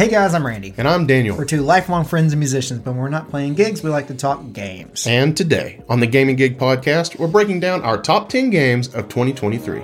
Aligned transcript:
Hey 0.00 0.08
guys, 0.08 0.32
I'm 0.32 0.46
Randy. 0.46 0.72
And 0.78 0.88
I'm 0.88 1.06
Daniel. 1.06 1.36
We're 1.36 1.44
two 1.44 1.60
lifelong 1.60 2.06
friends 2.06 2.32
and 2.32 2.40
musicians, 2.40 2.80
but 2.80 2.92
when 2.92 3.00
we're 3.02 3.10
not 3.10 3.28
playing 3.28 3.52
gigs, 3.52 3.82
we 3.82 3.90
like 3.90 4.06
to 4.06 4.14
talk 4.14 4.50
games. 4.54 5.06
And 5.06 5.36
today, 5.36 5.82
on 5.90 6.00
the 6.00 6.06
Game 6.06 6.34
& 6.34 6.36
Gig 6.36 6.56
podcast, 6.58 7.18
we're 7.18 7.28
breaking 7.28 7.60
down 7.60 7.82
our 7.82 8.00
top 8.00 8.30
10 8.30 8.48
games 8.48 8.94
of 8.94 9.10
2023. 9.10 9.82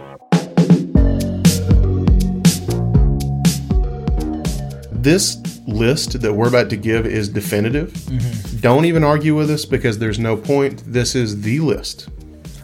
This 4.92 5.36
list 5.66 6.22
that 6.22 6.32
we're 6.32 6.48
about 6.48 6.70
to 6.70 6.78
give 6.78 7.04
is 7.04 7.28
definitive. 7.28 7.92
Mm-hmm. 7.92 8.60
Don't 8.60 8.86
even 8.86 9.04
argue 9.04 9.36
with 9.36 9.50
us 9.50 9.66
because 9.66 9.98
there's 9.98 10.18
no 10.18 10.34
point. 10.34 10.82
This 10.86 11.14
is 11.14 11.42
the 11.42 11.60
list. 11.60 12.08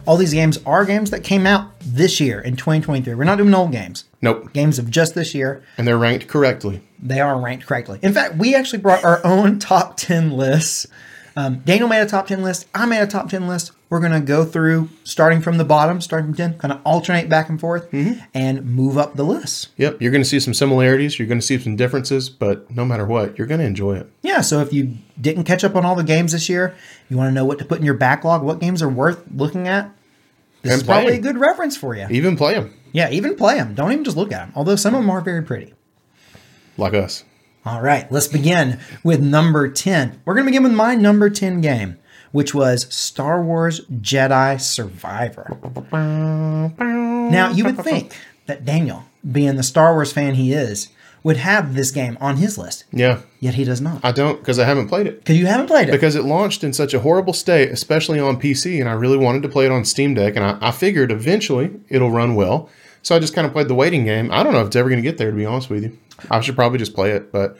All 0.05 0.17
these 0.17 0.33
games 0.33 0.59
are 0.67 0.85
games 0.85 1.11
that 1.11 1.23
came 1.23 1.47
out 1.47 1.71
this 1.81 2.21
year 2.21 2.41
in 2.41 2.57
2023. 2.57 3.15
We're 3.15 3.23
not 3.25 3.39
doing 3.39 3.55
old 3.55 3.71
games. 3.71 4.05
Nope. 4.21 4.53
Games 4.53 4.79
of 4.79 4.91
just 4.91 5.15
this 5.15 5.33
year. 5.35 5.63
And 5.79 5.87
they're 5.87 5.99
ranked 5.99 6.27
correctly. 6.27 6.83
They 7.01 7.21
are 7.21 7.39
ranked 7.39 7.67
correctly. 7.67 8.01
In 8.03 8.13
fact, 8.13 8.37
we 8.37 8.55
actually 8.55 8.81
brought 8.81 9.05
our 9.05 9.25
own 9.25 9.59
top 9.61 9.97
10 9.97 10.33
lists. 10.33 10.89
Um, 11.37 11.61
Daniel 11.61 11.89
made 11.89 12.01
a 12.01 12.07
top 12.07 12.27
10 12.27 12.43
list. 12.43 12.67
I 12.75 12.85
made 12.87 13.01
a 13.01 13.07
top 13.07 13.31
10 13.31 13.47
list. 13.47 13.73
We're 13.93 14.01
going 14.01 14.13
to 14.13 14.21
go 14.21 14.47
through 14.47 14.89
starting 15.05 15.43
from 15.43 15.59
the 15.59 15.67
bottom, 15.67 16.01
starting 16.01 16.29
from 16.29 16.35
10, 16.35 16.57
kind 16.57 16.73
of 16.73 16.81
alternate 16.83 17.29
back 17.29 17.51
and 17.51 17.61
forth 17.61 17.91
mm-hmm. 17.91 18.25
and 18.33 18.65
move 18.65 18.97
up 18.97 19.17
the 19.17 19.23
list. 19.23 19.69
Yep, 19.77 20.01
you're 20.01 20.11
going 20.11 20.23
to 20.23 20.29
see 20.29 20.41
some 20.41 20.55
similarities, 20.55 21.19
you're 21.19 21.29
going 21.29 21.41
to 21.41 21.47
see 21.47 21.59
some 21.59 21.77
differences, 21.77 22.31
but 22.31 22.71
no 22.71 22.87
matter 22.87 23.05
what, 23.05 23.37
you're 23.37 23.47
going 23.47 23.61
to 23.61 23.67
enjoy 23.67 23.97
it. 23.97 24.11
Yeah, 24.23 24.41
so 24.41 24.61
if 24.61 24.73
you 24.73 24.97
didn't 25.21 25.45
catch 25.45 25.63
up 25.63 25.77
on 25.77 25.85
all 25.85 25.95
the 25.95 26.05
games 26.05 26.33
this 26.33 26.49
year, 26.49 26.75
you 27.11 27.19
want 27.19 27.29
to 27.29 27.35
know 27.35 27.45
what 27.45 27.59
to 27.59 27.67
put 27.67 27.81
in 27.81 27.85
your 27.85 27.93
backlog, 27.93 28.43
what 28.43 28.61
games 28.61 28.81
are 28.81 28.89
worth 28.89 29.23
looking 29.31 29.69
at, 29.69 29.95
this 30.63 30.73
And 30.73 30.81
is 30.81 30.87
probably 30.89 31.17
a 31.17 31.21
good 31.21 31.37
reference 31.37 31.77
for 31.77 31.95
you. 31.95 32.07
Even 32.09 32.35
play 32.35 32.55
them 32.55 32.73
Yeah, 32.93 33.11
even 33.11 33.37
play 33.37 33.57
them. 33.57 33.75
Don't 33.75 33.93
even 33.93 34.05
just 34.05 34.17
look 34.17 34.33
at 34.33 34.47
them, 34.47 34.53
although 34.57 34.77
some 34.77 34.95
of 34.95 35.03
them 35.03 35.11
are 35.11 35.21
very 35.21 35.43
pretty. 35.43 35.75
like 36.79 36.95
us. 36.95 37.25
All 37.67 37.83
right, 37.83 38.11
let's 38.11 38.27
begin 38.27 38.81
with 39.05 39.21
number 39.21 39.69
10. 39.69 40.23
We're 40.25 40.33
going 40.33 40.47
to 40.47 40.51
begin 40.51 40.63
with 40.63 40.73
my 40.73 40.95
number 40.95 41.29
10 41.29 41.61
game, 41.61 41.99
which 42.33 42.55
was 42.55 42.93
Star 42.95 43.43
Wars 43.43 43.81
Jedi 44.01 44.61
Survivor. 44.61 45.57
Now, 46.79 47.51
you 47.51 47.65
would 47.65 47.79
think 47.83 48.15
that 48.47 48.65
Daniel, 48.65 49.05
being 49.31 49.57
the 49.57 49.63
Star 49.63 49.95
Wars 49.95 50.13
fan 50.13 50.35
he 50.35 50.53
is, 50.53 50.89
would 51.23 51.37
have 51.37 51.75
this 51.75 51.93
game 51.93 52.19
on 52.21 52.39
his 52.39 52.59
list, 52.59 52.85
Yeah, 52.91 53.21
yet 53.39 53.55
he 53.55 53.63
does 53.63 53.81
not. 53.81 54.05
I 54.05 54.11
don't 54.11 54.39
because 54.41 54.59
I 54.59 54.65
haven't 54.65 54.89
played 54.89 55.07
it. 55.07 55.21
Because 55.21 55.37
you 55.39 55.47
haven't 55.47 55.69
played 55.69 55.89
it. 55.89 55.93
because 55.93 56.17
it 56.17 56.25
launched 56.25 56.65
in 56.65 56.73
such 56.73 56.95
a 56.95 57.01
horrible 57.01 57.33
state, 57.33 57.71
especially 57.71 58.19
on 58.19 58.41
PC, 58.41 58.81
and 58.81 58.89
I 58.89 58.93
really 58.95 59.17
wanted 59.19 59.43
to 59.45 59.49
play 59.49 59.65
it 59.65 59.71
on 59.71 59.85
Steam 59.85 60.15
Deck, 60.15 60.35
and 60.35 60.45
I, 60.45 60.59
I 60.61 60.71
figured 60.73 61.13
eventually 61.13 61.71
it'll 61.89 62.11
run 62.11 62.35
well. 62.35 62.69
So 63.03 63.15
I 63.15 63.21
just 63.21 63.35
kind 63.35 63.47
of 63.47 63.53
played 63.53 63.69
the 63.69 63.75
waiting 63.75 64.05
game. 64.05 64.31
I 64.33 64.43
don't 64.43 64.53
know 64.53 64.61
if 64.61 64.67
it's 64.69 64.77
ever 64.77 64.89
going 64.89 65.01
to 65.03 65.09
get 65.09 65.19
there, 65.19 65.31
to 65.31 65.37
be 65.37 65.47
honest 65.47 65.71
with 65.71 65.85
you. 65.85 65.97
I 66.31 66.41
should 66.41 66.57
probably 66.57 66.79
just 66.79 66.95
play 66.95 67.11
it, 67.13 67.31
but 67.33 67.57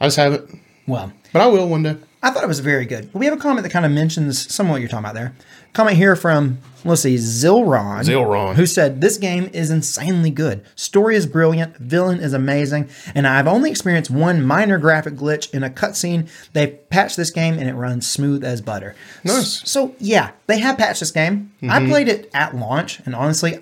I 0.00 0.06
just 0.06 0.16
haven't. 0.18 0.58
well, 0.86 1.10
But 1.32 1.40
I 1.42 1.46
will 1.46 1.68
one 1.68 1.82
day. 1.82 1.96
I 2.22 2.30
thought 2.30 2.44
it 2.44 2.48
was 2.48 2.60
very 2.60 2.84
good. 2.84 3.08
We 3.14 3.24
have 3.26 3.34
a 3.34 3.40
comment 3.40 3.62
that 3.62 3.70
kind 3.70 3.86
of 3.86 3.92
mentions 3.92 4.52
some 4.52 4.66
of 4.66 4.72
what 4.72 4.80
you're 4.80 4.90
talking 4.90 5.04
about 5.04 5.14
there. 5.14 5.34
Comment 5.72 5.96
here 5.96 6.16
from, 6.16 6.58
let's 6.84 7.02
see, 7.02 7.14
Zilron. 7.14 8.04
Zilron. 8.04 8.56
Who 8.56 8.66
said, 8.66 9.00
This 9.00 9.16
game 9.16 9.48
is 9.54 9.70
insanely 9.70 10.30
good. 10.30 10.62
Story 10.74 11.16
is 11.16 11.26
brilliant. 11.26 11.76
Villain 11.78 12.20
is 12.20 12.34
amazing. 12.34 12.90
And 13.14 13.26
I've 13.26 13.46
only 13.48 13.70
experienced 13.70 14.10
one 14.10 14.44
minor 14.44 14.78
graphic 14.78 15.14
glitch 15.14 15.52
in 15.54 15.62
a 15.62 15.70
cutscene. 15.70 16.28
They've 16.52 16.76
patched 16.90 17.16
this 17.16 17.30
game 17.30 17.58
and 17.58 17.68
it 17.68 17.74
runs 17.74 18.06
smooth 18.06 18.44
as 18.44 18.60
butter. 18.60 18.94
Nice. 19.24 19.68
So, 19.68 19.94
yeah, 19.98 20.32
they 20.46 20.58
have 20.58 20.76
patched 20.76 21.00
this 21.00 21.12
game. 21.12 21.52
I 21.62 21.66
mm-hmm. 21.66 21.88
played 21.88 22.08
it 22.08 22.30
at 22.34 22.54
launch 22.54 23.00
and 23.06 23.14
honestly, 23.14 23.60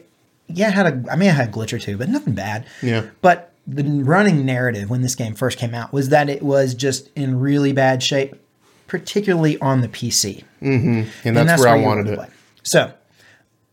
yeah, 0.49 0.69
I 0.69 0.71
had 0.71 0.87
a, 0.87 1.13
I 1.13 1.17
mean, 1.17 1.29
I 1.29 1.35
had 1.35 1.49
a 1.51 1.53
glitch 1.53 1.73
or 1.73 1.79
two, 1.79 1.97
but 1.97 2.09
nothing 2.09 2.35
bad. 2.35 2.67
Yeah. 2.83 3.07
But 3.21 3.53
the 3.69 3.85
running 4.03 4.47
narrative 4.47 4.89
when 4.89 5.03
this 5.03 5.15
game 5.15 5.35
first 5.35 5.59
came 5.59 5.75
out 5.75 5.93
was 5.93 6.09
that 6.09 6.31
it 6.31 6.43
was 6.43 6.75
just 6.75 7.11
in 7.15 7.39
really 7.39 7.73
bad 7.73 8.03
shape, 8.03 8.35
particularly 8.89 9.59
on 9.61 9.81
the 9.83 9.89
PC. 9.89 10.43
And 10.61 11.07
that's, 11.25 11.63
where 11.63 11.73
I 11.73 11.81
wanted 11.81 12.09
it. 12.09 12.17
play. 12.17 12.29
So, 12.65 12.93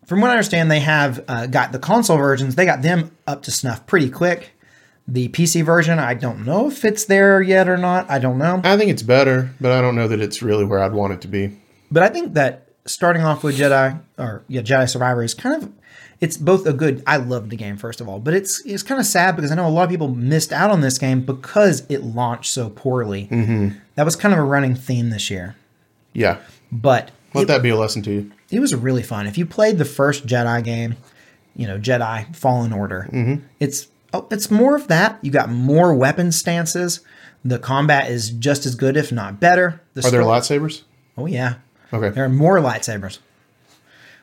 from 0.06 0.22
what 0.22 0.30
I 0.30 0.34
understand, 0.34 0.70
they 0.70 0.82
have 0.82 1.24
uh, 1.28 1.48
got 1.48 1.72
the 1.72 1.80
console 1.80 2.18
versions. 2.18 2.54
They 2.54 2.66
got 2.66 2.84
them 2.84 3.10
up 3.26 3.42
to 3.44 3.52
snuff 3.52 3.88
pretty 3.88 4.12
quick. 4.12 4.52
The 5.08 5.30
PC 5.30 5.64
version, 5.64 5.98
I 6.00 6.14
don't 6.16 6.46
know 6.46 6.68
if 6.68 6.84
it's 6.86 7.06
there 7.06 7.42
yet 7.42 7.68
or 7.70 7.78
not. 7.78 8.10
I 8.10 8.20
don't 8.20 8.38
know, 8.38 8.62
I 8.64 8.76
think 8.78 8.90
it's 8.92 9.04
better, 9.04 9.52
but 9.62 9.72
I 9.72 9.80
don't 9.82 9.96
know 9.96 10.08
that 10.08 10.20
it's 10.20 10.42
really 10.42 10.66
where 10.66 10.80
I'd 10.80 10.94
want 10.94 11.14
it 11.14 11.22
to 11.22 11.28
be. 11.28 11.58
but 11.92 12.02
I 12.04 12.10
think 12.10 12.34
that 12.34 12.70
starting 12.86 13.22
off 13.24 13.44
with 13.44 13.58
Jedi 13.58 14.00
or 14.18 14.44
yeah, 14.48 14.62
Jedi 14.62 14.90
Survivor 14.90 15.24
is 15.24 15.34
kind 15.36 15.62
of 15.64 15.72
it's 16.26 16.38
both 16.38 16.66
a 16.66 16.74
good. 16.74 17.04
I 17.08 17.18
loved 17.18 17.50
the 17.52 17.56
game 17.56 17.78
first 17.78 18.02
of 18.02 18.10
all, 18.10 18.20
but 18.20 18.34
it's 18.34 18.60
it's 18.66 18.84
kind 18.84 19.00
of 19.00 19.06
sad 19.06 19.36
because 19.36 19.52
I 19.52 19.56
know 19.56 19.68
a 19.68 19.70
lot 19.70 19.84
of 19.84 19.90
people 19.90 20.08
missed 20.10 20.52
out 20.52 20.72
on 20.72 20.82
this 20.82 20.98
game 20.98 21.22
because 21.22 21.84
it 21.90 22.04
launched 22.04 22.52
so 22.52 22.70
poorly. 22.70 23.28
Mm-hmm. 23.32 23.78
That 23.96 24.04
was 24.06 24.16
kind 24.16 24.34
of 24.34 24.40
a 24.40 24.44
running 24.44 24.76
theme 24.76 25.10
this 25.10 25.30
year, 25.30 25.56
Yeah. 26.14 26.38
but 26.72 27.12
Let 27.34 27.48
that 27.48 27.62
be 27.62 27.70
a 27.70 27.76
lesson 27.78 28.02
to 28.04 28.12
you. 28.12 28.32
it 28.52 28.60
was 28.60 28.74
really 28.76 29.04
fun. 29.04 29.28
If 29.28 29.38
you 29.38 29.46
played 29.46 29.78
the 29.78 29.86
first 29.86 30.26
Jedi 30.26 30.64
game, 30.64 30.96
you 31.56 31.68
know 31.68 31.78
Jedi 31.80 32.36
Fallen 32.36 32.74
Order, 32.74 33.10
it's 33.60 33.88
oh, 34.14 34.28
it's 34.32 34.50
more 34.52 34.76
of 34.76 34.88
that. 34.88 35.20
You 35.22 35.32
got 35.32 35.50
more 35.50 35.94
weapon 35.94 36.32
stances. 36.32 37.00
The 37.44 37.60
combat 37.60 38.10
is 38.10 38.32
just 38.32 38.66
as 38.66 38.74
good, 38.76 38.98
if 38.98 39.12
not 39.12 39.40
better. 39.40 39.80
The 39.94 40.06
Are 40.08 40.12
there 40.12 40.22
lightsabers? 40.24 40.82
Oh 41.18 41.28
yeah, 41.28 41.56
Okay. 41.94 42.10
there 42.10 42.26
are 42.26 42.30
more 42.30 42.58
lightsabers, 42.60 43.20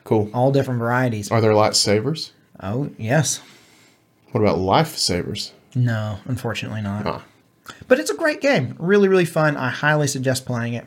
Cool. 0.03 0.29
all 0.33 0.51
different 0.51 0.79
varieties. 0.79 1.31
Are 1.31 1.41
there 1.41 1.51
lightsabers? 1.53 2.31
Oh 2.61 2.89
yes, 2.97 3.41
What 4.31 4.41
about 4.41 4.57
lifesavers? 4.57 5.51
no, 5.75 6.19
unfortunately 6.25 6.81
not. 6.81 7.05
Ah. 7.05 7.23
But 7.87 7.99
it's 7.99 8.09
a 8.11 8.15
great 8.17 8.41
game. 8.41 8.75
Really, 8.77 9.07
really 9.07 9.25
fun. 9.25 9.55
I 9.55 9.69
highly 9.69 10.07
suggest 10.07 10.45
playing 10.45 10.73
it. 10.73 10.85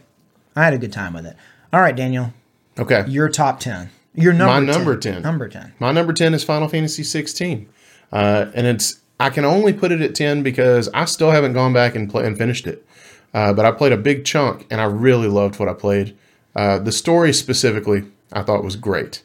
I 0.55 0.65
had 0.65 0.75
a 0.75 0.79
good 0.79 0.93
time 0.93 1.15
with 1.15 1.25
it. 1.27 1.37
All 1.73 1.81
right, 1.81 1.97
Daniel, 1.97 2.33
Okay. 2.79 3.05
your 3.09 3.29
top 3.29 3.61
ten. 3.61 3.91
Your 4.15 4.33
number 4.33 4.53
My 4.67 4.73
number 4.73 4.97
10. 4.97 5.21
Number 5.23 5.49
ten. 5.49 5.73
My 5.79 5.93
number 5.93 6.13
10 6.15 6.33
is 6.33 6.43
Final 6.45 6.69
Fantasy 6.69 7.03
16. 7.03 7.69
Uh, 8.13 8.47
and 8.55 8.67
it's 8.67 9.01
I 9.21 9.29
can 9.31 9.45
only 9.45 9.73
put 9.75 9.93
it 9.93 10.01
at 10.01 10.15
10 10.15 10.43
because 10.43 10.89
I 10.95 11.05
still 11.07 11.31
haven't 11.31 11.53
gone 11.55 11.73
back 11.75 11.95
and 11.95 12.09
play, 12.09 12.27
and 12.27 12.37
finished 12.37 12.67
it. 12.67 12.87
Uh, 13.35 13.53
but 13.53 13.65
I 13.67 13.73
played 13.73 13.93
a 13.93 13.97
big 13.99 14.25
chunk 14.25 14.67
and 14.71 14.81
I 14.81 14.85
really 14.85 15.29
loved 15.29 15.59
what 15.59 15.69
I 15.69 15.75
played. 15.75 16.17
Uh, 16.55 16.79
the 16.79 16.93
story 16.93 17.33
specifically, 17.35 18.05
I 18.33 18.43
thought 18.43 18.65
was 18.65 18.77
great. 18.77 19.23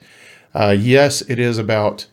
Uh, 0.53 0.75
yes, 0.77 1.21
it 1.21 1.39
is 1.39 1.57
about 1.57 2.07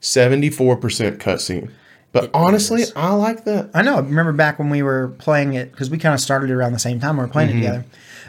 74% 0.00 1.18
cutscene. 1.18 1.70
But 2.12 2.30
honestly, 2.34 2.84
I 2.96 3.12
like 3.14 3.44
that. 3.44 3.70
I 3.72 3.82
know. 3.82 3.96
I 3.96 4.00
remember 4.00 4.32
back 4.32 4.58
when 4.58 4.68
we 4.68 4.82
were 4.82 5.08
playing 5.18 5.54
it 5.54 5.70
because 5.70 5.90
we 5.90 5.98
kind 5.98 6.12
of 6.12 6.20
started 6.20 6.50
it 6.50 6.54
around 6.54 6.72
the 6.72 6.78
same 6.78 6.98
time. 6.98 7.16
We 7.16 7.22
were 7.22 7.28
playing 7.28 7.50
it 7.50 7.52
together. 7.54 7.84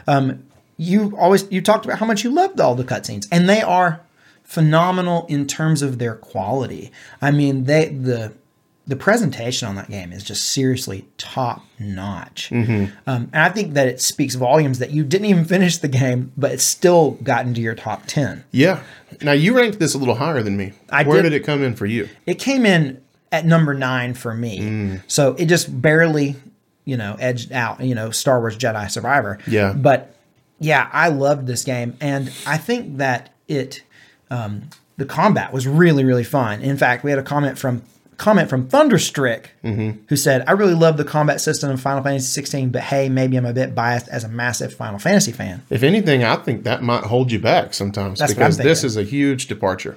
Um, 0.06 0.44
you 0.76 1.16
always 1.18 1.50
you 1.50 1.60
talked 1.60 1.84
about 1.84 1.98
how 1.98 2.06
much 2.06 2.22
you 2.22 2.30
loved 2.30 2.60
all 2.60 2.76
the 2.76 2.84
cutscenes, 2.84 3.26
and 3.32 3.48
they 3.48 3.60
are 3.60 4.00
phenomenal 4.44 5.26
in 5.26 5.46
terms 5.46 5.82
of 5.82 5.98
their 5.98 6.14
quality. 6.14 6.92
I 7.20 7.32
mean, 7.32 7.64
they 7.64 7.88
the 7.88 8.32
the 8.86 8.96
presentation 8.96 9.68
on 9.68 9.76
that 9.76 9.88
game 9.88 10.12
is 10.12 10.24
just 10.24 10.50
seriously 10.50 11.06
top 11.16 11.64
notch. 11.78 12.50
Um, 12.50 12.90
and 13.06 13.30
I 13.32 13.48
think 13.48 13.74
that 13.74 13.86
it 13.86 14.00
speaks 14.00 14.34
volumes 14.34 14.80
that 14.80 14.90
you 14.90 15.04
didn't 15.04 15.26
even 15.26 15.44
finish 15.56 15.78
the 15.78 15.88
game, 15.88 16.32
but 16.36 16.50
it's 16.52 16.64
still 16.64 17.12
got 17.22 17.46
into 17.46 17.60
your 17.60 17.74
top 17.74 18.06
ten. 18.06 18.44
Yeah. 18.50 18.82
Now, 19.20 19.32
you 19.32 19.56
ranked 19.56 19.78
this 19.78 19.94
a 19.94 19.98
little 19.98 20.16
higher 20.16 20.42
than 20.42 20.56
me. 20.56 20.72
I 20.90 21.04
Where 21.04 21.22
did. 21.22 21.30
did 21.30 21.40
it 21.40 21.44
come 21.44 21.62
in 21.62 21.76
for 21.76 21.86
you? 21.86 22.08
it 22.26 22.38
came 22.38 22.66
in 22.66 23.00
at 23.30 23.46
number 23.46 23.72
nine 23.72 24.14
for 24.14 24.34
me. 24.34 24.58
Mm. 24.58 25.02
So 25.06 25.34
it 25.38 25.46
just 25.46 25.80
barely, 25.80 26.36
you 26.84 26.96
know, 26.96 27.16
edged 27.18 27.52
out, 27.52 27.80
you 27.80 27.94
know, 27.94 28.10
Star 28.10 28.40
Wars 28.40 28.56
Jedi 28.58 28.90
Survivor. 28.90 29.38
Yeah. 29.46 29.72
But 29.74 30.16
yeah, 30.58 30.88
I 30.92 31.08
loved 31.08 31.46
this 31.46 31.64
game. 31.64 31.96
And 32.00 32.30
I 32.46 32.58
think 32.58 32.98
that 32.98 33.32
it, 33.48 33.82
um, 34.30 34.68
the 34.96 35.06
combat 35.06 35.52
was 35.52 35.66
really, 35.66 36.04
really 36.04 36.24
fun. 36.24 36.60
In 36.60 36.76
fact, 36.76 37.04
we 37.04 37.10
had 37.10 37.18
a 37.18 37.22
comment 37.22 37.58
from, 37.58 37.82
comment 38.22 38.48
from 38.48 38.68
Thunderstrick 38.68 39.46
Mm-hmm. 39.64 40.04
who 40.08 40.16
said, 40.16 40.44
I 40.46 40.52
really 40.52 40.74
love 40.74 40.96
the 40.96 41.04
combat 41.04 41.40
system 41.40 41.70
in 41.70 41.76
Final 41.76 42.02
Fantasy 42.02 42.26
16, 42.26 42.70
but 42.70 42.82
hey, 42.82 43.08
maybe 43.08 43.36
I'm 43.36 43.46
a 43.46 43.52
bit 43.52 43.74
biased 43.74 44.08
as 44.08 44.24
a 44.24 44.28
massive 44.28 44.72
Final 44.74 44.98
Fantasy 44.98 45.32
fan. 45.32 45.62
If 45.70 45.82
anything, 45.82 46.24
I 46.24 46.36
think 46.36 46.64
that 46.64 46.82
might 46.82 47.04
hold 47.04 47.30
you 47.32 47.38
back 47.38 47.74
sometimes 47.74 48.18
That's 48.18 48.32
because 48.34 48.56
this 48.58 48.84
is 48.84 48.96
a 48.96 49.02
huge 49.02 49.46
departure. 49.46 49.96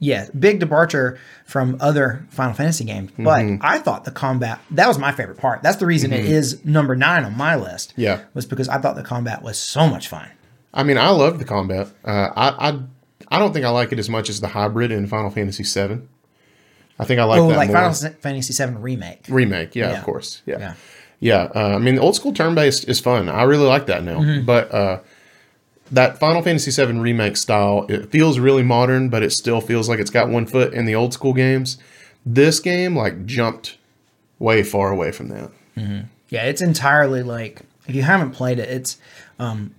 Yeah, 0.00 0.28
big 0.38 0.60
departure 0.60 1.18
from 1.44 1.76
other 1.80 2.24
Final 2.30 2.54
Fantasy 2.54 2.84
games. 2.84 3.10
But 3.18 3.40
Mm-hmm. 3.42 3.56
I 3.66 3.78
thought 3.78 4.04
the 4.04 4.12
combat 4.12 4.60
that 4.70 4.86
was 4.86 4.96
my 4.98 5.10
favorite 5.12 5.38
part. 5.38 5.62
That's 5.62 5.76
the 5.78 5.86
reason 5.86 6.12
it 6.12 6.24
is 6.24 6.64
number 6.64 6.94
nine 6.94 7.24
on 7.24 7.36
my 7.36 7.56
list. 7.56 7.94
Yeah. 7.96 8.20
was 8.34 8.46
because 8.46 8.68
I 8.68 8.78
thought 8.78 8.94
the 8.96 9.02
combat 9.02 9.42
was 9.42 9.58
so 9.58 9.88
much 9.88 10.06
fun. 10.08 10.28
I 10.72 10.82
mean, 10.84 10.98
I 10.98 11.08
love 11.10 11.38
the 11.38 11.44
combat. 11.44 11.88
Uh, 12.04 12.28
I, 12.36 12.68
I 12.70 12.80
I 13.30 13.38
don't 13.40 13.52
think 13.52 13.64
I 13.66 13.70
like 13.70 13.90
it 13.92 13.98
as 13.98 14.08
much 14.08 14.28
as 14.30 14.40
the 14.40 14.48
hybrid 14.48 14.92
in 14.92 15.06
Final 15.08 15.30
Fantasy 15.30 15.64
VII. 15.64 16.00
I 16.98 17.04
think 17.04 17.20
I 17.20 17.24
like 17.24 17.38
that. 17.38 17.42
Oh, 17.44 17.48
that 17.50 17.56
like 17.56 17.68
more. 17.70 17.92
Final 17.92 18.14
Fantasy 18.20 18.64
VII 18.64 18.72
remake. 18.76 19.24
Remake, 19.28 19.74
yeah, 19.76 19.90
Yeah. 19.92 19.98
of 19.98 20.04
course, 20.04 20.42
yeah, 20.46 20.58
Yeah. 20.58 20.74
yeah. 21.20 21.42
Uh, 21.54 21.76
I 21.76 21.78
mean, 21.78 21.94
the 21.96 22.00
old 22.00 22.16
school 22.16 22.32
turn 22.32 22.54
based 22.54 22.88
is 22.88 22.98
fun. 23.00 23.28
I 23.28 23.42
really 23.44 23.66
like 23.66 23.86
that 23.86 24.02
now. 24.04 24.18
Mm-hmm. 24.18 24.44
But 24.46 24.72
uh, 24.74 25.00
that 25.92 26.18
Final 26.18 26.42
Fantasy 26.42 26.70
VII 26.70 26.98
remake 26.98 27.36
style, 27.36 27.86
it 27.88 28.10
feels 28.10 28.38
really 28.38 28.62
modern, 28.62 29.08
but 29.08 29.22
it 29.22 29.32
still 29.32 29.60
feels 29.60 29.88
like 29.88 29.98
it's 30.00 30.10
got 30.10 30.28
one 30.28 30.44
foot 30.46 30.74
in 30.74 30.86
the 30.86 30.94
old 30.94 31.12
school 31.14 31.32
games. 31.32 31.78
This 32.26 32.60
game 32.60 32.96
like 32.96 33.24
jumped 33.26 33.78
way 34.38 34.62
far 34.62 34.90
away 34.90 35.12
from 35.12 35.28
that. 35.28 35.50
Yeah, 36.30 36.42
it's 36.42 36.60
entirely 36.60 37.22
like 37.22 37.62
if 37.86 37.94
you 37.94 38.02
haven't 38.02 38.32
played 38.32 38.58
it, 38.58 38.68
it's 38.68 38.98
um 39.38 39.72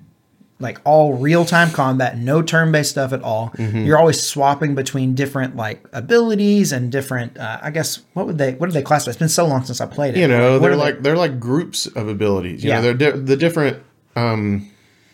like 0.62 0.80
all 0.84 1.14
real 1.14 1.46
time 1.46 1.72
combat, 1.72 2.18
no 2.18 2.42
turn 2.42 2.72
based 2.72 2.92
stuff 2.92 3.14
at 3.14 3.22
all. 3.22 3.50
Mm-hmm. 3.58 3.86
You're 3.86 3.98
always 3.98 4.22
swapping 4.22 4.76
between 4.76 5.16
different 5.16 5.56
like 5.56 5.86
abilities 5.94 6.72
and 6.74 6.92
different. 6.92 7.38
Uh, 7.38 7.60
I 7.62 7.72
guess 7.72 8.02
what 8.14 8.26
would 8.28 8.38
they 8.38 8.54
what 8.56 8.68
do 8.68 8.74
they 8.74 8.82
classify? 8.82 9.12
It's 9.12 9.20
been 9.20 9.30
so 9.30 9.48
long 9.48 9.64
since 9.64 9.80
I 9.80 9.86
played 9.86 10.16
it. 10.18 10.20
You 10.20 10.28
know, 10.28 10.54
What 10.54 10.62
they're 10.64 10.72
are 10.72 10.76
they- 10.76 10.82
like 10.82 11.02
they're 11.02 11.18
like 11.18 11.40
groups 11.40 11.86
of 11.88 12.08
abilities. 12.10 12.64
You 12.64 12.70
Yeah. 12.72 12.76
know, 12.82 12.94
they're 12.94 13.12
di- 13.14 13.20
the 13.20 13.38
different, 13.38 13.78
um, 14.16 14.68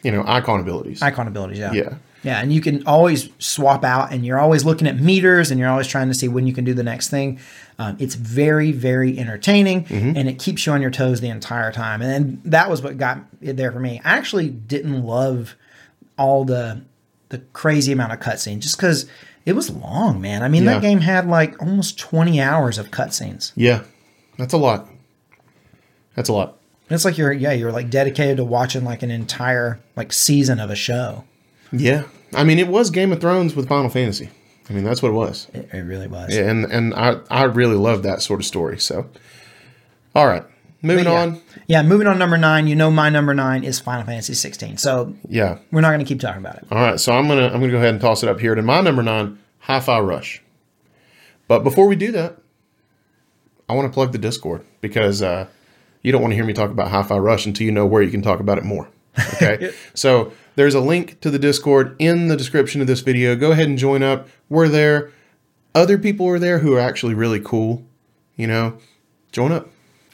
you 0.03 0.11
know, 0.11 0.23
icon 0.25 0.59
abilities. 0.59 1.01
icon 1.01 1.27
abilities. 1.27 1.59
Yeah, 1.59 1.73
Yeah. 1.73 1.93
yeah, 2.23 2.39
and 2.41 2.51
you 2.51 2.61
can 2.61 2.83
always 2.87 3.29
swap 3.39 3.83
out, 3.83 4.11
and 4.11 4.25
you're 4.25 4.39
always 4.39 4.65
looking 4.65 4.87
at 4.87 4.99
meters, 4.99 5.51
and 5.51 5.59
you're 5.59 5.69
always 5.69 5.87
trying 5.87 6.07
to 6.07 6.13
see 6.15 6.27
when 6.27 6.47
you 6.47 6.53
can 6.53 6.63
do 6.63 6.73
the 6.73 6.83
next 6.83 7.09
thing. 7.09 7.39
Um, 7.77 7.97
it's 7.99 8.15
very, 8.15 8.71
very 8.71 9.19
entertaining, 9.19 9.83
Mm-hmm. 9.85 10.15
and 10.17 10.29
it 10.29 10.39
keeps 10.39 10.65
you 10.65 10.71
on 10.73 10.81
your 10.81 10.91
toes 10.91 11.19
the 11.21 11.27
entire 11.29 11.71
time. 11.73 12.01
And 12.01 12.09
then 12.09 12.41
that 12.51 12.69
was 12.69 12.81
what 12.81 12.97
got 12.97 13.19
it 13.41 13.57
there 13.57 13.71
for 13.71 13.79
me. 13.81 13.99
I 14.05 14.15
actually 14.17 14.49
didn't 14.49 15.03
love 15.03 15.55
all 16.17 16.45
the 16.45 16.81
the 17.29 17.39
crazy 17.53 17.91
amount 17.91 18.13
of 18.13 18.19
cutscenes 18.19 18.59
just 18.59 18.77
because 18.77 19.07
it 19.45 19.53
was 19.53 19.69
long, 19.71 20.21
man. 20.21 20.41
I 20.43 20.47
mean, 20.47 20.63
Yeah. 20.63 20.75
that 20.75 20.81
game 20.81 20.99
had 21.01 21.27
like 21.27 21.59
almost 21.61 21.97
20 21.99 22.39
hours 22.39 22.77
of 22.77 22.91
cutscenes. 22.91 23.51
Yeah, 23.55 23.81
that's 24.37 24.53
a 24.53 24.57
lot. 24.57 24.87
That's 26.15 26.29
a 26.29 26.33
lot. 26.33 26.57
It's 26.89 27.03
like 27.03 27.17
you're 27.17 27.33
yeah, 27.33 27.51
you're 27.51 27.71
like 27.71 27.89
dedicated 27.89 28.37
to 28.37 28.43
watching 28.45 28.83
like 28.85 29.03
an 29.03 29.11
entire 29.11 29.79
like 29.95 30.13
season 30.13 30.59
of 30.59 30.69
a 30.69 30.75
show. 30.75 31.23
Yeah, 31.71 32.03
I 32.33 32.43
mean, 32.43 32.59
it 32.59 32.67
was 32.67 32.89
Game 32.91 33.11
of 33.11 33.19
Thrones 33.19 33.55
with 33.55 33.67
Final 33.67 33.89
Fantasy. 33.89 34.29
I 34.69 34.73
mean, 34.73 34.83
that's 34.83 35.01
what 35.01 35.09
it 35.09 35.13
was. 35.13 35.47
It, 35.53 35.69
it 35.73 35.81
really 35.81 36.07
was. 36.07 36.35
Yeah, 36.35 36.49
and 36.49 36.65
and 36.65 36.93
I 36.93 37.19
I 37.29 37.43
really 37.43 37.75
love 37.75 38.03
that 38.03 38.21
sort 38.21 38.39
of 38.39 38.45
story. 38.45 38.79
So, 38.79 39.09
all 40.15 40.25
right, 40.27 40.43
moving 40.81 41.05
yeah. 41.05 41.21
on. 41.21 41.41
Yeah, 41.67 41.83
moving 41.83 42.07
on 42.07 42.17
number 42.17 42.37
nine. 42.37 42.67
You 42.67 42.75
know 42.75 42.89
my 42.89 43.09
number 43.09 43.33
nine 43.33 43.63
is 43.63 43.79
Final 43.79 44.05
Fantasy 44.05 44.33
16. 44.33 44.77
So 44.77 45.15
Yeah, 45.27 45.59
we're 45.71 45.81
not 45.81 45.89
going 45.89 45.99
to 45.99 46.05
keep 46.05 46.19
talking 46.19 46.39
about 46.39 46.57
it. 46.57 46.65
all 46.71 46.79
right. 46.79 46.99
So 46.99 47.13
I'm 47.13 47.27
gonna 47.27 47.47
I'm 47.47 47.59
gonna 47.59 47.71
go 47.71 47.77
ahead 47.77 47.89
and 47.89 48.01
toss 48.01 48.23
it 48.23 48.29
up 48.29 48.39
here 48.39 48.55
to 48.55 48.61
my 48.61 48.81
number 48.81 49.03
nine, 49.03 49.39
Hi-Fi 49.59 49.99
Rush. 49.99 50.41
But 51.47 51.63
before 51.63 51.87
we 51.87 51.95
do 51.95 52.11
that, 52.13 52.37
I 53.69 53.73
want 53.73 53.91
to 53.91 53.93
plug 53.93 54.11
the 54.11 54.17
Discord 54.17 54.65
because 54.81 55.21
uh, 55.21 55.47
you 56.01 56.11
don't 56.11 56.21
want 56.21 56.31
to 56.31 56.35
hear 56.35 56.45
me 56.45 56.53
talk 56.53 56.71
about 56.71 56.89
Hi-Fi 56.89 57.17
Rush 57.17 57.45
until 57.45 57.65
you 57.65 57.71
know 57.71 57.85
where 57.85 58.01
you 58.01 58.11
can 58.11 58.21
talk 58.21 58.39
about 58.39 58.57
it 58.57 58.63
more. 58.63 58.89
Okay, 59.35 59.73
so 59.93 60.33
there's 60.55 60.75
a 60.75 60.79
link 60.79 61.19
to 61.21 61.29
the 61.29 61.39
Discord 61.39 61.95
in 61.99 62.27
the 62.27 62.35
description 62.35 62.81
of 62.81 62.87
this 62.87 63.01
video. 63.01 63.35
Go 63.35 63.51
ahead 63.51 63.67
and 63.67 63.77
join 63.77 64.03
up. 64.03 64.27
We're 64.49 64.69
there. 64.69 65.11
Other 65.73 65.97
people 65.97 66.27
are 66.27 66.39
there 66.39 66.59
who 66.59 66.73
are 66.75 66.79
actually 66.79 67.13
really 67.13 67.39
cool. 67.39 67.83
You 68.35 68.47
know, 68.47 68.77
join 69.31 69.51
up. 69.51 69.69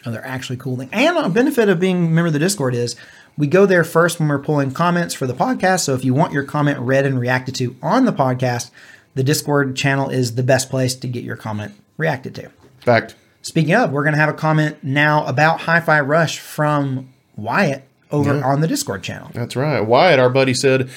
Oh, 0.06 0.12
they're 0.12 0.26
actually 0.26 0.58
cool 0.58 0.78
thing. 0.78 0.90
And 0.92 1.18
a 1.18 1.30
benefit 1.30 1.70
of 1.70 1.80
being 1.80 1.98
a 1.98 2.10
member 2.10 2.28
of 2.28 2.34
the 2.34 2.40
Discord 2.40 2.74
is 2.74 2.96
we 3.38 3.48
go 3.48 3.66
there 3.66 3.84
first 3.84 4.20
when 4.20 4.30
we're 4.30 4.40
pulling 4.40 4.72
comments 4.72 5.14
for 5.14 5.28
the 5.28 5.34
podcast. 5.34 5.82
So 5.82 5.94
if 5.94 6.04
you 6.04 6.14
want 6.14 6.34
your 6.34 6.44
comment 6.44 6.80
read 6.80 7.06
and 7.06 7.20
reacted 7.20 7.56
to 7.56 7.76
on 7.82 8.06
the 8.06 8.14
podcast, 8.14 8.72
the 9.14 9.24
Discord 9.24 9.76
channel 9.76 10.10
is 10.10 10.36
the 10.36 10.44
best 10.44 10.70
place 10.70 10.96
to 10.96 11.08
get 11.08 11.24
your 11.24 11.36
comment 11.36 11.74
reacted 11.98 12.34
to. 12.36 12.50
Fact. 12.80 13.16
Speaking 13.44 13.76
of, 13.76 13.92
we're 13.92 14.04
going 14.04 14.14
to 14.14 14.20
have 14.20 14.30
a 14.30 14.34
comment 14.34 14.84
now 14.84 15.26
about 15.26 15.62
Hi 15.62 15.80
Fi 15.80 16.00
Rush 16.02 16.40
from 16.40 17.14
Wyatt 17.36 17.88
over 18.12 18.36
Yeah. 18.38 18.44
on 18.46 18.62
the 18.62 18.68
Discord 18.68 19.04
channel. 19.04 19.30
That's 19.34 19.56
right. 19.56 19.82
Wyatt, 19.82 20.20
our 20.20 20.30
buddy, 20.30 20.54
said, 20.54 20.90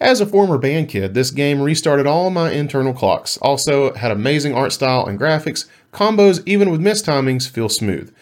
As 0.00 0.20
a 0.20 0.26
former 0.26 0.58
band 0.58 0.88
kid, 0.88 1.14
this 1.14 1.30
game 1.30 1.60
restarted 1.62 2.06
all 2.08 2.28
my 2.30 2.50
internal 2.50 2.92
clocks. 2.92 3.36
Also, 3.38 3.94
had 3.94 4.10
amazing 4.10 4.52
art 4.52 4.72
style 4.72 5.06
and 5.06 5.16
graphics. 5.18 5.66
Combos, 5.92 6.42
even 6.44 6.70
with 6.70 6.80
missed 6.80 7.06
timings, 7.06 7.48
feel 7.48 7.68
smooth. 7.68 8.12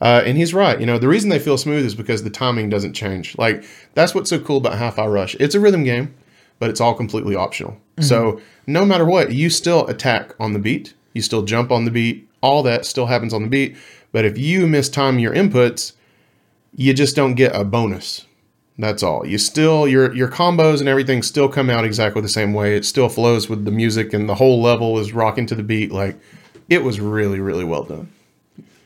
Uh, 0.00 0.22
and 0.24 0.38
he's 0.38 0.54
right. 0.54 0.80
You 0.80 0.86
know, 0.86 0.96
the 0.98 1.08
reason 1.08 1.28
they 1.28 1.38
feel 1.38 1.58
smooth 1.58 1.84
is 1.84 1.94
because 1.94 2.22
the 2.22 2.30
timing 2.30 2.70
doesn't 2.70 2.94
change. 2.94 3.36
Like, 3.36 3.62
that's 3.94 4.14
what's 4.14 4.30
so 4.30 4.38
cool 4.38 4.56
about 4.58 4.78
Hi 4.78 4.90
Fi 4.90 5.06
Rush. 5.06 5.34
It's 5.40 5.54
a 5.54 5.60
rhythm 5.60 5.84
game, 5.84 6.14
but 6.60 6.70
it's 6.70 6.80
all 6.80 6.94
completely 6.94 7.34
optional. 7.34 7.76
So, 8.00 8.40
no 8.66 8.86
matter 8.86 9.04
what, 9.04 9.32
you 9.32 9.50
still 9.50 9.86
attack 9.88 10.32
on 10.40 10.52
the 10.54 10.58
beat, 10.60 10.94
you 11.12 11.20
still 11.20 11.42
jump 11.42 11.70
on 11.72 11.84
the 11.84 11.90
beat, 11.90 12.28
all 12.40 12.62
that 12.62 12.86
still 12.86 13.06
happens 13.06 13.34
on 13.34 13.42
the 13.42 13.48
beat. 13.48 13.76
But 14.12 14.24
if 14.24 14.38
you 14.38 14.66
mistime 14.66 15.20
your 15.20 15.34
inputs, 15.34 15.92
you 16.74 16.94
just 16.94 17.16
don't 17.16 17.34
get 17.34 17.54
a 17.54 17.64
bonus. 17.64 18.26
That's 18.78 19.02
all. 19.02 19.26
You 19.26 19.38
still 19.38 19.88
your 19.88 20.14
your 20.14 20.28
combos 20.28 20.80
and 20.80 20.88
everything 20.88 21.22
still 21.22 21.48
come 21.48 21.68
out 21.68 21.84
exactly 21.84 22.22
the 22.22 22.28
same 22.28 22.54
way. 22.54 22.76
It 22.76 22.84
still 22.84 23.08
flows 23.08 23.48
with 23.48 23.64
the 23.64 23.72
music 23.72 24.12
and 24.12 24.28
the 24.28 24.36
whole 24.36 24.62
level 24.62 24.98
is 24.98 25.12
rocking 25.12 25.46
to 25.46 25.54
the 25.56 25.64
beat. 25.64 25.90
Like 25.90 26.16
it 26.68 26.84
was 26.84 27.00
really 27.00 27.40
really 27.40 27.64
well 27.64 27.82
done. 27.82 28.12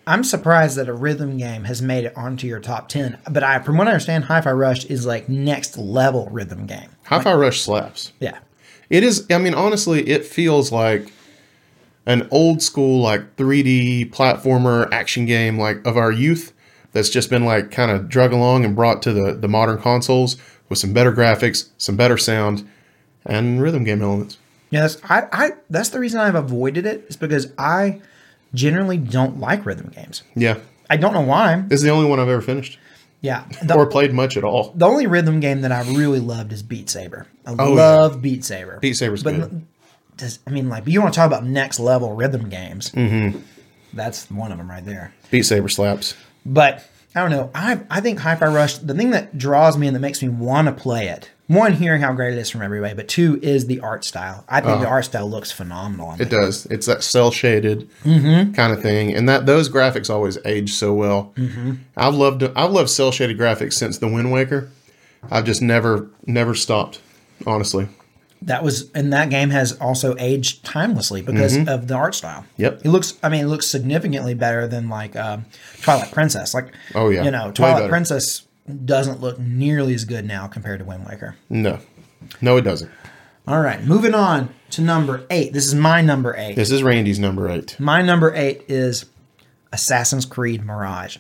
I'm 0.07 0.25
surprised 0.25 0.77
that 0.79 0.89
a 0.89 0.93
rhythm 0.93 1.37
game 1.37 1.65
has 1.65 1.81
made 1.81 2.05
it 2.05 2.17
onto 2.17 2.49
your 2.49 2.59
top 2.59 2.89
10. 2.89 3.19
But 3.31 3.45
I, 3.45 3.61
from 3.61 3.77
what 3.77 3.87
I 3.87 3.93
understand, 3.93 4.25
Hi 4.25 4.41
Fi 4.41 4.51
Rush 4.51 4.85
is 4.87 5.07
like 5.07 5.29
next 5.29 5.79
level 5.79 6.29
rhythm 6.31 6.67
game. 6.67 6.89
Hi-Fi 7.05 7.35
Rush 7.35 7.61
slaps. 7.61 8.13
Yeah. 8.21 8.39
It 8.89 9.05
is. 9.05 9.27
I 9.31 9.39
mean, 9.39 9.55
honestly, 9.55 10.09
it 10.09 10.25
feels 10.25 10.73
like 10.73 11.13
an 12.07 12.27
old 12.31 12.63
school 12.63 13.01
like 13.01 13.37
3D 13.37 14.11
platformer 14.11 14.91
action 14.91 15.25
game 15.25 15.59
like 15.59 15.87
of 15.87 15.97
our 15.97 16.11
youth 16.11 16.53
that's 16.93 17.09
just 17.11 17.31
been 17.31 17.45
like 17.45 17.71
kind 17.71 17.91
of 17.91 18.09
drug 18.09 18.33
along 18.33 18.65
and 18.65 18.75
brought 18.77 19.03
to 19.03 19.13
the 19.13 19.33
the 19.35 19.49
modern 19.49 19.79
consoles 19.81 20.37
with 20.69 20.79
some 20.79 20.93
better 20.93 21.13
graphics, 21.13 21.69
some 21.79 21.97
better 21.97 22.17
sound, 22.19 22.69
and 23.27 23.61
rhythm 23.63 23.85
game 23.85 24.03
elements. 24.03 24.39
Yeah, 24.71 24.81
that's 24.83 24.99
I, 25.05 25.27
I 25.33 25.51
that's 25.71 25.91
the 25.91 25.99
reason 26.01 26.21
I've 26.21 26.35
avoided 26.35 26.87
it. 26.87 27.05
is 27.09 27.17
because 27.17 27.53
I 27.59 28.01
generally 28.55 28.97
don't 28.99 29.39
like 29.41 29.65
rhythm 29.67 29.91
games. 29.95 30.23
Yeah, 30.35 30.59
I 30.91 30.97
don't 30.97 31.13
know 31.15 31.21
why. 31.23 31.63
this 31.69 31.81
is 31.81 31.83
the 31.85 31.91
only 31.91 32.09
one 32.09 32.21
I've 32.21 32.29
ever 32.29 32.41
finished 32.43 32.79
Yeah. 33.21 33.45
The, 33.63 33.75
or 33.75 33.87
played 33.87 34.13
much 34.13 34.37
at 34.37 34.45
all. 34.45 34.73
the 34.75 34.87
only 34.87 35.07
rhythm 35.07 35.41
game 35.41 35.61
that 35.63 35.73
I 35.73 35.83
really 35.83 36.21
loved 36.21 36.53
is 36.53 36.63
Beat 36.63 36.91
Saber. 36.91 37.27
I 37.47 37.55
Oh, 37.59 37.73
love 37.73 38.21
Beat 38.23 38.45
Saber. 38.45 38.79
Beat 38.81 38.95
Saber's 38.95 39.23
but 39.23 39.35
good. 39.37 39.67
does 40.17 40.39
I 40.47 40.51
mean 40.51 40.69
like 40.69 40.85
but 40.85 40.93
you 40.93 41.01
want 41.01 41.15
to 41.15 41.19
talk 41.19 41.27
about 41.27 41.45
next 41.45 41.79
level 41.81 42.15
rhythm 42.15 42.49
games. 42.49 42.91
Mm-hmm. 42.91 43.39
That's 43.95 44.31
one 44.31 44.53
of 44.53 44.59
them 44.59 44.71
right 44.71 44.85
there. 44.85 45.13
Beat 45.31 45.43
Saber 45.45 45.69
slaps. 45.69 46.15
But 46.45 46.85
I 47.15 47.21
don't 47.21 47.31
know. 47.31 47.51
I 47.55 47.81
I 47.91 48.01
think 48.01 48.21
Hi-Fi 48.21 48.47
Rush. 48.47 48.79
The 48.79 48.95
thing 48.95 49.11
that 49.11 49.37
draws 49.37 49.77
me 49.77 49.87
and 49.87 49.97
that 49.97 50.01
makes 50.01 50.23
me 50.23 50.29
want 50.29 50.69
to 50.69 50.73
play 50.73 51.09
it. 51.09 51.31
One, 51.49 51.75
hearing 51.75 52.01
how 52.01 52.15
great 52.15 52.33
it 52.33 52.39
is 52.39 52.49
from 52.49 52.63
everybody, 52.63 52.95
but 52.95 53.09
two 53.09 53.39
is 53.43 53.67
the 53.67 53.81
art 53.81 54.05
style. 54.05 54.45
I 54.49 54.63
think 54.63 54.81
the 54.81 54.89
art 54.89 55.05
style 55.05 55.29
looks 55.29 55.53
phenomenal. 55.53 56.11
Uh-huh. 56.11 56.23
It 56.23 56.31
does. 56.31 56.65
It's 56.67 56.87
that 56.87 57.03
cel 57.03 57.31
shaded 57.31 57.91
kind 58.05 58.73
of 58.73 58.81
thing, 58.81 59.13
and 59.15 59.29
that 59.29 59.45
those 59.45 59.69
graphics 59.69 60.09
always 60.09 60.39
age 60.47 60.73
so 60.73 60.95
well. 60.95 61.35
Mm-hmm. 61.37 61.75
I've 61.97 62.15
loved 62.15 62.43
I've 62.43 62.71
loved 62.71 62.89
cel 62.89 63.13
shaded 63.13 63.39
graphics 63.39 63.75
since 63.75 63.99
the 63.99 64.09
Wind 64.09 64.33
Waker. 64.33 64.71
I've 65.31 65.45
just 65.45 65.61
never 65.61 66.09
never 66.25 66.55
stopped. 66.55 67.01
Honestly, 67.47 67.89
That 68.47 68.63
was 68.65 68.91
and 68.93 69.13
that 69.13 69.31
game 69.31 69.51
has 69.51 69.73
also 69.79 70.17
aged 70.19 70.65
timelessly 70.65 71.23
because 71.25 71.57
of 71.69 71.87
the 71.89 71.95
art 71.95 72.15
style. 72.15 72.43
Mm-hmm. 72.43 72.63
Yep. 72.63 72.81
it 72.85 72.89
looks. 72.89 73.15
I 73.23 73.29
mean, 73.29 73.45
it 73.45 73.49
looks 73.49 73.67
significantly 73.67 74.35
better 74.35 74.67
than 74.67 74.89
like 74.89 75.15
um, 75.17 75.45
Twilight 75.81 76.11
Princess. 76.13 76.53
Like, 76.55 76.73
Oh, 76.95 77.09
yeah. 77.11 77.23
you 77.25 77.31
know, 77.31 77.53
Twilight. 77.53 77.89
Princess 77.89 78.43
doesn't 78.85 79.21
look 79.21 79.39
nearly 79.39 79.95
as 79.95 80.05
good 80.05 80.25
now 80.25 80.47
compared 80.49 80.81
to 80.81 80.85
Wind 80.85 81.07
Waker. 81.09 81.37
no, 81.51 81.79
no, 82.41 82.57
it 82.57 82.63
doesn't. 82.63 82.91
All 83.47 83.61
right, 83.61 83.83
moving 83.85 84.15
on 84.15 84.55
to 84.71 84.83
number 84.83 85.27
eight. 85.31 85.53
This 85.53 85.67
is 85.67 85.75
my 85.75 86.01
number 86.01 86.35
eight. 86.37 86.55
This 86.55 86.71
is 86.71 86.83
Randy's 86.83 87.19
number 87.19 87.49
eight. 87.51 87.77
My 87.81 88.01
number 88.03 88.33
eight 88.35 88.65
is 88.69 89.07
Assassin's 89.73 90.25
Creed 90.27 90.65
Mirage. 90.65 91.19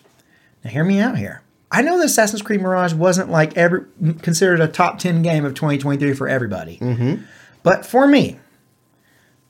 Now, 0.64 0.70
hear 0.70 0.84
me 0.84 1.00
out 1.00 1.18
here. 1.18 1.42
I 1.72 1.80
know 1.82 1.98
that 1.98 2.04
Assassin's 2.04 2.42
Creed 2.42 2.60
Mirage 2.60 2.92
wasn't 2.92 3.30
like 3.30 3.56
every 3.56 3.86
considered 4.20 4.60
a 4.60 4.68
top 4.68 4.98
ten 4.98 5.22
game 5.22 5.44
of 5.44 5.54
2023 5.54 6.12
for 6.12 6.28
everybody, 6.28 6.76
mm-hmm. 6.78 7.22
but 7.62 7.84
for 7.86 8.06
me, 8.06 8.38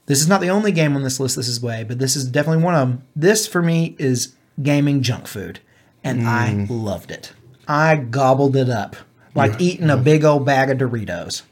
this 0.07 0.21
is 0.21 0.29
not 0.29 0.41
the 0.41 0.49
only 0.49 0.73
game 0.73 0.95
on 0.97 1.03
this 1.03 1.19
list. 1.19 1.37
This 1.37 1.49
is 1.49 1.61
way, 1.61 1.85
but 1.85 1.99
this 1.99 2.15
is 2.15 2.25
definitely 2.25 2.63
one 2.63 2.75
of 2.75 2.89
them. 2.89 3.03
This 3.17 3.47
for 3.47 3.61
me 3.61 3.97
is 3.99 4.35
gaming 4.63 5.03
junk 5.03 5.27
food, 5.27 5.61
and 6.05 6.27
I 6.27 6.67
loved 6.71 7.11
it. 7.11 7.33
I 7.67 7.97
gobbled 7.97 8.57
it 8.57 8.71
up 8.71 8.97
like 9.35 9.61
eating 9.61 9.91
a 9.91 9.97
big 9.97 10.25
old 10.25 10.47
bag 10.47 10.71
of 10.71 10.79
Doritos. 10.79 11.43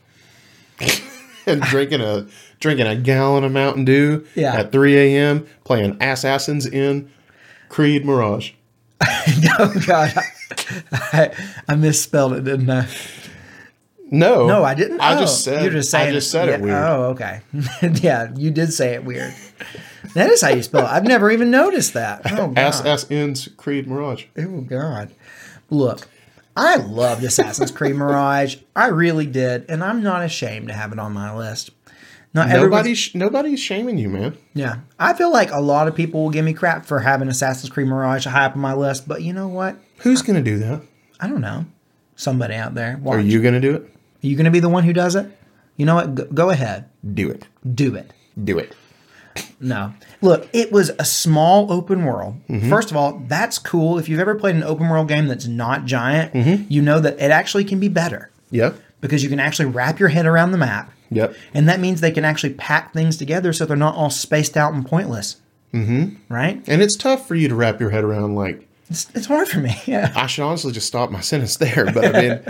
and 1.46 1.62
drinking 1.62 2.00
a 2.00 2.26
drinking 2.58 2.86
a 2.86 2.96
gallon 2.96 3.44
of 3.44 3.52
Mountain 3.52 3.84
Dew 3.84 4.26
Yeah. 4.34 4.56
at 4.56 4.72
3 4.72 4.96
a.m. 4.96 5.46
playing 5.64 5.96
Assassins 6.00 6.66
in 6.66 7.10
Creed 7.68 8.04
Mirage. 8.04 8.52
oh 9.58 9.74
God, 9.86 10.12
I, 10.92 11.30
I 11.68 11.74
misspelled 11.76 12.32
it, 12.34 12.44
didn't 12.44 12.70
I? 12.70 12.86
No, 14.12 14.46
No, 14.48 14.64
I 14.64 14.74
didn't. 14.74 15.00
I 15.00 15.16
Oh, 15.16 15.20
just 15.20 15.44
said. 15.44 15.62
You're 15.62 15.72
just 15.72 15.90
saying. 15.90 16.08
I 16.08 16.12
just 16.12 16.30
said 16.32 16.48
it 16.48 16.52
yeah, 16.52 16.64
weird. 16.64 16.76
Oh, 16.76 17.02
okay. 17.10 17.40
yeah, 18.02 18.32
you 18.34 18.50
did 18.50 18.72
say 18.72 18.94
it 18.94 19.04
weird. 19.04 19.32
That 20.14 20.30
is 20.30 20.40
how 20.42 20.48
you 20.48 20.62
spell 20.64 20.80
it. 20.84 20.88
I've 20.90 21.04
never 21.04 21.30
even 21.30 21.50
noticed 21.52 21.94
that. 21.94 22.22
Oh 22.32 22.48
God. 22.54 22.58
Assassins 22.58 23.48
Creed 23.56 23.86
Mirage. 23.86 24.24
Oh 24.36 24.62
God. 24.62 25.12
Look, 25.70 26.08
I 26.56 26.74
loved 26.76 27.22
Assassin's 27.22 27.70
Creed 27.70 27.94
Mirage. 27.94 28.56
I 28.74 28.88
really 28.88 29.26
did, 29.26 29.64
and 29.70 29.84
I'm 29.84 30.02
not 30.02 30.24
ashamed 30.24 30.66
to 30.68 30.74
have 30.74 30.92
it 30.92 30.98
on 30.98 31.12
my 31.12 31.32
list. 31.36 31.70
Not. 32.34 32.48
Nobody's 32.48 33.14
nobody's 33.14 33.60
shaming 33.60 33.98
you, 33.98 34.08
man. 34.08 34.36
Yeah, 34.54 34.78
I 34.98 35.14
feel 35.14 35.32
like 35.32 35.52
a 35.52 35.60
lot 35.60 35.86
of 35.86 35.94
people 35.94 36.22
will 36.24 36.30
give 36.30 36.44
me 36.44 36.52
crap 36.52 36.84
for 36.84 36.98
having 36.98 37.28
Assassin's 37.28 37.70
Creed 37.70 37.86
Mirage 37.86 38.26
high 38.26 38.46
up 38.46 38.56
on 38.56 38.60
my 38.60 38.74
list, 38.74 39.06
but 39.06 39.22
you 39.22 39.32
know 39.32 39.46
what? 39.48 39.76
Who's 40.00 40.22
gonna 40.22 40.42
do 40.42 40.58
that? 40.58 40.82
I 41.20 41.28
don't 41.28 41.40
know. 41.40 41.66
Somebody 42.16 42.54
out 42.54 42.74
there. 42.74 42.98
Watch. 43.02 43.16
Are 43.16 43.20
you 43.20 43.42
gonna 43.42 43.60
do 43.60 43.74
it? 43.74 43.82
Are 44.22 44.26
you 44.26 44.36
going 44.36 44.44
to 44.44 44.50
be 44.50 44.60
the 44.60 44.68
one 44.68 44.84
who 44.84 44.92
does 44.92 45.14
it? 45.14 45.26
You 45.78 45.86
know 45.86 45.94
what? 45.94 46.14
Go, 46.14 46.24
go 46.26 46.50
ahead. 46.50 46.84
Do 47.14 47.30
it. 47.30 47.46
Do 47.74 47.94
it. 47.94 48.12
Do 48.44 48.58
it. 48.58 48.74
No. 49.60 49.94
Look, 50.20 50.46
it 50.52 50.70
was 50.72 50.90
a 50.98 51.06
small 51.06 51.72
open 51.72 52.04
world. 52.04 52.36
First 52.68 52.90
of 52.90 52.98
all, 52.98 53.22
that's 53.28 53.58
cool. 53.58 53.98
If 53.98 54.10
you've 54.10 54.20
ever 54.20 54.34
played 54.34 54.56
an 54.56 54.62
open 54.62 54.90
world 54.90 55.08
game 55.08 55.26
that's 55.26 55.46
not 55.46 55.86
giant, 55.86 56.70
you 56.70 56.82
know 56.82 57.00
that 57.00 57.14
it 57.14 57.30
actually 57.30 57.64
can 57.64 57.80
be 57.80 57.88
better 57.88 58.30
Yep. 58.50 58.76
because 59.00 59.22
you 59.22 59.30
can 59.30 59.40
actually 59.40 59.66
wrap 59.70 59.98
your 59.98 60.10
head 60.10 60.26
around 60.26 60.50
the 60.52 60.58
map. 60.58 60.92
Yep. 61.10 61.34
And 61.54 61.66
that 61.70 61.80
means 61.80 62.02
they 62.02 62.10
can 62.10 62.24
actually 62.26 62.52
pack 62.54 62.92
things 62.92 63.16
together 63.16 63.54
so 63.54 63.64
they're 63.64 63.76
not 63.76 63.94
all 63.94 64.10
spaced 64.10 64.56
out 64.58 64.74
and 64.74 64.84
pointless. 64.84 65.36
Mm-hmm. 65.72 66.16
Right? 66.28 66.62
And 66.68 66.82
it's 66.82 66.96
tough 66.96 67.26
for 67.26 67.36
you 67.36 67.48
to 67.48 67.54
wrap 67.54 67.80
your 67.80 67.88
head 67.90 68.04
around. 68.04 68.34
Like 68.34 68.68
It's, 68.90 69.08
it's 69.14 69.26
hard 69.26 69.48
for 69.48 69.58
me. 69.60 69.74
Yeah. 69.86 70.12
I 70.14 70.26
should 70.26 70.44
honestly 70.44 70.72
just 70.72 70.86
stop 70.86 71.10
my 71.10 71.20
sentence 71.20 71.56
there, 71.56 71.86
but 71.92 72.14
I 72.16 72.20
mean. 72.20 72.40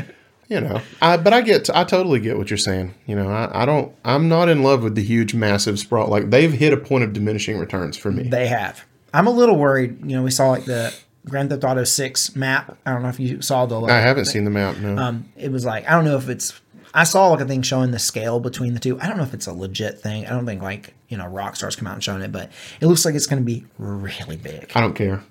You 0.48 0.60
know, 0.60 0.80
I, 1.00 1.16
but 1.16 1.32
I 1.32 1.42
get, 1.42 1.70
I 1.70 1.84
totally 1.84 2.18
get 2.18 2.36
what 2.36 2.50
you're 2.50 2.56
saying. 2.56 2.92
You 3.06 3.14
know, 3.14 3.30
I, 3.30 3.62
I 3.62 3.64
don't, 3.66 3.94
I'm 4.04 4.28
not 4.28 4.48
in 4.48 4.64
love 4.64 4.82
with 4.82 4.96
the 4.96 5.02
huge, 5.04 5.32
massive 5.32 5.78
sprawl. 5.78 6.08
Like 6.08 6.30
they've 6.30 6.52
hit 6.52 6.72
a 6.72 6.76
point 6.76 7.04
of 7.04 7.12
diminishing 7.12 7.56
returns 7.56 7.96
for 7.96 8.10
me. 8.10 8.24
They 8.24 8.48
have. 8.48 8.84
I'm 9.14 9.28
a 9.28 9.30
little 9.30 9.54
worried. 9.56 10.00
You 10.00 10.16
know, 10.16 10.24
we 10.24 10.32
saw 10.32 10.48
like 10.50 10.64
the 10.64 10.92
Grand 11.28 11.50
Theft 11.50 11.62
Auto 11.62 11.84
6 11.84 12.34
map. 12.34 12.76
I 12.84 12.90
don't 12.92 13.02
know 13.02 13.10
if 13.10 13.20
you 13.20 13.40
saw 13.42 13.64
the. 13.66 13.78
I 13.82 13.98
haven't 14.00 14.24
seen 14.24 14.42
the 14.44 14.50
map. 14.50 14.76
No, 14.78 14.96
Um, 15.00 15.28
it 15.36 15.52
was 15.52 15.64
like 15.64 15.88
I 15.88 15.92
don't 15.92 16.04
know 16.04 16.16
if 16.16 16.28
it's. 16.28 16.60
I 16.92 17.04
saw 17.04 17.28
like 17.28 17.40
a 17.42 17.44
thing 17.46 17.62
showing 17.62 17.92
the 17.92 18.00
scale 18.00 18.40
between 18.40 18.74
the 18.74 18.80
two. 18.80 19.00
I 19.00 19.06
don't 19.06 19.18
know 19.18 19.22
if 19.22 19.34
it's 19.34 19.46
a 19.46 19.52
legit 19.52 20.00
thing. 20.00 20.26
I 20.26 20.30
don't 20.30 20.46
think 20.46 20.62
like 20.62 20.94
you 21.08 21.16
know 21.16 21.26
Rockstar's 21.26 21.76
come 21.76 21.86
out 21.86 21.94
and 21.94 22.02
shown 22.02 22.22
it, 22.22 22.32
but 22.32 22.50
it 22.80 22.86
looks 22.86 23.04
like 23.04 23.14
it's 23.14 23.26
going 23.28 23.40
to 23.40 23.46
be 23.46 23.64
really 23.78 24.36
big. 24.36 24.72
I 24.74 24.80
don't 24.80 24.94
care. 24.94 25.22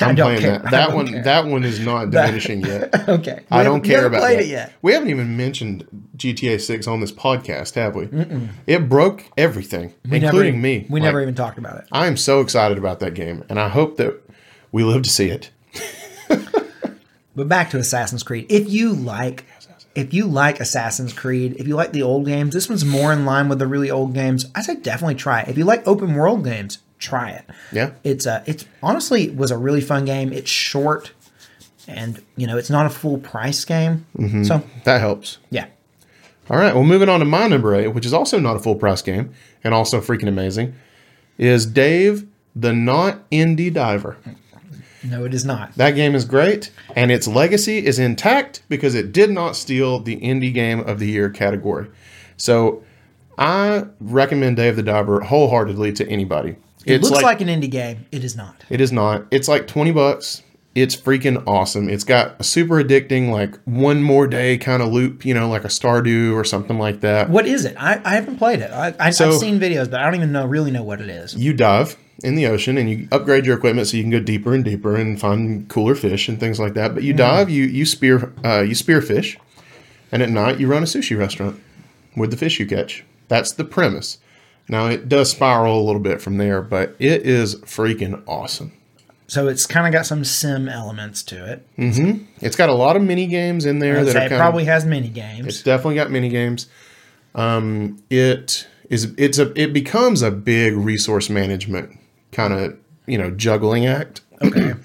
I 0.00 0.06
I'm 0.06 0.14
don't 0.14 0.26
playing 0.26 0.40
care. 0.40 0.58
that. 0.58 0.70
That 0.70 0.92
one, 0.94 1.08
care. 1.08 1.22
that 1.24 1.46
one 1.46 1.64
is 1.64 1.80
not 1.80 2.10
diminishing 2.10 2.60
yet. 2.64 2.90
Okay, 3.08 3.40
We 3.50 3.56
I 3.56 3.62
don't 3.64 3.82
care 3.82 4.06
about 4.06 4.20
played 4.20 4.38
that. 4.38 4.44
it 4.44 4.48
yet. 4.48 4.72
We 4.82 4.92
haven't 4.92 5.10
even 5.10 5.36
mentioned 5.36 5.86
GTA 6.16 6.60
Six 6.60 6.86
on 6.86 7.00
this 7.00 7.10
podcast, 7.12 7.74
have 7.74 7.94
we? 7.96 8.08
It 8.66 8.88
broke 8.88 9.24
everything, 9.36 9.92
We 10.08 10.22
including 10.22 10.54
even- 10.54 10.62
me. 10.62 10.86
We 10.88 11.00
Like, 11.00 11.06
never 11.08 11.20
even 11.22 11.34
talked 11.34 11.58
about 11.58 11.78
it. 11.78 11.84
I 11.92 12.06
am 12.06 12.16
so 12.16 12.40
excited 12.40 12.78
about 12.78 13.00
that 13.00 13.14
game, 13.14 13.44
and 13.48 13.58
I 13.58 13.68
hope 13.68 13.96
that 13.96 14.14
we 14.70 14.84
live 14.84 15.02
to 15.02 15.10
see 15.10 15.28
it. 15.30 15.50
But 17.34 17.48
back 17.48 17.70
to 17.70 17.78
Assassin's 17.78 18.22
Creed. 18.22 18.44
If 18.50 18.68
you 18.70 18.92
like, 18.92 19.46
if 19.94 20.12
you 20.12 20.26
like 20.26 20.60
Assassin's 20.60 21.14
Creed, 21.14 21.56
if 21.58 21.66
you 21.66 21.74
like 21.76 21.92
the 21.92 22.02
old 22.02 22.26
games, 22.26 22.52
this 22.52 22.68
one's 22.68 22.84
more 22.84 23.10
in 23.10 23.24
line 23.24 23.48
with 23.48 23.58
the 23.58 23.66
really 23.66 23.90
old 23.90 24.12
games. 24.12 24.50
I 24.54 24.60
say 24.60 24.76
definitely 24.76 25.14
try 25.14 25.40
it. 25.40 25.48
If 25.48 25.56
you 25.56 25.64
like 25.64 25.86
open 25.88 26.14
world 26.14 26.44
games, 26.44 26.80
try 27.02 27.30
it. 27.30 27.44
Yeah. 27.72 27.90
It's 28.04 28.26
uh 28.26 28.42
it's 28.46 28.64
honestly 28.82 29.30
was 29.30 29.50
a 29.50 29.58
really 29.58 29.80
fun 29.80 30.04
game. 30.04 30.32
It's 30.32 30.50
short, 30.50 31.12
and 31.88 32.22
you 32.36 32.46
know 32.46 32.56
it's 32.56 32.70
not 32.70 32.86
a 32.86 32.90
full 32.90 33.18
price 33.18 33.64
game. 33.64 34.06
Mm-hmm. 34.16 34.44
So 34.44 34.62
That 34.84 35.00
helps. 35.00 35.38
yeah, 35.50 35.66
All 36.48 36.56
right. 36.58 36.74
Well, 36.74 36.84
moving 36.84 37.08
on 37.08 37.20
to 37.20 37.26
my 37.26 37.46
number 37.48 37.74
eight, 37.74 37.88
which 37.88 38.06
is 38.06 38.12
also 38.12 38.38
not 38.38 38.56
a 38.56 38.60
full 38.60 38.76
price 38.76 39.02
game 39.02 39.32
and 39.64 39.74
also 39.74 40.00
freaking 40.00 40.28
amazing, 40.28 40.74
is 41.38 41.66
Dave 41.66 42.26
the 42.54 42.72
Not 42.72 43.28
Indie 43.30 43.72
Diver. 43.72 44.16
no, 45.04 45.24
it 45.24 45.32
is 45.34 45.44
not. 45.44 45.74
That 45.76 45.92
game 45.92 46.14
is 46.14 46.24
great, 46.24 46.70
and 46.94 47.10
its 47.10 47.26
legacy 47.26 47.84
is 47.84 47.98
intact 47.98 48.62
because 48.68 48.94
it 48.94 49.12
did 49.12 49.30
not 49.30 49.56
steal 49.56 49.98
the 50.00 50.16
Indie 50.20 50.52
Game 50.52 50.80
of 50.80 50.98
the 50.98 51.06
Year 51.08 51.30
category. 51.30 51.86
So 52.36 52.82
I 53.38 53.86
recommend 54.00 54.56
Dave 54.56 54.76
the 54.76 54.82
Diver 54.82 55.20
wholeheartedly 55.20 55.92
to 55.94 56.08
anybody. 56.08 56.56
It 56.86 56.94
it's 56.96 57.10
looks 57.10 57.22
like, 57.22 57.40
an 57.40 57.48
indie 57.48 57.70
game. 57.70 58.06
It 58.12 58.24
is 58.24 58.36
not. 58.36 58.64
it 58.68 58.80
is 58.80 58.92
not. 58.92 59.26
It's 59.30 59.48
like 59.48 59.66
20 59.66 59.92
bucks. 59.92 60.42
It's 60.74 60.96
freaking 60.96 61.42
awesome. 61.46 61.90
It's 61.90 62.02
got 62.04 62.40
a 62.40 62.44
super 62.44 62.82
addicting, 62.82 63.30
like 63.30 63.58
one 63.64 64.02
more 64.02 64.26
day 64.26 64.56
kind 64.56 64.82
of 64.82 64.90
loop, 64.90 65.24
you 65.24 65.34
know, 65.34 65.48
like 65.50 65.64
a 65.64 65.68
Stardew 65.68 66.34
or 66.34 66.44
something 66.44 66.78
like 66.78 67.00
that. 67.00 67.28
What 67.28 67.46
is 67.46 67.66
it? 67.66 67.76
I, 67.78 68.00
I 68.04 68.14
haven't 68.14 68.38
played 68.38 68.60
it. 68.60 68.70
I, 68.70 68.94
I, 68.98 69.10
So- 69.10 69.28
I've 69.28 69.34
seen 69.34 69.60
videos, 69.60 69.90
but 69.90 70.00
I 70.00 70.04
don't 70.06 70.14
even 70.14 70.32
know 70.32 70.46
really 70.46 70.70
know 70.70 70.82
what 70.82 71.02
it 71.02 71.10
is. 71.10 71.34
You 71.36 71.52
dive 71.52 71.98
in 72.24 72.36
the 72.36 72.46
ocean 72.46 72.78
and 72.78 72.88
you 72.88 73.06
upgrade 73.12 73.44
your 73.44 73.56
equipment 73.56 73.86
so 73.88 73.98
you 73.98 74.02
can 74.02 74.10
go 74.10 74.20
deeper 74.20 74.54
and 74.54 74.64
deeper 74.64 74.96
and 74.96 75.20
find 75.20 75.68
cooler 75.68 75.94
fish 75.94 76.28
and 76.28 76.40
things 76.40 76.58
like 76.58 76.72
that. 76.74 76.94
But 76.94 77.02
you 77.02 77.12
dive, 77.12 77.50
you 77.50 77.64
you 77.64 77.84
spear 77.84 78.32
uh, 78.42 78.60
you 78.60 78.74
spear 78.74 79.02
fish, 79.02 79.38
and 80.10 80.22
at 80.22 80.30
night 80.30 80.58
you 80.58 80.68
run 80.68 80.82
a 80.82 80.86
sushi 80.86 81.18
restaurant 81.18 81.60
with 82.16 82.30
the 82.30 82.36
fish 82.38 82.58
you 82.58 82.66
catch. 82.66 83.04
That's 83.28 83.52
the 83.52 83.64
premise. 83.64 84.18
Now 84.68 84.86
it 84.86 85.08
does 85.08 85.30
spiral 85.30 85.80
a 85.80 85.84
little 85.84 86.00
bit 86.00 86.20
from 86.20 86.38
there, 86.38 86.62
but 86.62 86.96
it 86.98 87.22
is 87.22 87.56
freaking 87.56 88.22
awesome. 88.26 88.72
So 89.26 89.48
it's 89.48 89.66
kind 89.66 89.86
of 89.86 89.92
got 89.92 90.04
some 90.04 90.24
sim 90.24 90.68
elements 90.68 91.22
to 91.24 91.50
it. 91.52 91.66
It's 92.40 92.56
got 92.56 92.68
a 92.68 92.74
lot 92.74 92.96
of 92.96 93.02
mini 93.02 93.26
games 93.26 93.64
in 93.64 93.78
there 93.78 94.04
that 94.04 94.30
it 94.30 94.36
probably 94.36 94.64
has 94.66 94.84
mini 94.84 95.08
games. 95.08 95.46
It's 95.46 95.62
definitely 95.62 95.94
got 95.94 96.10
mini 96.10 96.28
games. 96.28 96.68
Um, 97.34 98.02
it 98.10 98.66
is 98.90 99.14
it's 99.16 99.38
a 99.38 99.58
it 99.58 99.72
becomes 99.72 100.20
a 100.20 100.30
big 100.30 100.74
resource 100.74 101.30
management 101.30 101.98
kind 102.30 102.52
of 102.52 102.78
you 103.06 103.16
know 103.16 103.30
juggling 103.30 103.86
act. 103.86 104.20
Okay. 104.42 104.74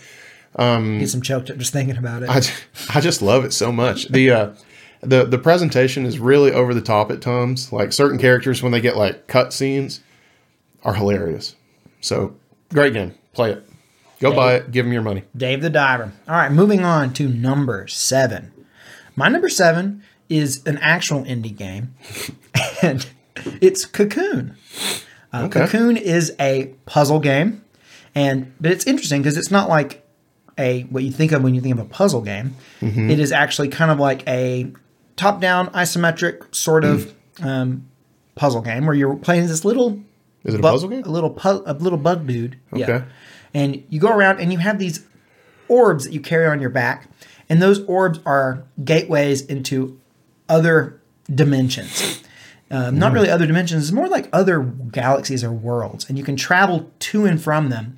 Get 0.58 1.10
some 1.10 1.22
choked 1.22 1.52
up 1.52 1.58
just 1.58 1.72
thinking 1.72 1.98
about 1.98 2.24
it. 2.24 2.30
I, 2.30 2.42
I 2.96 3.00
just 3.00 3.22
love 3.22 3.46
it 3.46 3.54
so 3.54 3.72
much. 3.72 4.08
The 4.08 4.32
uh, 4.32 4.54
the 5.02 5.26
the 5.26 5.38
presentation 5.38 6.06
is 6.06 6.20
really 6.20 6.52
over 6.52 6.74
the 6.74 6.82
top 6.82 7.12
at 7.12 7.22
times. 7.22 7.72
Like 7.72 7.94
certain 7.94 8.18
characters 8.18 8.62
when 8.64 8.72
they 8.72 8.82
get 8.82 8.98
like 8.98 9.28
cut 9.28 9.54
scenes 9.54 10.02
are 10.84 10.94
hilarious. 10.94 11.56
So 12.02 12.36
great 12.74 12.94
game. 12.94 13.14
Play 13.34 13.52
it. 13.52 13.64
Go 14.20 14.34
buy 14.34 14.56
it. 14.56 14.72
Give 14.72 14.86
them 14.86 14.94
your 14.94 15.04
money. 15.04 15.24
Dave 15.36 15.62
the 15.62 15.70
Diver. 15.70 16.12
All 16.28 16.36
right, 16.36 16.52
moving 16.52 16.84
on 16.84 17.14
to 17.14 17.28
number 17.30 17.88
seven. 17.88 18.52
My 19.16 19.28
number 19.28 19.50
seven 19.50 20.02
is 20.30 20.66
an 20.66 20.78
actual 20.80 21.24
indie 21.24 21.56
game, 21.56 21.94
and 22.82 23.06
it's 23.62 23.86
Cocoon. 23.86 24.56
Uh, 25.32 25.44
Okay. 25.46 25.60
Cocoon 25.60 25.98
is 25.98 26.34
a 26.40 26.74
puzzle 26.86 27.20
game, 27.20 27.64
and 28.16 28.52
but 28.60 28.72
it's 28.72 28.88
interesting 28.88 29.22
because 29.22 29.38
it's 29.38 29.52
not 29.52 29.70
like 29.70 30.04
a 30.58 30.84
what 30.84 31.04
you 31.04 31.12
think 31.12 31.32
of 31.32 31.44
when 31.44 31.54
you 31.54 31.62
think 31.62 31.78
of 31.78 31.86
a 31.86 31.90
puzzle 31.90 32.22
game. 32.22 32.56
Mm-hmm. 32.82 33.12
It 33.12 33.20
is 33.20 33.32
actually 33.32 33.68
kind 33.68 33.92
of 33.92 34.00
like 34.00 34.28
a 34.28 34.72
top-down 35.18 35.68
isometric 35.72 36.56
sort 36.56 36.86
of 36.86 37.14
um, 37.42 37.88
puzzle 38.36 38.62
game 38.62 38.86
where 38.86 38.96
you're 38.96 39.16
playing 39.16 39.48
this 39.48 39.66
little 39.66 40.02
Is 40.46 40.54
it 40.54 40.60
a 40.60 40.62
bu- 40.62 40.70
puzzle 40.70 40.90
game? 40.90 41.04
A 41.04 41.10
little 41.10 41.30
pu- 41.32 41.64
a 41.66 41.74
little 41.74 42.00
bug 42.00 42.26
dude. 42.26 42.58
Okay. 42.72 42.82
Yeah. 42.88 43.04
And 43.54 43.84
you 43.90 44.00
go 44.00 44.10
around 44.16 44.40
and 44.40 44.54
you 44.54 44.60
have 44.60 44.80
these 44.80 45.06
orbs 45.68 46.06
that 46.06 46.14
you 46.14 46.22
carry 46.22 46.48
on 46.48 46.62
your 46.62 46.70
back, 46.70 47.10
and 47.50 47.62
those 47.62 47.84
orbs 47.86 48.20
are 48.26 48.64
gateways 48.84 49.42
into 49.42 50.00
other 50.48 51.02
dimensions. 51.34 52.24
Um, 52.70 53.00
not 53.00 53.14
really 53.14 53.30
other 53.30 53.48
dimensions; 53.48 53.84
it's 53.84 53.92
more 53.94 54.08
like 54.10 54.30
other 54.34 54.62
galaxies 54.62 55.44
or 55.44 55.52
worlds, 55.52 56.08
and 56.10 56.18
you 56.18 56.24
can 56.24 56.36
travel 56.36 56.92
to 57.00 57.26
and 57.26 57.42
from 57.42 57.70
them. 57.70 57.98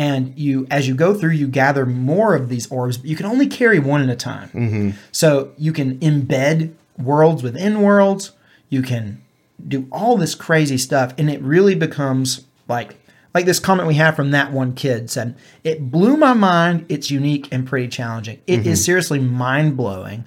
And 0.00 0.32
you, 0.38 0.66
as 0.70 0.88
you 0.88 0.94
go 0.94 1.12
through, 1.12 1.32
you 1.32 1.46
gather 1.46 1.84
more 1.84 2.34
of 2.34 2.48
these 2.48 2.66
orbs, 2.72 2.96
but 2.96 3.06
you 3.06 3.16
can 3.16 3.26
only 3.26 3.46
carry 3.46 3.78
one 3.78 4.00
at 4.00 4.08
a 4.08 4.16
time. 4.16 4.48
Mm-hmm. 4.48 4.90
So 5.12 5.52
you 5.58 5.74
can 5.74 5.98
embed 5.98 6.72
worlds 6.96 7.42
within 7.42 7.82
worlds. 7.82 8.30
You 8.70 8.80
can 8.80 9.22
do 9.68 9.86
all 9.92 10.16
this 10.16 10.34
crazy 10.34 10.78
stuff, 10.78 11.12
and 11.18 11.28
it 11.28 11.42
really 11.42 11.74
becomes 11.74 12.46
like 12.66 12.96
like 13.34 13.44
this 13.44 13.58
comment 13.58 13.86
we 13.88 13.96
have 13.96 14.16
from 14.16 14.30
that 14.30 14.52
one 14.52 14.72
kid 14.74 15.10
said, 15.10 15.36
"It 15.64 15.90
blew 15.90 16.16
my 16.16 16.32
mind. 16.32 16.86
It's 16.88 17.10
unique 17.10 17.52
and 17.52 17.66
pretty 17.66 17.88
challenging. 17.88 18.40
It 18.46 18.60
is 18.60 18.66
mm-hmm. 18.66 18.74
seriously 18.76 19.18
mind 19.18 19.76
blowing. 19.76 20.24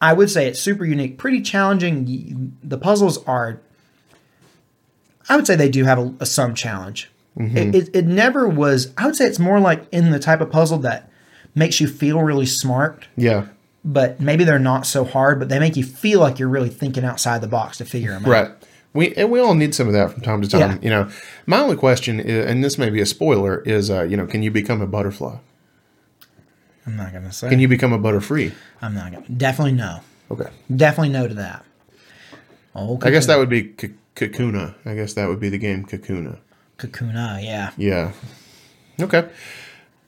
I 0.00 0.12
would 0.12 0.30
say 0.30 0.46
it's 0.46 0.60
super 0.60 0.84
unique, 0.84 1.18
pretty 1.18 1.42
challenging. 1.42 2.56
The 2.62 2.78
puzzles 2.78 3.18
are, 3.26 3.60
I 5.28 5.34
would 5.34 5.48
say 5.48 5.56
they 5.56 5.68
do 5.68 5.82
have 5.82 5.98
a, 5.98 6.14
a 6.20 6.26
some 6.26 6.54
challenge. 6.54 7.11
It, 7.36 7.74
it, 7.74 7.90
it 7.96 8.06
never 8.06 8.46
was. 8.48 8.92
I 8.98 9.06
would 9.06 9.16
say 9.16 9.26
it's 9.26 9.38
more 9.38 9.58
like 9.58 9.86
in 9.90 10.10
the 10.10 10.18
type 10.18 10.40
of 10.42 10.50
puzzle 10.50 10.78
that 10.78 11.08
makes 11.54 11.80
you 11.80 11.88
feel 11.88 12.20
really 12.20 12.44
smart 12.46 13.06
Yeah. 13.16 13.46
but 13.84 14.20
maybe 14.20 14.44
they're 14.44 14.58
not 14.58 14.86
so 14.86 15.04
hard, 15.04 15.38
but 15.38 15.48
they 15.48 15.58
make 15.58 15.76
you 15.76 15.84
feel 15.84 16.20
like 16.20 16.38
you're 16.38 16.48
really 16.48 16.68
thinking 16.68 17.04
outside 17.04 17.40
the 17.40 17.46
box 17.48 17.78
to 17.78 17.84
figure 17.86 18.10
them 18.10 18.24
out. 18.26 18.30
Right. 18.30 18.50
We 18.94 19.14
and 19.14 19.30
we 19.30 19.40
all 19.40 19.54
need 19.54 19.74
some 19.74 19.86
of 19.86 19.94
that 19.94 20.12
from 20.12 20.20
time 20.22 20.42
to 20.42 20.48
time. 20.48 20.72
Yeah. 20.72 20.78
You 20.82 20.90
know, 20.90 21.10
my 21.46 21.58
only 21.60 21.76
question, 21.76 22.20
is, 22.20 22.44
and 22.44 22.62
this 22.62 22.76
may 22.76 22.90
be 22.90 23.00
a 23.00 23.06
spoiler, 23.06 23.60
is 23.62 23.90
uh, 23.90 24.02
you 24.02 24.18
know, 24.18 24.26
can 24.26 24.42
you 24.42 24.50
become 24.50 24.82
a 24.82 24.86
butterfly? 24.86 25.36
I'm 26.86 26.96
not 26.96 27.12
gonna 27.12 27.32
say. 27.32 27.48
Can 27.48 27.58
you 27.60 27.68
become 27.68 27.92
a 27.94 27.98
butterfree? 27.98 28.52
I'm 28.82 28.94
not 28.94 29.12
gonna. 29.12 29.26
Definitely 29.28 29.72
no. 29.72 30.00
Okay. 30.30 30.50
Definitely 30.74 31.10
no 31.10 31.28
to 31.28 31.34
that. 31.34 31.64
Oh, 32.74 32.98
I 33.02 33.10
guess 33.10 33.26
that 33.26 33.38
would 33.38 33.48
be 33.48 33.74
Kakuna. 34.14 34.74
I 34.84 34.94
guess 34.94 35.14
that 35.14 35.28
would 35.28 35.40
be 35.40 35.48
the 35.48 35.58
game 35.58 35.84
Kakuna. 35.86 36.38
Kakuna. 36.78 37.42
Yeah. 37.42 37.72
Yeah. 37.76 38.12
Okay. 39.00 39.28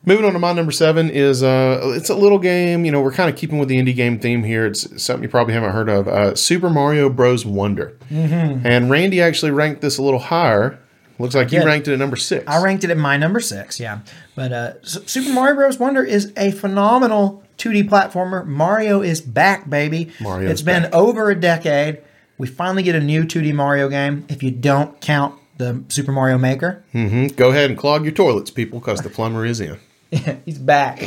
Moving 0.06 0.26
on 0.26 0.34
to 0.34 0.38
my 0.38 0.52
number 0.52 0.72
seven 0.72 1.08
is 1.08 1.42
uh, 1.42 1.80
it's 1.96 2.10
a 2.10 2.14
little 2.14 2.38
game. 2.38 2.84
You 2.84 2.92
know, 2.92 3.00
we're 3.00 3.12
kind 3.12 3.30
of 3.30 3.36
keeping 3.36 3.58
with 3.58 3.68
the 3.68 3.76
indie 3.76 3.96
game 3.96 4.18
theme 4.18 4.42
here. 4.42 4.66
It's 4.66 5.02
something 5.02 5.22
you 5.22 5.30
probably 5.30 5.54
haven't 5.54 5.72
heard 5.72 5.88
of. 5.88 6.06
Uh, 6.06 6.34
Super 6.34 6.68
Mario 6.68 7.08
Bros. 7.08 7.46
Wonder. 7.46 7.96
Mm-hmm. 8.10 8.66
And 8.66 8.90
Randy 8.90 9.22
actually 9.22 9.52
ranked 9.52 9.80
this 9.80 9.96
a 9.96 10.02
little 10.02 10.18
higher. 10.18 10.78
Looks 11.18 11.34
like 11.34 11.52
you 11.52 11.64
ranked 11.64 11.88
it 11.88 11.92
at 11.92 11.98
number 11.98 12.16
six. 12.16 12.44
I 12.46 12.62
ranked 12.62 12.84
it 12.84 12.90
at 12.90 12.98
my 12.98 13.16
number 13.16 13.40
six, 13.40 13.78
yeah. 13.78 14.00
But 14.34 14.52
uh, 14.52 14.82
Super 14.82 15.32
Mario 15.32 15.54
Bros. 15.54 15.78
Wonder 15.78 16.02
is 16.02 16.32
a 16.36 16.50
phenomenal 16.50 17.42
2D 17.58 17.88
platformer. 17.88 18.44
Mario 18.44 19.00
is 19.00 19.20
back, 19.20 19.70
baby. 19.70 20.10
Mario. 20.20 20.50
it's 20.50 20.62
been 20.62 20.82
back. 20.82 20.94
over 20.94 21.30
a 21.30 21.34
decade. 21.34 22.02
We 22.36 22.48
finally 22.48 22.82
get 22.82 22.96
a 22.96 23.00
new 23.00 23.22
2D 23.22 23.54
Mario 23.54 23.88
game. 23.88 24.26
If 24.28 24.42
you 24.42 24.50
don't 24.50 25.00
count 25.00 25.38
the 25.58 25.82
Super 25.88 26.12
Mario 26.12 26.38
Maker, 26.38 26.82
Mhm. 26.94 27.36
Go 27.36 27.50
ahead 27.50 27.70
and 27.70 27.78
clog 27.78 28.04
your 28.04 28.12
toilets, 28.12 28.50
people, 28.50 28.80
because 28.80 29.00
the 29.00 29.10
plumber 29.10 29.44
is 29.44 29.60
in. 29.60 29.78
he's 30.44 30.58
back. 30.58 31.00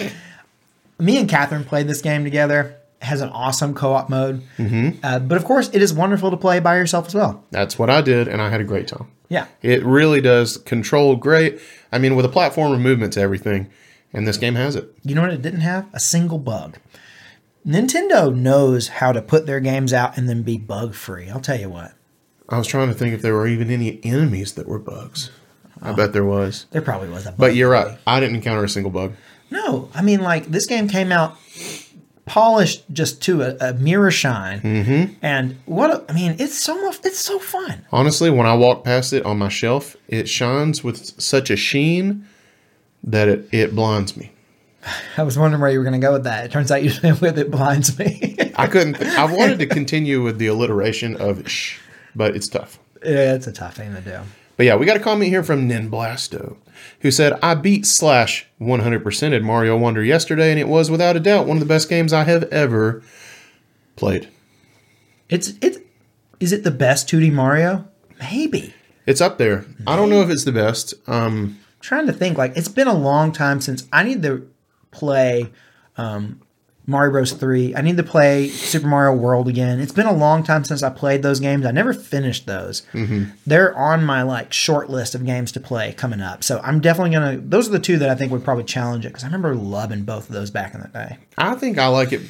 Me 1.00 1.18
and 1.18 1.30
Catherine 1.30 1.64
played 1.64 1.88
this 1.88 2.02
game 2.02 2.24
together. 2.24 2.76
It 3.02 3.06
has 3.06 3.22
an 3.22 3.30
awesome 3.30 3.74
co-op 3.76 4.10
mode, 4.10 4.42
mm-hmm. 4.58 5.00
uh, 5.04 5.20
but 5.20 5.38
of 5.38 5.46
course, 5.46 5.70
it 5.72 5.82
is 5.82 5.94
wonderful 5.94 6.32
to 6.32 6.38
play 6.38 6.60
by 6.60 6.78
yourself 6.78 7.08
as 7.08 7.14
well. 7.16 7.44
That's 7.52 7.78
what 7.78 7.90
I 7.90 8.02
did, 8.02 8.28
and 8.28 8.42
I 8.42 8.50
had 8.50 8.60
a 8.62 8.64
great 8.64 8.88
time. 8.88 9.08
Yeah, 9.30 9.46
It 9.62 9.84
really 9.84 10.22
does 10.22 10.56
control 10.58 11.18
great. 11.18 11.60
I 11.92 11.98
mean, 12.00 12.16
with 12.16 12.26
a 12.26 12.30
platformer 12.30 12.80
movement 12.80 13.14
to 13.14 13.20
everything, 13.20 13.68
and 14.14 14.26
this 14.26 14.38
game 14.38 14.56
has 14.56 14.76
it. 14.76 14.92
You 15.04 15.16
know 15.16 15.22
what 15.22 15.34
it 15.34 15.42
didn't 15.42 15.60
have? 15.60 15.86
A 15.94 16.00
single 16.00 16.40
bug. 16.40 16.78
Nintendo 17.66 18.34
knows 18.34 18.88
how 18.88 19.12
to 19.12 19.22
put 19.22 19.46
their 19.46 19.60
games 19.60 19.92
out 19.92 20.18
and 20.18 20.30
then 20.30 20.42
be 20.44 20.58
bug 20.58 20.94
free. 20.96 21.30
I'll 21.30 21.42
tell 21.42 21.60
you 21.60 21.70
what. 21.70 21.92
I 22.50 22.58
was 22.58 22.68
trying 22.68 22.88
to 22.88 22.94
think 22.94 23.14
if 23.14 23.22
there 23.22 23.34
were 23.34 23.48
even 23.48 23.70
any 23.70 24.00
enemies 24.04 24.54
that 24.54 24.68
were 24.68 24.80
bugs. 24.80 25.32
I 25.82 25.92
bet 25.92 26.14
there 26.14 26.26
was. 26.26 26.66
There 26.72 26.82
probably 26.82 27.10
was 27.10 27.26
a 27.26 27.30
bug. 27.30 27.38
But 27.38 27.56
you're 27.56 27.70
right. 27.70 27.98
I 28.08 28.20
didn't 28.20 28.36
encounter 28.36 28.64
a 28.64 28.70
single 28.70 28.92
bug. 28.92 29.14
No, 29.52 29.90
I 29.94 30.02
mean 30.02 30.22
like 30.22 30.46
this 30.48 30.66
game 30.66 30.88
came 30.88 31.12
out 31.12 31.38
polished 32.28 32.84
just 32.92 33.22
to 33.24 33.42
a, 33.42 33.58
a 33.70 33.74
mirror 33.74 34.12
shine. 34.12 34.62
Mm-hmm. 34.62 35.14
And 35.22 35.58
what 35.66 35.90
a, 35.90 36.06
I 36.12 36.14
mean, 36.14 36.36
it's 36.38 36.58
so 36.58 36.80
much, 36.84 37.00
it's 37.04 37.20
so 37.20 37.40
fun. 37.40 37.86
Honestly, 37.92 38.30
when 38.30 38.46
I 38.46 38.54
walk 38.54 38.84
past 38.84 39.14
it 39.14 39.26
on 39.26 39.40
my 39.40 39.50
shelf, 39.50 39.96
it 40.08 40.30
shines 40.30 40.84
with 40.84 41.20
such 41.20 41.50
a 41.50 41.56
sheen 41.56 42.28
that 43.04 43.28
it, 43.28 43.50
it 43.52 43.76
blinds 43.76 44.16
me. 44.16 44.32
I 45.18 45.24
was 45.24 45.38
wondering 45.38 45.62
where 45.62 45.72
you 45.72 45.80
were 45.80 45.84
going 45.84 46.00
to 46.00 46.06
go 46.06 46.14
with 46.14 46.26
that. 46.26 46.46
It 46.46 46.52
turns 46.52 46.72
out 46.72 46.84
you 46.84 46.92
went 47.04 47.22
with 47.22 47.40
it 47.40 47.50
blinds 47.50 47.98
me. 47.98 48.38
I 48.56 48.68
couldn't. 48.68 49.02
I 49.18 49.26
wanted 49.26 49.60
to 49.60 49.66
continue 49.66 50.22
with 50.22 50.38
the 50.38 50.48
alliteration 50.48 51.16
of 51.18 51.50
shh, 51.50 51.80
but 52.18 52.36
it's 52.36 52.48
tough. 52.48 52.80
yeah, 53.04 53.36
it's 53.36 53.48
a 53.48 53.52
tough 53.52 53.76
thing 53.76 53.94
to 53.94 54.02
do. 54.02 54.20
But 54.58 54.66
yeah, 54.66 54.76
we 54.76 54.88
got 54.88 54.98
a 54.98 55.02
comment 55.02 55.30
here 55.30 55.44
from 55.44 55.70
Ninblasto, 55.70 56.58
who 57.02 57.12
said, 57.12 57.38
I 57.44 57.54
beat 57.54 57.86
slash 57.86 58.48
100%ed 58.60 59.44
Mario 59.44 59.78
Wonder 59.78 60.04
yesterday, 60.04 60.50
and 60.50 60.60
it 60.60 60.68
was 60.68 60.90
without 60.90 61.16
a 61.16 61.20
doubt 61.20 61.46
one 61.46 61.58
of 61.58 61.62
the 61.62 61.68
best 61.68 61.88
games 61.88 62.12
I 62.12 62.24
have 62.24 62.44
ever 62.46 63.04
played. 63.96 64.30
It's 65.30 65.54
it's 65.62 65.78
is 66.40 66.52
it 66.52 66.64
the 66.64 66.72
best 66.72 67.08
2D 67.10 67.32
Mario? 67.32 67.88
Maybe. 68.20 68.74
It's 69.06 69.22
up 69.22 69.38
there. 69.38 69.66
I 69.86 69.96
don't 69.96 70.10
know 70.10 70.22
if 70.22 70.30
it's 70.30 70.44
the 70.44 70.52
best. 70.52 70.94
Um, 71.08 71.60
trying 71.80 72.08
to 72.08 72.14
think 72.14 72.38
like 72.38 72.58
it's 72.58 72.68
been 72.68 72.88
a 72.88 72.94
long 72.94 73.32
time 73.32 73.62
since 73.62 73.88
I 73.92 74.04
need 74.04 74.24
to 74.24 74.50
play 74.92 75.52
um, 75.98 76.42
Mario 76.90 77.12
Bros. 77.12 77.34
3. 77.34 77.76
I 77.76 77.82
need 77.82 77.98
to 77.98 78.04
play 78.04 78.48
Super 78.48 78.88
Mario 78.88 79.14
World 79.14 79.50
again. 79.50 79.82
It's 79.82 79.92
been 79.92 80.06
a 80.08 80.14
long 80.14 80.42
time 80.42 80.64
since 80.64 80.82
I 80.82 80.90
played 80.90 81.22
those 81.22 81.42
games. 81.42 81.66
I 81.66 81.72
never 81.72 81.94
finished 81.94 82.46
those. 82.46 82.84
Mm-hmm. 82.94 83.32
They're 83.46 83.78
on 83.78 84.06
my 84.06 84.22
like 84.24 84.54
short 84.54 84.90
list 84.90 85.14
of 85.14 85.26
games 85.26 85.52
to 85.52 85.60
play 85.60 85.92
coming 85.94 86.22
up. 86.22 86.46
So 86.46 86.62
I'm 86.64 86.80
definitely 86.80 87.12
gonna. 87.12 87.38
Those 87.38 87.68
are 87.68 87.72
the 87.72 87.80
two 87.80 87.98
that 87.98 88.10
I 88.10 88.16
think 88.16 88.32
would 88.32 88.46
probably 88.46 88.64
challenge 88.64 89.06
it 89.06 89.10
because 89.10 89.26
I 89.26 89.28
remember 89.28 89.54
loving 89.54 90.04
both 90.04 90.30
of 90.30 90.34
those 90.34 90.50
back 90.50 90.74
in 90.74 90.82
the 90.82 90.88
day. 90.88 91.18
I 91.38 91.56
think 91.56 91.78
I 91.78 91.88
like 91.88 92.14
it. 92.14 92.22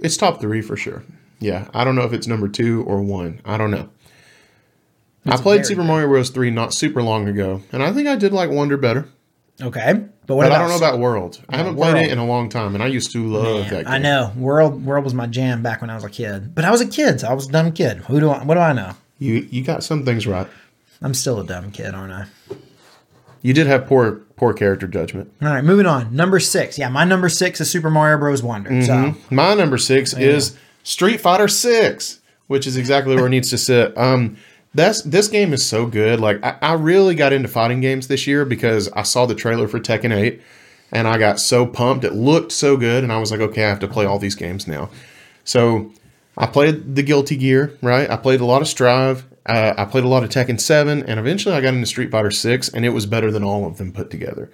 It's 0.00 0.16
top 0.16 0.40
three 0.40 0.62
for 0.62 0.76
sure. 0.76 1.04
Yeah, 1.38 1.68
I 1.74 1.84
don't 1.84 1.96
know 1.96 2.04
if 2.04 2.14
it's 2.14 2.26
number 2.26 2.48
two 2.48 2.82
or 2.84 3.02
one. 3.02 3.42
I 3.44 3.58
don't 3.58 3.70
know. 3.70 3.90
I 5.26 5.36
played 5.36 5.66
Super 5.66 5.82
good. 5.82 5.88
Mario 5.88 6.08
Bros. 6.08 6.30
3 6.30 6.50
not 6.50 6.74
super 6.74 7.02
long 7.02 7.28
ago, 7.28 7.62
and 7.72 7.82
I 7.82 7.92
think 7.92 8.08
I 8.08 8.16
did 8.16 8.32
like 8.32 8.50
Wonder 8.50 8.76
better. 8.76 9.08
Okay, 9.62 10.04
but 10.26 10.36
what 10.36 10.44
But? 10.44 10.52
I 10.52 10.58
don't 10.58 10.68
know 10.68 10.76
about 10.76 10.98
World. 10.98 11.40
I 11.48 11.56
haven't 11.56 11.76
played 11.76 12.06
it 12.06 12.10
in 12.12 12.18
a 12.18 12.26
long 12.26 12.48
time, 12.48 12.74
and 12.74 12.82
I 12.82 12.86
used 12.86 13.12
to 13.12 13.24
love 13.26 13.68
that 13.70 13.84
game. 13.84 13.92
I 13.92 13.98
know 13.98 14.32
World 14.36 14.84
World 14.84 15.04
was 15.04 15.14
my 15.14 15.26
jam 15.26 15.62
back 15.62 15.80
when 15.80 15.90
I 15.90 15.94
was 15.94 16.04
a 16.04 16.10
kid, 16.10 16.54
but 16.54 16.64
I 16.64 16.70
was 16.70 16.80
a 16.80 16.86
kid, 16.86 17.20
so 17.20 17.28
I 17.28 17.34
was 17.34 17.48
a 17.48 17.52
dumb 17.52 17.72
kid. 17.72 17.98
Who 17.98 18.20
do 18.20 18.30
I? 18.30 18.42
What 18.44 18.54
do 18.54 18.60
I 18.60 18.72
know? 18.72 18.92
You 19.18 19.46
you 19.50 19.62
got 19.62 19.82
some 19.84 20.04
things 20.04 20.26
right. 20.26 20.46
I'm 21.02 21.14
still 21.14 21.40
a 21.40 21.44
dumb 21.44 21.70
kid, 21.70 21.94
aren't 21.94 22.12
I? 22.12 22.26
You 23.42 23.52
did 23.52 23.66
have 23.66 23.86
poor 23.86 24.22
poor 24.36 24.54
character 24.54 24.86
judgment. 24.86 25.30
All 25.42 25.48
right, 25.48 25.62
moving 25.62 25.86
on. 25.86 26.14
Number 26.14 26.40
six. 26.40 26.78
Yeah, 26.78 26.88
my 26.88 27.04
number 27.04 27.28
six 27.28 27.60
is 27.60 27.70
Super 27.70 27.90
Mario 27.90 28.18
Bros. 28.18 28.42
Wonder. 28.42 28.70
Mm-hmm. 28.70 29.18
So 29.18 29.20
My 29.30 29.54
number 29.54 29.78
six 29.78 30.14
is 30.14 30.56
Street 30.82 31.20
Fighter 31.20 31.48
Six, 31.48 32.20
which 32.46 32.66
is 32.66 32.76
exactly 32.76 33.16
where 33.16 33.26
it 33.26 33.30
needs 33.30 33.50
to 33.50 33.58
sit. 33.58 33.96
Um, 33.98 34.36
that's 34.74 35.02
this 35.02 35.28
game 35.28 35.52
is 35.52 35.64
so 35.64 35.86
good. 35.86 36.20
Like 36.20 36.44
I, 36.44 36.58
I 36.60 36.72
really 36.74 37.14
got 37.14 37.32
into 37.32 37.48
fighting 37.48 37.80
games 37.80 38.08
this 38.08 38.26
year 38.26 38.44
because 38.44 38.90
I 38.92 39.02
saw 39.02 39.26
the 39.26 39.34
trailer 39.34 39.68
for 39.68 39.80
Tekken 39.80 40.14
Eight, 40.14 40.42
and 40.92 41.06
I 41.06 41.18
got 41.18 41.40
so 41.40 41.66
pumped. 41.66 42.04
It 42.04 42.14
looked 42.14 42.52
so 42.52 42.76
good, 42.76 43.04
and 43.04 43.12
I 43.12 43.18
was 43.18 43.30
like, 43.30 43.40
okay, 43.40 43.64
I 43.64 43.68
have 43.68 43.80
to 43.80 43.88
play 43.88 44.04
all 44.04 44.18
these 44.18 44.34
games 44.34 44.66
now. 44.66 44.90
So 45.44 45.92
I 46.36 46.46
played 46.46 46.96
the 46.96 47.02
Guilty 47.02 47.36
Gear, 47.36 47.76
right? 47.82 48.10
I 48.10 48.16
played 48.16 48.40
a 48.40 48.44
lot 48.46 48.62
of 48.62 48.68
Strive. 48.68 49.24
Uh, 49.46 49.74
I 49.76 49.84
played 49.84 50.04
a 50.04 50.08
lot 50.08 50.24
of 50.24 50.30
Tekken 50.30 50.60
Seven, 50.60 51.02
and 51.04 51.20
eventually 51.20 51.54
I 51.54 51.60
got 51.60 51.74
into 51.74 51.86
Street 51.86 52.10
Fighter 52.10 52.30
Six, 52.30 52.68
and 52.68 52.84
it 52.84 52.90
was 52.90 53.06
better 53.06 53.30
than 53.30 53.44
all 53.44 53.66
of 53.66 53.78
them 53.78 53.92
put 53.92 54.10
together. 54.10 54.50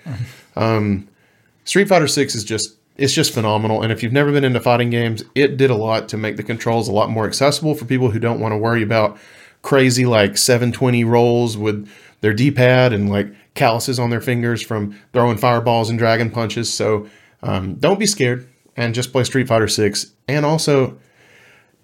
Street 1.65 1.89
Fighter 1.89 2.09
6 2.09 2.35
is 2.35 2.45
just 2.45 2.77
it's 2.97 3.15
just 3.15 3.33
phenomenal 3.33 3.81
and 3.81 3.93
if 3.93 4.03
you've 4.03 4.13
never 4.13 4.33
been 4.33 4.45
into 4.45 4.61
fighting 4.61 4.91
games, 4.91 5.23
it 5.35 5.57
did 5.57 5.71
a 5.71 5.75
lot 5.75 6.09
to 6.09 6.17
make 6.17 6.37
the 6.37 6.43
controls 6.43 6.89
a 6.89 6.93
lot 6.93 7.09
more 7.09 7.27
accessible 7.27 7.75
for 7.75 7.85
people 7.85 8.11
who 8.11 8.19
don't 8.19 8.41
want 8.41 8.53
to 8.53 8.59
worry 8.59 8.83
about 8.83 9.17
crazy 9.63 10.07
like 10.07 10.37
720 10.39 11.05
rolls 11.05 11.57
with 11.57 11.89
their 12.21 12.33
D-pad 12.33 12.93
and 12.93 13.11
like 13.11 13.29
calluses 13.55 13.99
on 13.99 14.11
their 14.11 14.21
fingers 14.21 14.63
from 14.63 14.99
throwing 15.13 15.37
fireballs 15.37 15.91
and 15.91 15.99
dragon 15.99 16.31
punches. 16.31 16.73
So 16.73 17.09
um, 17.43 17.75
don't 17.75 17.99
be 17.99 18.07
scared 18.07 18.49
and 18.77 18.95
just 18.95 19.13
play 19.13 19.25
Street 19.25 19.49
Fighter 19.49 19.69
6 19.69 20.13
and 20.29 20.47
also 20.47 20.99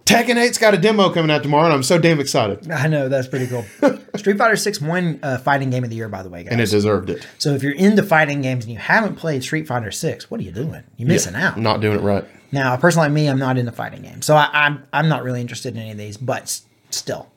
Tekken 0.05 0.37
8's 0.37 0.59
got 0.59 0.73
a 0.73 0.79
demo 0.79 1.11
coming 1.11 1.33
out 1.33 1.43
tomorrow 1.43 1.65
and 1.65 1.75
I'm 1.75 1.83
so 1.83 1.99
damn 1.99 2.21
excited. 2.21 2.71
I 2.71 2.87
know 2.87 3.09
that's 3.09 3.27
pretty 3.27 3.49
cool. 3.49 3.65
Street 4.17 4.39
Fighter 4.39 4.57
Six 4.57 4.81
won 4.81 5.19
uh, 5.23 5.39
fighting 5.39 5.71
game 5.71 5.83
of 5.85 5.91
the 5.91 5.97
year, 5.97 6.09
by 6.09 6.23
the 6.23 6.29
way, 6.29 6.45
guys. 6.45 6.53
And 6.53 6.61
it 6.61 6.71
deserved 6.71 7.11
it. 7.11 7.27
so 7.39 7.51
if 7.51 7.63
you're 7.63 7.75
into 7.75 8.03
fighting 8.05 8.41
games 8.41 8.65
and 8.65 8.73
you 8.73 8.79
haven't 8.79 9.17
played 9.17 9.43
Street 9.43 9.67
Fighter 9.67 9.91
Six, 9.91 10.31
what 10.31 10.41
are 10.41 10.45
you 10.45 10.53
doing? 10.53 10.85
You're 10.97 11.09
missing 11.09 11.35
out. 11.35 11.59
Not 11.59 11.81
doing 11.81 11.99
it 11.99 12.03
right. 12.03 12.25
Now, 12.53 12.75
a 12.75 12.79
person 12.79 13.01
like 13.01 13.11
me, 13.11 13.29
I'm 13.29 13.39
not 13.39 13.59
into 13.59 13.73
fighting 13.73 14.03
games, 14.03 14.25
so 14.27 14.37
I, 14.37 14.49
I'm 14.53 14.85
I'm 14.93 15.09
not 15.09 15.25
really 15.25 15.41
interested 15.41 15.75
in 15.75 15.81
any 15.81 15.91
of 15.91 15.99
these. 15.99 16.17
But 16.17 16.61
still, 16.91 17.29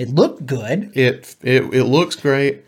it 0.00 0.08
looked 0.08 0.46
good. 0.46 0.96
It 0.96 1.36
it 1.42 1.62
it 1.74 1.84
looks 1.84 2.16
great. 2.16 2.64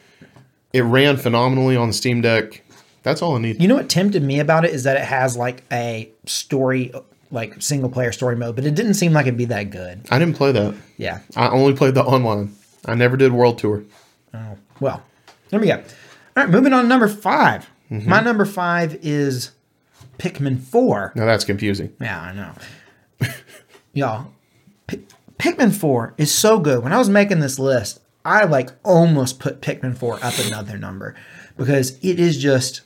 It 0.75 0.83
ran 0.83 1.17
phenomenally 1.17 1.77
on 1.77 1.89
the 1.89 1.95
Steam 1.95 2.21
Deck. 2.21 2.63
That's 3.03 3.23
all 3.23 3.37
I 3.37 3.41
need. 3.41 3.61
You 3.61 3.69
know 3.69 3.77
what 3.77 3.89
tempted 3.89 4.23
me 4.23 4.39
about 4.39 4.67
it 4.67 4.73
is 4.73 4.83
that 4.85 4.99
it 4.99 5.05
has 5.05 5.35
like 5.35 5.65
a 5.73 6.11
story, 6.27 6.93
like 7.31 7.63
single 7.63 7.89
player 7.89 8.13
story 8.13 8.37
mode, 8.37 8.55
but 8.55 8.67
it 8.67 8.75
didn't 8.75 8.95
seem 8.95 9.15
like 9.15 9.27
it'd 9.27 9.39
be 9.39 9.47
that 9.47 9.71
good. 9.71 10.07
I 10.11 10.19
didn't 10.19 10.37
play 10.37 10.53
that. 10.53 10.75
Yeah. 10.99 11.21
I 11.35 11.49
only 11.49 11.73
played 11.73 11.95
the 11.95 12.05
online. 12.05 12.55
I 12.85 12.95
never 12.97 13.17
did 13.17 13.33
World 13.33 13.59
Tour. 13.59 13.83
Oh, 14.35 14.59
well, 14.79 15.03
there 15.49 15.59
we 15.59 15.69
go. 15.69 15.77
All 15.77 15.83
right, 16.37 16.51
moving 16.51 16.75
on 16.75 16.83
to 16.83 16.89
number 16.89 17.09
5 17.09 17.71
mm-hmm. 17.91 18.09
My 18.09 18.21
number 18.21 18.45
five 18.45 18.95
is 19.03 19.53
Pikmin 20.19 20.61
4. 20.61 21.13
Now 21.15 21.25
that's 21.25 21.45
confusing. 21.45 21.95
Yeah, 21.99 22.21
I 22.21 22.33
know. 22.35 23.29
Y'all, 23.95 24.33
P- 24.87 25.07
Pikmin 25.43 25.75
4 25.75 26.15
is 26.19 26.33
so 26.33 26.61
good. 26.61 26.85
When 26.85 26.93
I 26.93 26.99
was 26.99 27.09
making 27.09 27.41
this 27.41 27.59
list, 27.59 28.01
I 28.25 28.45
like 28.45 28.71
almost 28.85 29.41
put 29.41 29.61
Pikmin 29.61 29.99
4 29.99 30.25
up 30.25 30.35
another 30.39 30.79
number 30.79 31.17
because 31.57 31.99
it 32.01 32.21
is 32.21 32.39
just. 32.39 32.83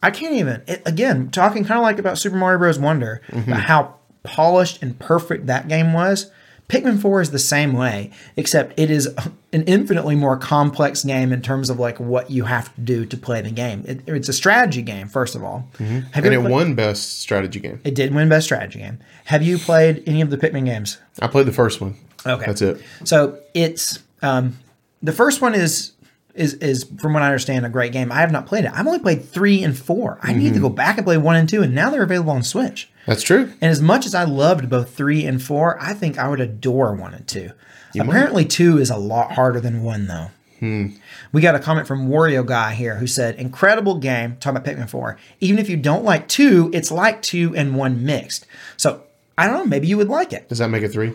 I 0.00 0.12
can't 0.12 0.34
even. 0.34 0.62
It, 0.68 0.82
again, 0.86 1.28
talking 1.30 1.64
kind 1.64 1.78
of 1.78 1.82
like 1.82 1.98
about 1.98 2.18
Super 2.18 2.36
Mario 2.36 2.60
Bros. 2.60 2.78
Wonder, 2.78 3.20
about 3.30 3.40
mm-hmm. 3.40 3.52
how 3.52 3.96
polished 4.22 4.80
and 4.80 4.96
perfect 5.00 5.46
that 5.46 5.66
game 5.66 5.92
was. 5.92 6.30
Pikmin 6.68 7.00
4 7.00 7.20
is 7.20 7.30
the 7.30 7.38
same 7.38 7.72
way, 7.74 8.10
except 8.36 8.78
it 8.78 8.90
is 8.90 9.06
an 9.52 9.62
infinitely 9.64 10.16
more 10.16 10.36
complex 10.36 11.04
game 11.04 11.32
in 11.32 11.40
terms 11.40 11.70
of 11.70 11.78
like 11.78 12.00
what 12.00 12.30
you 12.30 12.44
have 12.44 12.74
to 12.74 12.80
do 12.80 13.06
to 13.06 13.16
play 13.16 13.40
the 13.40 13.50
game. 13.52 13.84
It, 13.86 14.02
it's 14.08 14.28
a 14.28 14.32
strategy 14.32 14.82
game, 14.82 15.06
first 15.08 15.36
of 15.36 15.44
all. 15.44 15.68
Have 15.78 15.80
you 15.88 16.02
And 16.14 16.26
it 16.34 16.40
played- 16.40 16.50
won 16.50 16.74
best 16.74 17.20
strategy 17.20 17.60
game. 17.60 17.80
it 17.84 17.94
did 17.94 18.12
win 18.12 18.28
best 18.28 18.46
strategy 18.46 18.80
game. 18.80 18.98
Have 19.26 19.42
you 19.44 19.58
played 19.58 20.02
any 20.06 20.20
of 20.20 20.30
the 20.30 20.36
Pikmin 20.36 20.64
games? 20.64 20.98
I 21.22 21.28
played 21.28 21.46
the 21.46 21.52
first 21.52 21.80
one. 21.80 21.94
Okay. 22.26 22.46
That's 22.46 22.62
it. 22.62 22.80
So 23.04 23.38
it's 23.54 24.00
um, 24.22 24.58
the 25.02 25.12
first 25.12 25.40
one 25.40 25.54
is 25.54 25.92
is 26.36 26.54
is 26.54 26.84
from 26.98 27.14
what 27.14 27.22
I 27.22 27.26
understand 27.26 27.66
a 27.66 27.68
great 27.68 27.92
game. 27.92 28.12
I 28.12 28.16
have 28.16 28.32
not 28.32 28.46
played 28.46 28.64
it. 28.64 28.72
I've 28.72 28.86
only 28.86 28.98
played 28.98 29.24
three 29.24 29.62
and 29.62 29.76
four. 29.76 30.18
I 30.22 30.32
need 30.32 30.54
to 30.54 30.60
go 30.60 30.68
back 30.68 30.96
and 30.96 31.06
play 31.06 31.16
one 31.18 31.36
and 31.36 31.48
two, 31.48 31.62
and 31.62 31.74
now 31.74 31.90
they're 31.90 32.02
available 32.02 32.32
on 32.32 32.42
Switch. 32.42 32.90
That's 33.06 33.22
true. 33.22 33.52
And 33.60 33.70
as 33.70 33.80
much 33.80 34.04
as 34.04 34.14
I 34.14 34.24
loved 34.24 34.68
both 34.68 34.94
three 34.94 35.24
and 35.24 35.42
four, 35.42 35.80
I 35.80 35.94
think 35.94 36.18
I 36.18 36.28
would 36.28 36.40
adore 36.40 36.94
one 36.94 37.14
and 37.14 37.26
two. 37.26 37.52
Apparently, 37.98 38.44
two 38.44 38.78
is 38.78 38.90
a 38.90 38.96
lot 38.96 39.32
harder 39.32 39.60
than 39.60 39.82
one, 39.82 40.06
though. 40.06 40.30
Hmm. 40.60 40.88
We 41.32 41.42
got 41.42 41.54
a 41.54 41.58
comment 41.58 41.86
from 41.86 42.08
Wario 42.08 42.44
Guy 42.44 42.74
here 42.74 42.96
who 42.96 43.06
said, 43.06 43.36
Incredible 43.36 43.98
game, 43.98 44.36
talking 44.36 44.56
about 44.56 44.70
Pikmin 44.70 44.88
4. 44.88 45.18
Even 45.40 45.58
if 45.58 45.68
you 45.68 45.76
don't 45.76 46.04
like 46.04 46.28
2, 46.28 46.70
it's 46.72 46.90
like 46.90 47.22
2 47.22 47.54
and 47.54 47.76
1 47.76 48.04
mixed. 48.04 48.46
So, 48.76 49.02
I 49.36 49.46
don't 49.46 49.58
know, 49.58 49.66
maybe 49.66 49.86
you 49.86 49.96
would 49.98 50.08
like 50.08 50.32
it. 50.32 50.48
Does 50.48 50.58
that 50.58 50.68
make 50.68 50.82
it 50.82 50.92
three? 50.92 51.12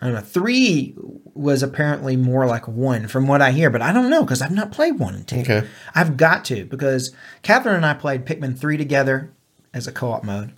I 0.00 0.06
don't 0.06 0.14
know. 0.14 0.20
3 0.20 0.94
was 1.34 1.62
apparently 1.62 2.16
more 2.16 2.46
like 2.46 2.66
1 2.66 3.08
from 3.08 3.26
what 3.26 3.42
I 3.42 3.50
hear, 3.50 3.70
but 3.70 3.82
I 3.82 3.92
don't 3.92 4.10
know 4.10 4.22
because 4.22 4.40
I've 4.40 4.50
not 4.50 4.72
played 4.72 4.98
1 4.98 5.14
and 5.14 5.28
2. 5.28 5.36
Okay. 5.40 5.66
I've 5.94 6.16
got 6.16 6.44
to 6.46 6.64
because 6.64 7.14
Catherine 7.42 7.76
and 7.76 7.86
I 7.86 7.94
played 7.94 8.24
Pikmin 8.24 8.58
3 8.58 8.76
together 8.76 9.32
as 9.74 9.86
a 9.86 9.92
co 9.92 10.12
op 10.12 10.24
mode, 10.24 10.52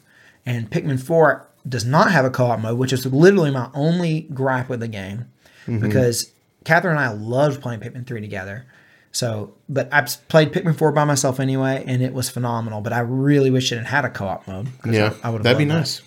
and 0.47 0.71
Pikmin 0.71 1.01
4 1.01 1.49
does 1.69 1.85
not 1.85 2.13
have 2.13 2.25
a 2.25 2.31
co 2.31 2.47
op 2.47 2.61
mode, 2.61 2.79
which 2.79 2.93
is 2.93 3.05
literally 3.07 3.51
my 3.51 3.69
only 3.75 4.23
gripe 4.33 4.69
with 4.69 4.81
the 4.81 4.89
game 4.89 5.27
mm-hmm. 5.67 5.81
because 5.81 6.33
Catherine 6.65 6.97
and 6.97 7.05
I 7.05 7.13
loved 7.13 7.61
playing 7.61 7.81
Pikmin 7.81 8.07
3 8.07 8.21
together. 8.21 8.67
So, 9.11 9.55
but 9.69 9.93
I've 9.93 10.27
played 10.29 10.53
Pikmin 10.53 10.77
4 10.77 10.93
by 10.93 11.05
myself 11.05 11.39
anyway, 11.39 11.85
and 11.87 12.03
it 12.03 12.15
was 12.15 12.31
phenomenal. 12.31 12.81
But 12.81 12.95
I 12.95 13.01
really 13.01 13.51
wish 13.51 13.71
it 13.71 13.77
had 13.77 13.87
had 13.87 14.05
a 14.05 14.11
co 14.11 14.27
op 14.27 14.47
mode. 14.47 14.69
Yeah, 14.87 15.15
I, 15.23 15.29
I 15.29 15.31
would 15.31 15.43
that'd 15.43 15.59
be 15.59 15.65
nice. 15.65 15.99
that. 15.99 16.07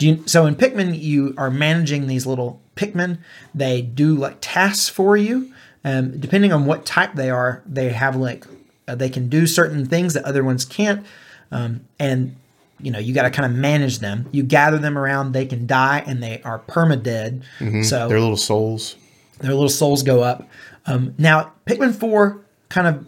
Do 0.00 0.06
you, 0.08 0.22
so 0.26 0.46
in 0.46 0.56
Pikmin, 0.56 0.98
you 0.98 1.34
are 1.36 1.50
managing 1.50 2.06
these 2.06 2.26
little 2.26 2.58
Pikmin. 2.74 3.18
They 3.54 3.82
do 3.82 4.14
like 4.16 4.38
tasks 4.40 4.88
for 4.88 5.14
you. 5.14 5.52
Um, 5.84 6.18
depending 6.18 6.54
on 6.54 6.64
what 6.64 6.86
type 6.86 7.12
they 7.14 7.28
are, 7.28 7.62
they 7.66 7.90
have 7.90 8.16
like 8.16 8.46
uh, 8.88 8.94
they 8.94 9.10
can 9.10 9.28
do 9.28 9.46
certain 9.46 9.84
things 9.84 10.14
that 10.14 10.24
other 10.24 10.42
ones 10.42 10.64
can't. 10.64 11.04
Um, 11.52 11.82
and 11.98 12.34
you 12.80 12.90
know 12.90 12.98
you 12.98 13.12
got 13.12 13.24
to 13.24 13.30
kind 13.30 13.44
of 13.52 13.58
manage 13.58 13.98
them. 13.98 14.26
You 14.32 14.42
gather 14.42 14.78
them 14.78 14.96
around. 14.96 15.32
They 15.32 15.44
can 15.44 15.66
die 15.66 16.02
and 16.06 16.22
they 16.22 16.40
are 16.44 16.60
perma 16.60 17.02
dead. 17.02 17.42
So 17.84 18.08
Their 18.08 18.20
little 18.20 18.38
souls. 18.38 18.96
their 19.40 19.52
little 19.52 19.68
souls 19.68 20.02
go 20.02 20.22
up. 20.22 20.48
Um, 20.86 21.14
now, 21.18 21.52
Pikmin 21.66 21.94
4 21.94 22.40
kind 22.70 22.86
of 22.86 23.06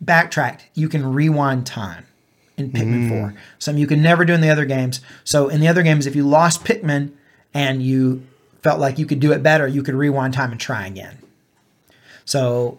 backtracked. 0.00 0.66
You 0.74 0.88
can 0.88 1.14
rewind 1.14 1.64
time 1.64 2.03
in 2.56 2.70
Pikmin 2.70 3.08
4. 3.08 3.18
Mm. 3.18 3.36
Something 3.58 3.80
you 3.80 3.86
can 3.86 4.02
never 4.02 4.24
do 4.24 4.32
in 4.32 4.40
the 4.40 4.50
other 4.50 4.64
games. 4.64 5.00
So, 5.24 5.48
in 5.48 5.60
the 5.60 5.68
other 5.68 5.82
games, 5.82 6.06
if 6.06 6.14
you 6.14 6.26
lost 6.26 6.64
Pikmin 6.64 7.12
and 7.52 7.82
you 7.82 8.26
felt 8.62 8.80
like 8.80 8.98
you 8.98 9.06
could 9.06 9.20
do 9.20 9.32
it 9.32 9.42
better, 9.42 9.66
you 9.66 9.82
could 9.82 9.94
rewind 9.94 10.34
time 10.34 10.52
and 10.52 10.60
try 10.60 10.86
again. 10.86 11.18
So, 12.24 12.78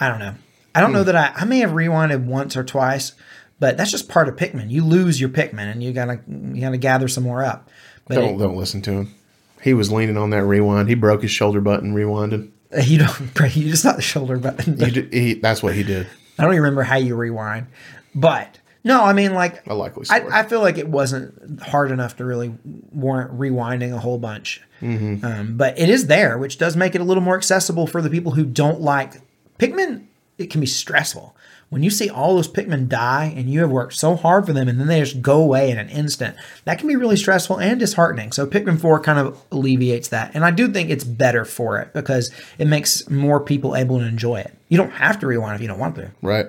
I 0.00 0.08
don't 0.08 0.18
know. 0.18 0.34
I 0.74 0.80
don't 0.80 0.92
know 0.92 1.00
hmm. 1.00 1.06
that 1.06 1.16
I, 1.16 1.42
I 1.42 1.44
may 1.44 1.58
have 1.58 1.70
rewinded 1.70 2.24
once 2.24 2.56
or 2.56 2.62
twice, 2.62 3.12
but 3.58 3.76
that's 3.76 3.90
just 3.90 4.08
part 4.08 4.28
of 4.28 4.36
Pikmin. 4.36 4.70
You 4.70 4.84
lose 4.84 5.20
your 5.20 5.30
Pikmin 5.30 5.70
and 5.70 5.82
you 5.82 5.92
gotta 5.92 6.20
you 6.28 6.60
gotta 6.60 6.76
gather 6.76 7.08
some 7.08 7.24
more 7.24 7.42
up. 7.42 7.68
But 8.06 8.14
Don't 8.14 8.38
don't 8.38 8.56
listen 8.56 8.80
to 8.82 8.92
him. 8.92 9.14
He 9.62 9.74
was 9.74 9.90
leaning 9.90 10.16
on 10.16 10.30
that 10.30 10.44
rewind. 10.44 10.88
He 10.88 10.94
broke 10.94 11.22
his 11.22 11.32
shoulder 11.32 11.60
button 11.60 11.94
rewinding. 11.94 12.50
you 12.84 13.02
uh, 13.02 13.08
don't 13.08 13.56
you 13.56 13.70
just 13.70 13.84
not 13.84 13.96
the 13.96 14.02
shoulder 14.02 14.38
button. 14.38 14.78
He, 14.78 14.90
did- 14.90 15.12
he 15.12 15.34
that's 15.34 15.62
what 15.62 15.74
he 15.74 15.82
did. 15.82 16.06
I 16.38 16.44
don't 16.44 16.52
even 16.52 16.62
remember 16.62 16.84
how 16.84 16.96
you 16.96 17.16
rewind, 17.16 17.66
but 18.14 18.58
no, 18.88 19.04
I 19.04 19.12
mean 19.12 19.34
like 19.34 19.64
A 19.66 19.74
likely 19.74 20.06
I, 20.10 20.18
story. 20.18 20.32
I 20.32 20.42
feel 20.44 20.60
like 20.60 20.78
it 20.78 20.88
wasn't 20.88 21.60
hard 21.62 21.90
enough 21.90 22.16
to 22.16 22.24
really 22.24 22.54
warrant 22.92 23.38
rewinding 23.38 23.94
a 23.94 23.98
whole 23.98 24.18
bunch. 24.18 24.62
Um, 24.80 25.54
but 25.56 25.78
it 25.78 25.88
is 25.88 26.06
there, 26.06 26.38
which 26.38 26.56
does 26.56 26.76
make 26.76 26.94
it 26.94 27.00
a 27.00 27.04
little 27.04 27.22
more 27.22 27.36
accessible 27.36 27.86
for 27.86 28.00
the 28.00 28.08
people 28.10 28.32
who 28.32 28.44
don't 28.44 28.80
like 28.80 29.20
Pikmin. 29.58 30.06
It 30.38 30.50
can 30.50 30.60
be 30.60 30.66
stressful 30.66 31.34
when 31.70 31.82
you 31.82 31.90
see 31.90 32.08
all 32.08 32.34
those 32.34 32.48
Pikmin 32.48 32.88
die 32.88 33.32
and 33.36 33.50
you 33.50 33.60
have 33.60 33.70
worked 33.70 33.94
so 33.94 34.16
hard 34.16 34.46
for 34.46 34.52
them 34.52 34.68
and 34.68 34.80
then 34.80 34.86
they 34.86 35.00
just 35.00 35.20
go 35.20 35.42
away 35.42 35.70
in 35.70 35.78
an 35.78 35.88
instant. 35.90 36.36
That 36.64 36.78
can 36.78 36.88
be 36.88 36.96
really 36.96 37.16
stressful 37.16 37.60
and 37.60 37.78
disheartening. 37.78 38.32
So 38.32 38.46
Pikmin 38.46 38.80
4 38.80 39.00
kind 39.00 39.18
of 39.18 39.38
alleviates 39.50 40.08
that. 40.08 40.30
And 40.34 40.44
I 40.44 40.50
do 40.50 40.68
think 40.68 40.90
it's 40.90 41.04
better 41.04 41.44
for 41.44 41.78
it 41.78 41.92
because 41.92 42.32
it 42.58 42.66
makes 42.66 43.08
more 43.10 43.40
people 43.40 43.76
able 43.76 43.98
to 43.98 44.06
enjoy 44.06 44.40
it. 44.40 44.54
You 44.68 44.78
don't 44.78 44.92
have 44.92 45.18
to 45.20 45.26
rewind 45.26 45.56
if 45.56 45.60
you 45.60 45.68
don't 45.68 45.78
want 45.78 45.96
to. 45.96 46.10
Right. 46.22 46.46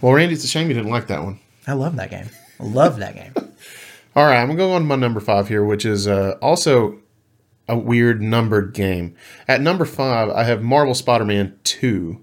Well, 0.00 0.12
Randy, 0.12 0.34
it's 0.34 0.44
a 0.44 0.48
shame 0.48 0.68
you 0.68 0.74
didn't 0.74 0.90
like 0.90 1.06
that 1.08 1.22
one. 1.22 1.40
I 1.66 1.72
love 1.72 1.96
that 1.96 2.10
game. 2.10 2.28
I 2.60 2.64
love 2.64 2.98
that 2.98 3.14
game. 3.14 3.32
All 4.16 4.24
right, 4.24 4.40
I'm 4.40 4.48
gonna 4.48 4.58
go 4.58 4.72
on 4.72 4.82
to 4.82 4.86
my 4.86 4.96
number 4.96 5.20
five 5.20 5.48
here, 5.48 5.64
which 5.64 5.84
is 5.84 6.06
uh, 6.06 6.36
also 6.40 7.00
a 7.68 7.76
weird 7.76 8.20
numbered 8.22 8.72
game. 8.74 9.16
At 9.48 9.60
number 9.60 9.84
five, 9.84 10.28
I 10.30 10.44
have 10.44 10.62
Marvel 10.62 10.94
Spider-Man 10.94 11.58
Two, 11.64 12.22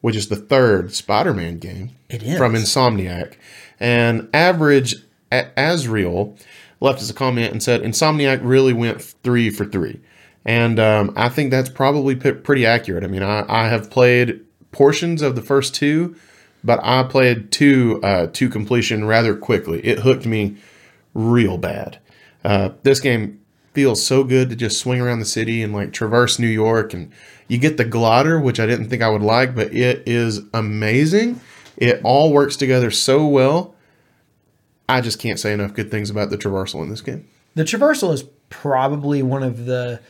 which 0.00 0.16
is 0.16 0.28
the 0.28 0.36
third 0.36 0.92
Spider-Man 0.92 1.58
game 1.58 1.90
It 2.10 2.22
is. 2.22 2.36
from 2.36 2.54
Insomniac. 2.54 3.34
And 3.80 4.28
average 4.34 4.96
Asriel 5.30 6.38
left 6.80 7.00
us 7.00 7.08
a 7.10 7.14
comment 7.14 7.52
and 7.52 7.62
said 7.62 7.82
Insomniac 7.82 8.40
really 8.42 8.72
went 8.72 9.00
three 9.00 9.48
for 9.50 9.64
three, 9.64 10.00
and 10.44 10.78
um, 10.78 11.12
I 11.16 11.28
think 11.30 11.50
that's 11.50 11.70
probably 11.70 12.14
pretty 12.14 12.66
accurate. 12.66 13.04
I 13.04 13.06
mean, 13.06 13.22
I, 13.22 13.44
I 13.48 13.68
have 13.68 13.90
played 13.90 14.40
portions 14.72 15.22
of 15.22 15.34
the 15.34 15.42
first 15.42 15.74
two, 15.74 16.16
but 16.66 16.80
I 16.82 17.04
played 17.04 17.52
two 17.52 18.00
uh, 18.02 18.26
to 18.26 18.48
completion 18.48 19.04
rather 19.06 19.36
quickly. 19.36 19.80
It 19.86 20.00
hooked 20.00 20.26
me 20.26 20.56
real 21.14 21.56
bad. 21.56 21.98
Uh, 22.44 22.70
this 22.82 23.00
game 23.00 23.40
feels 23.72 24.04
so 24.04 24.24
good 24.24 24.50
to 24.50 24.56
just 24.56 24.80
swing 24.80 25.00
around 25.00 25.20
the 25.20 25.24
city 25.24 25.62
and 25.62 25.72
like 25.72 25.92
traverse 25.92 26.38
New 26.38 26.48
York, 26.48 26.92
and 26.92 27.12
you 27.48 27.56
get 27.56 27.76
the 27.76 27.84
glider, 27.84 28.40
which 28.40 28.58
I 28.58 28.66
didn't 28.66 28.88
think 28.88 29.02
I 29.02 29.08
would 29.08 29.22
like, 29.22 29.54
but 29.54 29.72
it 29.72 30.02
is 30.06 30.40
amazing. 30.52 31.40
It 31.76 32.00
all 32.02 32.32
works 32.32 32.56
together 32.56 32.90
so 32.90 33.26
well. 33.26 33.74
I 34.88 35.00
just 35.00 35.18
can't 35.18 35.38
say 35.38 35.52
enough 35.52 35.74
good 35.74 35.90
things 35.90 36.10
about 36.10 36.30
the 36.30 36.38
traversal 36.38 36.82
in 36.82 36.88
this 36.88 37.00
game. 37.00 37.28
The 37.54 37.64
traversal 37.64 38.12
is 38.12 38.24
probably 38.50 39.22
one 39.22 39.42
of 39.42 39.66
the 39.66 40.00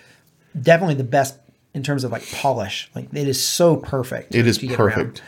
definitely 0.60 0.94
the 0.94 1.04
best 1.04 1.38
in 1.74 1.82
terms 1.82 2.04
of 2.04 2.10
like 2.10 2.28
polish. 2.32 2.90
Like 2.94 3.12
it 3.12 3.28
is 3.28 3.42
so 3.42 3.76
perfect. 3.76 4.34
It 4.34 4.46
is 4.46 4.58
perfect. 4.58 4.80
around. 4.80 5.22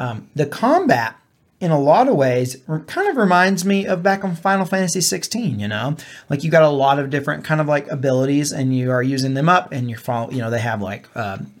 Perfect. 0.00 0.36
The 0.36 0.46
combat 0.46 1.16
in 1.60 1.70
a 1.70 1.78
lot 1.78 2.08
of 2.08 2.16
ways 2.16 2.56
kind 2.86 3.08
of 3.08 3.16
reminds 3.18 3.64
me 3.66 3.84
of 3.86 4.02
back 4.02 4.24
on 4.24 4.34
Final 4.34 4.64
Fantasy 4.64 5.02
16, 5.02 5.60
you 5.60 5.68
know? 5.68 5.94
Like 6.30 6.42
you 6.42 6.50
got 6.50 6.62
a 6.62 6.68
lot 6.70 6.98
of 6.98 7.10
different 7.10 7.44
kind 7.44 7.60
of 7.60 7.66
like 7.68 7.86
abilities 7.88 8.50
and 8.50 8.74
you 8.74 8.90
are 8.90 9.02
using 9.02 9.34
them 9.34 9.48
up 9.48 9.70
and 9.72 9.90
you're 9.90 9.98
follow, 9.98 10.30
you 10.30 10.38
know, 10.38 10.48
they 10.50 10.58
have 10.60 10.80
like 10.80 11.14
um, 11.14 11.52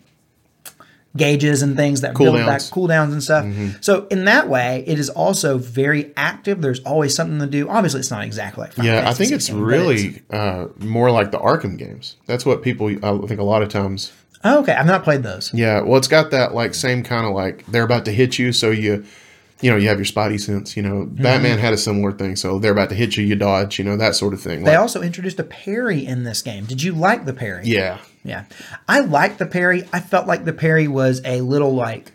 gauges 1.16 1.60
and 1.60 1.76
things 1.76 2.00
that 2.02 2.16
build 2.16 2.36
back 2.36 2.60
Cooldowns. 2.62 3.12
and 3.12 3.22
stuff. 3.22 3.44
So 3.82 4.06
in 4.06 4.24
that 4.26 4.48
way, 4.48 4.84
it 4.86 4.98
is 4.98 5.10
also 5.10 5.58
very 5.58 6.12
active. 6.16 6.62
There's 6.62 6.80
always 6.80 7.14
something 7.14 7.38
to 7.40 7.46
do. 7.46 7.68
Obviously, 7.68 8.00
it's 8.00 8.10
not 8.10 8.24
exactly 8.24 8.62
like 8.62 8.72
Final 8.74 8.92
Yeah, 8.92 9.08
I 9.08 9.12
think 9.12 9.32
it's 9.32 9.46
16, 9.46 9.64
but 9.66 9.74
it's- 9.74 10.02
really 10.04 10.22
uh, 10.30 10.68
more 10.78 11.10
like 11.10 11.30
the 11.30 11.38
Arkham 11.38 11.76
games. 11.76 12.16
That's 12.26 12.46
what 12.46 12.62
people, 12.62 12.86
I 13.04 13.26
think, 13.26 13.40
a 13.40 13.44
lot 13.44 13.62
of 13.62 13.68
times. 13.68 14.12
Oh, 14.42 14.60
okay, 14.60 14.72
I've 14.72 14.86
not 14.86 15.04
played 15.04 15.22
those. 15.22 15.52
Yeah, 15.52 15.80
well, 15.82 15.98
it's 15.98 16.08
got 16.08 16.30
that 16.30 16.54
like 16.54 16.74
same 16.74 17.02
kind 17.02 17.26
of 17.26 17.32
like 17.34 17.66
they're 17.66 17.84
about 17.84 18.04
to 18.06 18.12
hit 18.12 18.38
you, 18.38 18.52
so 18.52 18.70
you, 18.70 19.04
you 19.60 19.70
know, 19.70 19.76
you 19.76 19.88
have 19.88 19.98
your 19.98 20.06
spidey 20.06 20.40
sense. 20.40 20.76
You 20.76 20.82
know, 20.82 21.04
Batman 21.06 21.58
had 21.58 21.74
a 21.74 21.76
similar 21.76 22.12
thing, 22.12 22.36
so 22.36 22.58
they're 22.58 22.72
about 22.72 22.88
to 22.88 22.94
hit 22.94 23.16
you, 23.18 23.24
you 23.24 23.36
dodge. 23.36 23.78
You 23.78 23.84
know, 23.84 23.98
that 23.98 24.14
sort 24.14 24.32
of 24.32 24.40
thing. 24.40 24.64
They 24.64 24.70
Like, 24.70 24.80
also 24.80 25.02
introduced 25.02 25.38
a 25.38 25.44
parry 25.44 26.06
in 26.06 26.24
this 26.24 26.40
game. 26.40 26.64
Did 26.64 26.82
you 26.82 26.92
like 26.94 27.26
the 27.26 27.34
parry? 27.34 27.64
yeah, 27.66 27.98
Yeah. 28.24 28.44
I 28.88 29.00
liked 29.00 29.38
the 29.38 29.46
parry. 29.46 29.86
I 29.92 30.00
felt 30.00 30.26
like 30.26 30.46
the 30.46 30.54
parry 30.54 30.88
was 30.88 31.20
a 31.26 31.42
little 31.42 31.74
like 31.74 32.12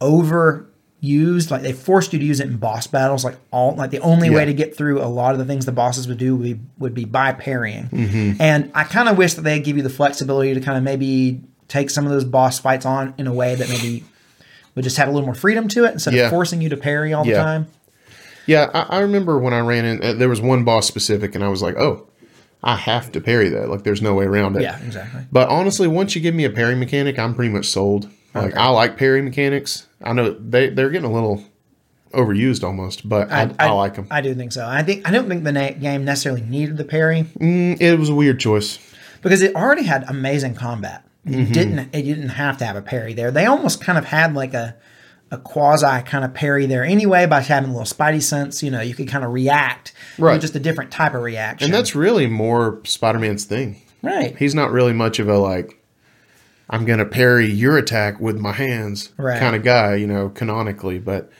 overused. 0.00 1.50
Like 1.50 1.62
they 1.62 1.72
forced 1.72 2.12
you 2.12 2.18
to 2.18 2.24
use 2.24 2.40
it 2.40 2.48
in 2.48 2.56
boss 2.56 2.86
battles. 2.88 3.24
Like 3.24 3.36
all 3.52 3.74
like 3.76 3.90
the 3.90 4.00
only 4.00 4.30
way 4.30 4.44
to 4.44 4.52
get 4.54 4.76
through 4.76 5.00
a 5.00 5.06
lot 5.06 5.32
of 5.32 5.38
the 5.38 5.44
things 5.44 5.64
the 5.66 5.72
bosses 5.72 6.08
would 6.08 6.18
do 6.18 6.34
would 6.36 6.42
be, 6.42 6.60
would 6.78 6.94
be 6.94 7.04
by 7.04 7.32
parrying. 7.32 7.88
Mm-hmm. 7.88 8.42
And 8.42 8.70
I 8.74 8.84
kind 8.84 9.08
of 9.08 9.16
wish 9.16 9.34
that 9.34 9.42
they'd 9.42 9.62
give 9.62 9.76
you 9.76 9.82
the 9.82 9.90
flexibility 9.90 10.54
to 10.54 10.60
kind 10.60 10.76
of 10.76 10.82
maybe 10.84 11.40
take 11.68 11.90
some 11.90 12.04
of 12.06 12.10
those 12.12 12.24
boss 12.24 12.58
fights 12.58 12.84
on 12.86 13.14
in 13.18 13.26
a 13.26 13.32
way 13.32 13.54
that 13.54 13.68
maybe 13.68 14.04
would 14.74 14.82
just 14.84 14.96
have 14.96 15.08
a 15.08 15.10
little 15.12 15.26
more 15.26 15.34
freedom 15.34 15.68
to 15.68 15.84
it 15.84 15.92
instead 15.92 16.14
Yeah. 16.14 16.24
of 16.24 16.30
forcing 16.30 16.60
you 16.62 16.68
to 16.70 16.76
parry 16.76 17.12
all 17.12 17.24
the 17.24 17.30
Yeah. 17.30 17.42
time. 17.42 17.66
yeah. 18.46 18.70
I, 18.72 18.98
I 18.98 19.00
remember 19.00 19.38
when 19.38 19.52
I 19.52 19.60
ran 19.60 19.84
in, 19.84 20.02
uh, 20.02 20.12
there 20.14 20.28
was 20.28 20.40
one 20.40 20.64
boss 20.64 20.86
specific, 20.86 21.34
and 21.34 21.44
I 21.44 21.48
was 21.48 21.60
like, 21.62 21.76
oh, 21.76 22.06
I 22.62 22.76
have 22.76 23.12
to 23.12 23.20
parry 23.20 23.48
that. 23.50 23.68
Like, 23.68 23.84
there's 23.84 24.02
no 24.02 24.14
way 24.14 24.24
around 24.24 24.56
it. 24.56 24.62
Yeah, 24.62 24.78
exactly. 24.84 25.22
But 25.30 25.48
honestly, 25.48 25.86
once 25.88 26.14
you 26.16 26.20
give 26.20 26.34
me 26.34 26.44
a 26.44 26.50
parry 26.50 26.74
mechanic, 26.74 27.18
I'm 27.18 27.34
pretty 27.34 27.52
much 27.52 27.66
sold. 27.66 28.08
Like 28.34 28.56
I 28.56 28.68
like 28.68 28.96
parry 28.96 29.20
mechanics. 29.22 29.86
I 30.02 30.12
know 30.12 30.30
they 30.30 30.68
they're 30.70 30.90
getting 30.90 31.10
a 31.10 31.12
little 31.12 31.42
overused 32.12 32.62
almost, 32.62 33.08
but 33.08 33.30
I, 33.32 33.50
I, 33.58 33.70
like 33.70 33.94
them. 33.94 34.06
I 34.10 34.20
do 34.20 34.34
think 34.34 34.52
so. 34.52 34.64
I 34.66 34.82
think 34.82 35.08
I 35.08 35.10
don't 35.10 35.28
think 35.28 35.44
the 35.44 35.50
na- 35.52 35.70
game 35.70 36.04
necessarily 36.04 36.42
needed 36.42 36.76
the 36.76 36.84
parry. 36.84 37.26
it 37.40 37.98
was 37.98 38.08
a 38.10 38.14
weird 38.14 38.38
choice. 38.38 38.78
because 39.22 39.42
it 39.42 39.54
already 39.56 39.82
had 39.84 40.04
amazing 40.08 40.54
combat. 40.54 41.04
It 41.32 41.36
Mm-hmm. 41.36 41.52
didn't 41.52 41.78
it 41.94 42.02
didn't 42.02 42.28
have 42.30 42.56
to 42.58 42.64
have 42.64 42.76
a 42.76 42.82
parry 42.82 43.12
there. 43.14 43.30
They 43.30 43.46
almost 43.46 43.80
kind 43.80 43.98
of 43.98 44.04
had 44.06 44.34
like 44.34 44.54
a 44.54 44.76
a 45.30 45.36
quasi 45.38 46.02
kind 46.06 46.24
of 46.24 46.32
parry 46.32 46.64
there 46.66 46.82
anyway 46.84 47.26
by 47.26 47.40
having 47.40 47.70
a 47.70 47.72
little 47.72 47.86
spidey 47.86 48.22
sense. 48.22 48.62
You 48.62 48.70
know, 48.70 48.80
you 48.80 48.94
could 48.94 49.08
kind 49.08 49.24
of 49.24 49.32
react, 49.32 49.92
Right. 50.18 50.32
with 50.32 50.40
just 50.40 50.56
a 50.56 50.60
different 50.60 50.90
type 50.90 51.12
of 51.14 51.22
reaction. 51.22 51.66
And 51.66 51.74
that's 51.74 51.94
really 51.94 52.26
more 52.26 52.80
Spider-Man's 52.84 53.44
thing. 53.44 53.82
right. 54.02 54.34
He's 54.38 54.54
not 54.54 54.70
really 54.72 54.94
much 54.94 55.18
of 55.18 55.28
a 55.28 55.36
like 55.38 55.74
I'm 56.70 56.84
going 56.84 56.98
to 56.98 57.04
parry 57.06 57.50
your 57.50 57.76
attack 57.78 58.20
with 58.20 58.38
my 58.38 58.52
hands 58.52 59.12
Right. 59.18 59.38
kind 59.38 59.54
of 59.56 59.62
guy, 59.62 59.94
you 59.96 60.06
know, 60.06 60.28
canonically, 60.30 60.98
but 60.98 61.30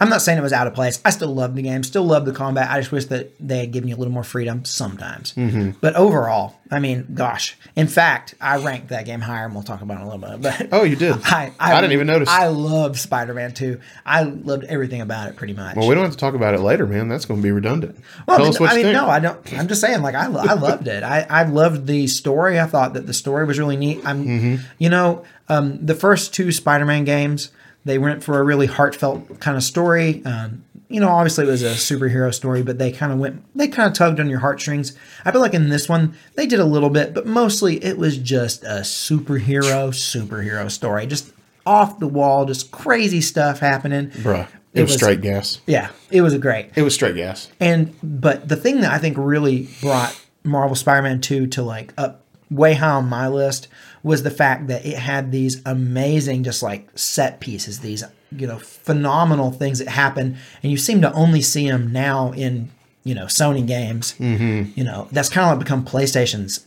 I'm 0.00 0.08
not 0.08 0.22
saying 0.22 0.38
it 0.38 0.42
was 0.42 0.52
out 0.52 0.66
of 0.68 0.74
place. 0.74 1.00
I 1.04 1.10
still 1.10 1.34
love 1.34 1.56
the 1.56 1.62
game, 1.62 1.82
still 1.82 2.04
love 2.04 2.24
the 2.24 2.32
combat. 2.32 2.70
I 2.70 2.78
just 2.78 2.92
wish 2.92 3.06
that 3.06 3.32
they 3.40 3.58
had 3.58 3.72
given 3.72 3.88
you 3.88 3.96
a 3.96 3.98
little 3.98 4.12
more 4.12 4.22
freedom 4.22 4.64
sometimes. 4.64 5.32
Mm-hmm. 5.34 5.70
But 5.80 5.96
overall, 5.96 6.54
I 6.70 6.78
mean, 6.78 7.08
gosh. 7.14 7.56
In 7.74 7.88
fact, 7.88 8.34
I 8.40 8.58
ranked 8.58 8.88
that 8.90 9.06
game 9.06 9.20
higher, 9.20 9.44
and 9.46 9.54
we'll 9.54 9.64
talk 9.64 9.80
about 9.80 9.98
it 9.98 10.02
in 10.02 10.06
a 10.08 10.14
little 10.16 10.38
bit. 10.38 10.68
But 10.68 10.68
Oh, 10.72 10.84
you 10.84 10.94
did. 10.94 11.16
I, 11.24 11.52
I 11.58 11.80
didn't 11.80 11.94
even 11.94 12.06
notice. 12.06 12.28
I 12.28 12.46
loved 12.46 12.96
Spider-Man 12.96 13.54
2. 13.54 13.80
I 14.06 14.22
loved 14.22 14.64
everything 14.64 15.00
about 15.00 15.30
it 15.30 15.36
pretty 15.36 15.54
much. 15.54 15.74
Well, 15.74 15.88
we 15.88 15.94
don't 15.96 16.04
have 16.04 16.12
to 16.12 16.18
talk 16.18 16.34
about 16.34 16.54
it 16.54 16.60
later, 16.60 16.86
man. 16.86 17.08
That's 17.08 17.24
going 17.24 17.40
to 17.40 17.42
be 17.44 17.50
redundant. 17.50 17.98
Well, 18.28 18.36
Tell 18.36 18.46
I 18.46 18.48
mean, 18.48 18.54
us 18.54 18.60
what 18.60 18.70
I 18.70 18.74
mean, 18.76 18.84
think. 18.84 18.94
no, 18.96 19.08
I 19.08 19.18
don't. 19.18 19.52
I'm 19.54 19.66
just 19.66 19.80
saying, 19.80 20.02
like, 20.02 20.14
I, 20.14 20.26
I 20.26 20.54
loved 20.54 20.86
it. 20.86 21.02
I, 21.02 21.26
I 21.28 21.42
loved 21.42 21.86
the 21.88 22.06
story. 22.06 22.60
I 22.60 22.66
thought 22.66 22.94
that 22.94 23.06
the 23.08 23.14
story 23.14 23.44
was 23.46 23.58
really 23.58 23.76
neat. 23.76 24.00
I'm, 24.04 24.24
Mm-hmm. 24.26 24.64
you 24.78 24.90
know, 24.90 25.24
um, 25.48 25.84
the 25.84 25.94
first 25.94 26.34
two 26.34 26.52
Spider-Man 26.52 27.04
games, 27.04 27.50
they 27.84 27.98
went 27.98 28.22
for 28.22 28.38
a 28.38 28.42
really 28.42 28.66
heartfelt 28.66 29.40
kind 29.40 29.56
of 29.56 29.62
story. 29.62 30.22
Um, 30.24 30.64
you 30.90 31.00
know, 31.00 31.08
obviously 31.08 31.44
it 31.46 31.50
was 31.50 31.62
a 31.62 31.72
superhero 31.72 32.32
story, 32.32 32.62
but 32.62 32.78
they 32.78 32.90
kind 32.90 33.12
of 33.12 33.18
went, 33.18 33.44
they 33.54 33.68
kind 33.68 33.88
of 33.90 33.94
tugged 33.94 34.20
on 34.20 34.30
your 34.30 34.38
heartstrings. 34.40 34.96
I 35.24 35.30
feel 35.32 35.40
like 35.42 35.52
in 35.54 35.68
this 35.68 35.88
one, 35.88 36.14
they 36.34 36.46
did 36.46 36.60
a 36.60 36.64
little 36.64 36.88
bit, 36.90 37.12
but 37.12 37.26
mostly 37.26 37.82
it 37.84 37.98
was 37.98 38.16
just 38.16 38.64
a 38.64 38.80
superhero, 38.80 39.90
superhero 39.90 40.70
story. 40.70 41.06
Just 41.06 41.32
off 41.66 41.98
the 41.98 42.06
wall, 42.08 42.46
just 42.46 42.70
crazy 42.70 43.20
stuff 43.20 43.58
happening. 43.60 44.08
Bruh, 44.10 44.46
it, 44.72 44.80
It 44.80 44.82
was, 44.82 44.92
was- 44.92 44.96
straight 44.96 45.20
gas. 45.20 45.60
Yeah, 45.66 45.90
it 46.10 46.22
was 46.22 46.32
a 46.32 46.38
great. 46.38 46.70
It 46.76 46.82
was 46.82 46.94
straight 46.94 47.16
gas. 47.16 47.50
And 47.60 47.94
but 48.02 48.48
the 48.48 48.56
thing 48.56 48.80
that 48.80 48.92
I 48.92 48.98
think 48.98 49.16
really 49.18 49.68
brought 49.82 50.18
Marvel 50.44 50.74
Spider-Man 50.76 51.20
2 51.20 51.48
to 51.48 51.62
like 51.62 51.92
up 51.98 52.24
way 52.50 52.72
high 52.72 52.92
on 52.92 53.06
my 53.10 53.28
list 53.28 53.68
was 54.08 54.22
the 54.22 54.30
fact 54.30 54.66
that 54.68 54.84
it 54.84 54.98
had 54.98 55.30
these 55.32 55.62
amazing 55.66 56.42
just 56.42 56.62
like 56.62 56.88
set 56.98 57.38
pieces, 57.40 57.80
these 57.80 58.02
you 58.32 58.46
know 58.46 58.58
phenomenal 58.58 59.50
things 59.52 59.78
that 59.78 59.88
happen 59.88 60.36
and 60.62 60.70
you 60.72 60.76
seem 60.78 61.00
to 61.02 61.12
only 61.12 61.40
see 61.42 61.68
them 61.70 61.92
now 61.92 62.32
in 62.32 62.70
you 63.04 63.14
know 63.14 63.26
Sony 63.26 63.64
games. 63.66 64.14
Mm-hmm. 64.18 64.72
You 64.78 64.84
know, 64.84 65.08
that's 65.12 65.28
kind 65.28 65.44
of 65.46 65.50
like 65.56 65.64
become 65.64 65.84
PlayStation's 65.84 66.66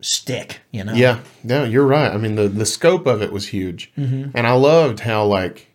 stick, 0.00 0.60
you 0.72 0.82
know. 0.84 0.94
Yeah, 0.94 1.20
no, 1.44 1.64
you're 1.64 1.86
right. 1.86 2.10
I 2.12 2.16
mean, 2.16 2.34
the 2.34 2.48
the 2.48 2.66
scope 2.66 3.06
of 3.06 3.22
it 3.22 3.32
was 3.32 3.48
huge, 3.48 3.92
Mm-hmm. 3.98 4.30
and 4.36 4.46
I 4.46 4.52
loved 4.52 5.00
how 5.00 5.24
like, 5.24 5.68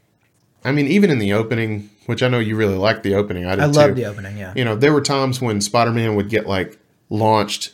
I 0.64 0.72
mean, 0.72 0.88
even 0.88 1.10
in 1.10 1.20
the 1.20 1.34
opening, 1.34 1.90
which 2.08 2.22
I 2.24 2.28
know 2.28 2.40
you 2.40 2.56
really 2.56 2.78
liked 2.78 3.04
the 3.04 3.16
opening. 3.16 3.46
I 3.46 3.56
did 3.56 3.64
I 3.64 3.68
too. 3.68 3.74
love 3.74 3.96
the 3.96 4.06
opening, 4.06 4.38
yeah. 4.38 4.54
You 4.56 4.66
know, 4.66 4.76
there 4.76 4.94
were 4.94 5.02
times 5.02 5.42
when 5.42 5.62
Spider 5.62 5.92
Man 5.92 6.16
would 6.16 6.30
get 6.30 6.48
like 6.48 6.78
launched, 7.10 7.74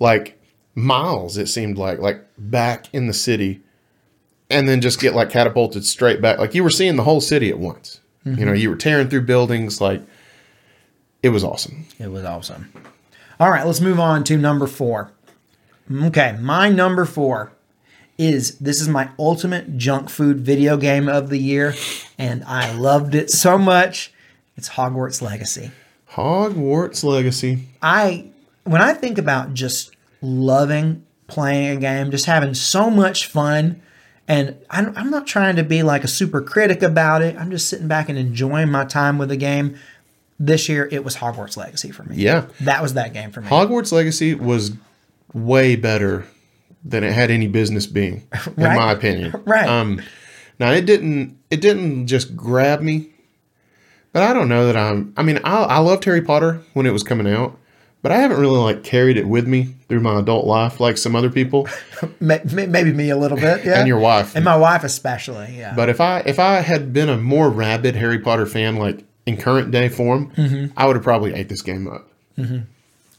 like 0.00 0.38
miles. 0.74 1.36
It 1.36 1.48
seemed 1.48 1.78
like 1.78 1.98
like 1.98 2.24
back 2.38 2.86
in 2.92 3.06
the 3.06 3.12
city, 3.12 3.62
and 4.50 4.68
then 4.68 4.80
just 4.80 5.00
get 5.00 5.14
like 5.14 5.30
catapulted 5.30 5.84
straight 5.84 6.20
back. 6.20 6.38
Like 6.38 6.54
you 6.54 6.62
were 6.62 6.70
seeing 6.70 6.96
the 6.96 7.04
whole 7.04 7.20
city 7.20 7.50
at 7.50 7.58
once. 7.58 8.00
Mm-hmm. 8.26 8.38
You 8.38 8.46
know, 8.46 8.52
you 8.52 8.70
were 8.70 8.76
tearing 8.76 9.08
through 9.08 9.22
buildings. 9.22 9.80
Like 9.80 10.02
it 11.22 11.30
was 11.30 11.44
awesome. 11.44 11.86
It 11.98 12.10
was 12.10 12.24
awesome. 12.24 12.72
All 13.40 13.50
right, 13.50 13.66
let's 13.66 13.80
move 13.80 13.98
on 13.98 14.24
to 14.24 14.36
number 14.36 14.66
four. 14.66 15.10
Okay, 15.90 16.36
my 16.40 16.68
number 16.68 17.04
four 17.04 17.52
is 18.16 18.58
this 18.58 18.80
is 18.80 18.88
my 18.88 19.10
ultimate 19.18 19.76
junk 19.76 20.08
food 20.08 20.40
video 20.40 20.76
game 20.76 21.08
of 21.08 21.30
the 21.30 21.38
year, 21.38 21.74
and 22.18 22.44
I 22.44 22.72
loved 22.72 23.14
it 23.14 23.30
so 23.30 23.58
much. 23.58 24.12
It's 24.56 24.70
Hogwarts 24.70 25.20
Legacy. 25.20 25.72
Hogwarts 26.12 27.02
Legacy. 27.02 27.68
I 27.82 28.26
when 28.62 28.80
I 28.80 28.94
think 28.94 29.18
about 29.18 29.52
just 29.54 29.93
loving 30.24 31.04
playing 31.26 31.76
a 31.76 31.80
game, 31.80 32.10
just 32.10 32.26
having 32.26 32.54
so 32.54 32.90
much 32.90 33.26
fun, 33.26 33.80
and 34.28 34.56
I'm, 34.70 34.92
I'm 34.96 35.10
not 35.10 35.26
trying 35.26 35.56
to 35.56 35.62
be 35.62 35.82
like 35.82 36.04
a 36.04 36.08
super 36.08 36.40
critic 36.40 36.82
about 36.82 37.22
it. 37.22 37.36
I'm 37.38 37.50
just 37.50 37.68
sitting 37.68 37.88
back 37.88 38.08
and 38.08 38.18
enjoying 38.18 38.70
my 38.70 38.84
time 38.84 39.18
with 39.18 39.28
the 39.28 39.36
game. 39.36 39.76
This 40.38 40.68
year, 40.68 40.88
it 40.90 41.04
was 41.04 41.16
Hogwarts 41.16 41.56
Legacy 41.56 41.90
for 41.92 42.02
me. 42.04 42.16
Yeah. 42.16 42.46
That 42.60 42.82
was 42.82 42.94
that 42.94 43.12
game 43.12 43.30
for 43.30 43.40
me. 43.40 43.48
Hogwarts 43.48 43.92
Legacy 43.92 44.34
was 44.34 44.72
way 45.32 45.76
better 45.76 46.26
than 46.84 47.04
it 47.04 47.12
had 47.12 47.30
any 47.30 47.46
business 47.46 47.86
being, 47.86 48.26
in 48.56 48.64
Right. 48.64 48.76
my 48.76 48.92
opinion. 48.92 49.32
Right. 49.46 49.68
Um, 49.68 50.02
now 50.58 50.72
it 50.72 50.86
didn't. 50.86 51.38
It 51.50 51.60
didn't 51.60 52.06
just 52.06 52.36
grab 52.36 52.80
me, 52.80 53.10
but 54.12 54.22
I 54.22 54.32
don't 54.32 54.48
know 54.48 54.66
that 54.66 54.76
I'm. 54.76 55.12
I 55.16 55.22
mean, 55.22 55.38
I, 55.44 55.64
I 55.64 55.78
loved 55.78 56.04
Harry 56.04 56.20
Potter 56.22 56.60
when 56.74 56.86
it 56.86 56.92
was 56.92 57.02
coming 57.02 57.32
out, 57.32 57.56
but 58.04 58.12
I 58.12 58.18
haven't 58.18 58.38
really 58.38 58.58
like 58.58 58.84
carried 58.84 59.16
it 59.16 59.26
with 59.26 59.48
me 59.48 59.74
through 59.88 60.00
my 60.00 60.20
adult 60.20 60.46
life 60.46 60.78
like 60.78 60.98
some 60.98 61.16
other 61.16 61.30
people. 61.30 61.66
May- 62.20 62.42
may- 62.52 62.66
Maybe 62.66 62.92
me 62.92 63.08
a 63.08 63.16
little 63.16 63.38
bit, 63.38 63.64
yeah. 63.64 63.78
And 63.78 63.88
your 63.88 63.98
wife. 63.98 64.36
and 64.36 64.44
my 64.44 64.56
wife 64.56 64.84
especially, 64.84 65.56
yeah. 65.56 65.74
But 65.74 65.88
if 65.88 66.00
I 66.02 66.20
if 66.20 66.38
I 66.38 66.56
had 66.60 66.92
been 66.92 67.08
a 67.08 67.16
more 67.16 67.48
rabid 67.48 67.96
Harry 67.96 68.18
Potter 68.18 68.44
fan, 68.46 68.76
like 68.76 69.02
in 69.26 69.38
current 69.38 69.70
day 69.70 69.88
form, 69.88 70.30
Mm-hmm. 70.36 70.72
I 70.76 70.86
would 70.86 70.96
have 70.96 71.02
probably 71.02 71.32
ate 71.34 71.48
this 71.48 71.62
game 71.62 71.88
up. 71.88 72.06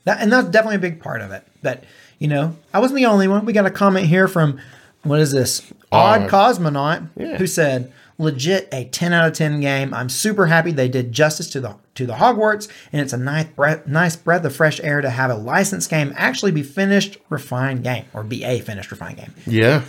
That, 0.05 0.21
and 0.21 0.31
that's 0.31 0.47
definitely 0.49 0.75
a 0.75 0.79
big 0.79 0.99
part 1.01 1.21
of 1.21 1.31
it. 1.31 1.43
But 1.63 1.83
you 2.19 2.27
know, 2.27 2.55
I 2.73 2.79
wasn't 2.79 2.97
the 2.97 3.07
only 3.07 3.27
one. 3.27 3.45
We 3.45 3.53
got 3.53 3.65
a 3.65 3.71
comment 3.71 4.05
here 4.07 4.27
from 4.27 4.59
what 5.03 5.19
is 5.19 5.31
this 5.31 5.61
odd 5.91 6.23
Odd. 6.23 6.29
cosmonaut 6.29 7.09
Yeah. 7.17 7.37
who 7.37 7.47
said, 7.47 7.91
"Legit 8.17 8.69
a 8.71 8.85
ten 8.85 9.13
out 9.13 9.27
of 9.27 9.33
ten 9.33 9.59
game. 9.61 9.93
I'm 9.93 10.09
super 10.09 10.47
happy 10.47 10.71
they 10.71 10.87
did 10.89 11.11
justice 11.11 11.49
to 11.51 11.59
the 11.59 11.75
to 11.95 12.05
the 12.05 12.13
Hogwarts, 12.13 12.69
and 12.91 13.01
it's 13.01 13.13
a 13.13 13.17
nice 13.17 13.45
breath, 13.45 13.87
nice 13.87 14.15
breath 14.15 14.43
of 14.45 14.55
fresh 14.55 14.79
air 14.83 15.01
to 15.01 15.09
have 15.09 15.29
a 15.31 15.35
licensed 15.35 15.89
game 15.89 16.13
actually 16.15 16.51
be 16.51 16.63
finished, 16.63 17.17
refined 17.29 17.83
game, 17.83 18.05
or 18.13 18.23
be 18.23 18.43
a 18.43 18.59
finished, 18.59 18.91
refined 18.91 19.17
game. 19.17 19.33
Yeah, 19.45 19.83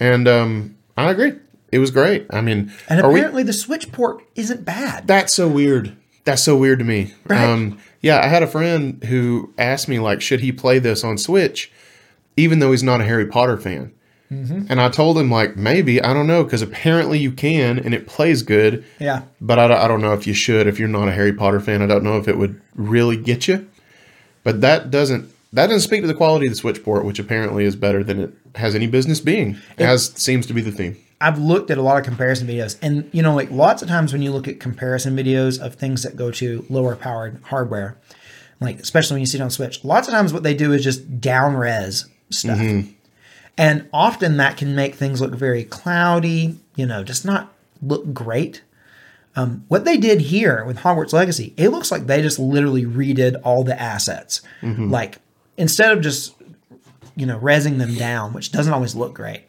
and 0.00 0.26
um, 0.28 0.76
I 0.96 1.10
agree. 1.10 1.34
It 1.70 1.78
was 1.78 1.90
great. 1.90 2.26
I 2.30 2.40
mean, 2.42 2.70
And 2.88 3.00
are 3.00 3.10
we- 3.10 3.20
apparently, 3.20 3.42
the 3.44 3.52
Switch 3.54 3.90
port 3.92 4.22
isn't 4.34 4.64
bad. 4.64 5.06
That's 5.06 5.32
so 5.32 5.48
weird. 5.48 5.96
That's 6.24 6.42
so 6.42 6.56
weird 6.56 6.78
to 6.80 6.84
me. 6.84 7.14
Right. 7.26 7.42
Um, 7.48 7.78
yeah, 8.00 8.20
I 8.20 8.26
had 8.28 8.42
a 8.42 8.46
friend 8.46 9.02
who 9.04 9.52
asked 9.58 9.88
me 9.88 9.98
like, 9.98 10.20
should 10.20 10.40
he 10.40 10.52
play 10.52 10.78
this 10.78 11.02
on 11.02 11.16
Switch, 11.18 11.72
even 12.36 12.58
though 12.58 12.70
he's 12.72 12.82
not 12.82 13.00
a 13.00 13.04
Harry 13.04 13.26
Potter 13.26 13.56
fan. 13.56 13.92
Mm-hmm. 14.32 14.66
And 14.70 14.80
I 14.80 14.88
told 14.88 15.18
him 15.18 15.30
like, 15.30 15.56
maybe 15.56 16.00
I 16.02 16.14
don't 16.14 16.26
know, 16.26 16.42
because 16.44 16.62
apparently 16.62 17.18
you 17.18 17.30
can, 17.32 17.78
and 17.78 17.92
it 17.92 18.06
plays 18.06 18.42
good. 18.42 18.84
Yeah. 18.98 19.22
But 19.40 19.58
I, 19.58 19.68
don't- 19.68 19.78
I 19.78 19.88
don't 19.88 20.00
know 20.00 20.14
if 20.14 20.26
you 20.26 20.32
should 20.34 20.66
if 20.66 20.78
you're 20.78 20.88
not 20.88 21.08
a 21.08 21.12
Harry 21.12 21.32
Potter 21.32 21.60
fan. 21.60 21.82
I 21.82 21.86
don't 21.86 22.02
know 22.04 22.16
if 22.16 22.28
it 22.28 22.38
would 22.38 22.60
really 22.74 23.16
get 23.16 23.46
you. 23.48 23.68
But 24.44 24.60
that 24.62 24.90
doesn't 24.90 25.30
that 25.52 25.66
doesn't 25.66 25.80
speak 25.80 26.00
to 26.00 26.06
the 26.06 26.14
quality 26.14 26.46
of 26.46 26.52
the 26.52 26.56
Switch 26.56 26.82
port, 26.82 27.04
which 27.04 27.18
apparently 27.18 27.64
is 27.64 27.76
better 27.76 28.02
than 28.02 28.18
it 28.20 28.32
has 28.54 28.74
any 28.74 28.86
business 28.86 29.20
being, 29.20 29.58
It, 29.78 29.84
as 29.84 30.06
seems 30.14 30.46
to 30.46 30.54
be 30.54 30.62
the 30.62 30.72
theme. 30.72 30.96
I've 31.20 31.38
looked 31.38 31.70
at 31.70 31.76
a 31.78 31.82
lot 31.82 31.98
of 31.98 32.04
comparison 32.04 32.48
videos, 32.48 32.76
and 32.82 33.08
you 33.12 33.22
know, 33.22 33.34
like 33.34 33.50
lots 33.50 33.82
of 33.82 33.88
times 33.88 34.12
when 34.12 34.22
you 34.22 34.32
look 34.32 34.48
at 34.48 34.58
comparison 34.60 35.14
videos 35.14 35.60
of 35.60 35.74
things 35.76 36.02
that 36.04 36.16
go 36.16 36.30
to 36.32 36.64
lower 36.70 36.96
powered 36.96 37.40
hardware, 37.44 37.96
like 38.60 38.80
especially 38.80 39.14
when 39.16 39.20
you 39.20 39.26
see 39.26 39.38
it 39.38 39.42
on 39.42 39.50
Switch, 39.50 39.84
lots 39.84 40.08
of 40.08 40.14
times 40.14 40.32
what 40.32 40.42
they 40.42 40.54
do 40.54 40.72
is 40.72 40.82
just 40.82 41.20
down 41.20 41.54
res 41.54 42.06
stuff, 42.30 42.58
and 43.58 43.88
often 43.92 44.36
that 44.38 44.56
can 44.56 44.74
make 44.74 44.94
things 44.94 45.20
look 45.20 45.34
very 45.34 45.64
cloudy, 45.64 46.58
you 46.76 46.86
know, 46.86 47.04
just 47.04 47.24
not 47.24 47.52
look 47.82 48.12
great. 48.12 48.62
Um, 49.34 49.64
what 49.68 49.84
they 49.84 49.96
did 49.96 50.20
here 50.22 50.64
with 50.64 50.78
Hogwarts 50.78 51.12
Legacy, 51.12 51.54
it 51.56 51.70
looks 51.70 51.90
like 51.90 52.06
they 52.06 52.20
just 52.20 52.38
literally 52.38 52.84
redid 52.84 53.40
all 53.44 53.64
the 53.64 53.80
assets, 53.80 54.42
like 54.62 55.18
instead 55.56 55.92
of 55.96 56.02
just 56.02 56.34
you 57.14 57.26
know, 57.26 57.38
resing 57.38 57.76
them 57.78 57.94
down, 57.94 58.32
which 58.32 58.52
doesn't 58.52 58.72
always 58.72 58.94
look 58.94 59.12
great. 59.12 59.44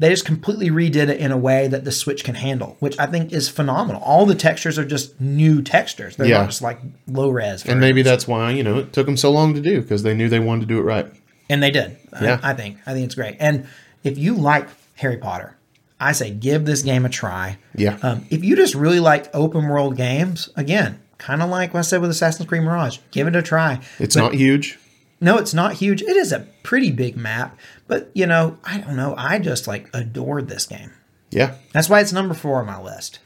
They 0.00 0.08
just 0.10 0.24
completely 0.24 0.70
redid 0.70 1.08
it 1.08 1.20
in 1.20 1.30
a 1.30 1.36
way 1.36 1.68
that 1.68 1.84
the 1.84 1.92
Switch 1.92 2.24
can 2.24 2.34
handle, 2.34 2.76
which 2.80 2.98
I 2.98 3.06
think 3.06 3.32
is 3.32 3.48
phenomenal. 3.48 4.02
All 4.02 4.26
the 4.26 4.34
textures 4.34 4.76
are 4.80 4.84
just 4.84 5.20
new 5.20 5.62
textures. 5.62 6.16
They're 6.16 6.26
Yeah. 6.26 6.38
not 6.38 6.46
just 6.50 6.60
like 6.62 6.80
low 7.06 7.30
res. 7.30 7.64
And 7.64 7.78
maybe 7.80 8.02
that's 8.02 8.26
why 8.26 8.50
you 8.50 8.64
know 8.64 8.78
it 8.80 8.92
took 8.92 9.06
them 9.06 9.16
so 9.16 9.30
long 9.30 9.54
to 9.54 9.60
do 9.60 9.80
because 9.80 10.02
they 10.02 10.12
knew 10.14 10.28
they 10.28 10.40
wanted 10.40 10.62
to 10.62 10.66
do 10.66 10.78
it 10.78 10.82
right. 10.82 11.06
And 11.48 11.62
they 11.62 11.70
did. 11.70 11.96
Yeah. 12.20 12.40
I, 12.42 12.50
I 12.50 12.54
think. 12.54 12.78
I 12.86 12.92
think 12.92 13.06
it's 13.06 13.14
great. 13.14 13.36
And 13.40 13.66
if 14.02 14.18
you 14.18 14.34
like 14.34 14.68
Harry 14.96 15.16
Potter, 15.16 15.56
I 16.00 16.12
say 16.12 16.30
give 16.30 16.64
this 16.64 16.82
game 16.82 17.04
a 17.04 17.08
try. 17.08 17.58
Yeah. 17.74 17.98
Um, 18.02 18.26
if 18.30 18.44
you 18.44 18.56
just 18.56 18.74
really 18.74 19.00
like 19.00 19.34
open 19.34 19.68
world 19.68 19.96
games, 19.96 20.48
again, 20.56 21.00
kind 21.18 21.42
of 21.42 21.48
like 21.50 21.72
what 21.72 21.80
I 21.80 21.82
said 21.82 22.00
with 22.00 22.10
Assassin's 22.10 22.48
Creed 22.48 22.62
Mirage, 22.62 22.98
give 23.10 23.26
it 23.26 23.36
a 23.36 23.42
try. 23.42 23.80
It's 23.98 24.14
But- 24.14 24.20
not 24.22 24.34
huge. 24.34 24.78
No, 25.20 25.38
it's 25.38 25.54
not 25.54 25.74
huge. 25.74 26.02
It 26.02 26.16
is 26.16 26.32
a 26.32 26.40
pretty 26.64 26.90
big 26.90 27.16
map, 27.16 27.56
but 27.86 28.10
you 28.14 28.26
know, 28.26 28.58
I 28.64 28.78
don't 28.78 28.96
know. 28.96 29.14
I 29.16 29.38
just 29.38 29.66
like 29.66 29.88
adored 29.94 30.48
this 30.48 30.66
game. 30.66 30.90
Yeah. 31.30 31.54
That's 31.72 31.88
why 31.88 32.00
it's 32.00 32.12
number 32.12 32.34
four 32.34 32.58
on 32.60 32.66
my 32.66 32.80
list. 32.82 33.20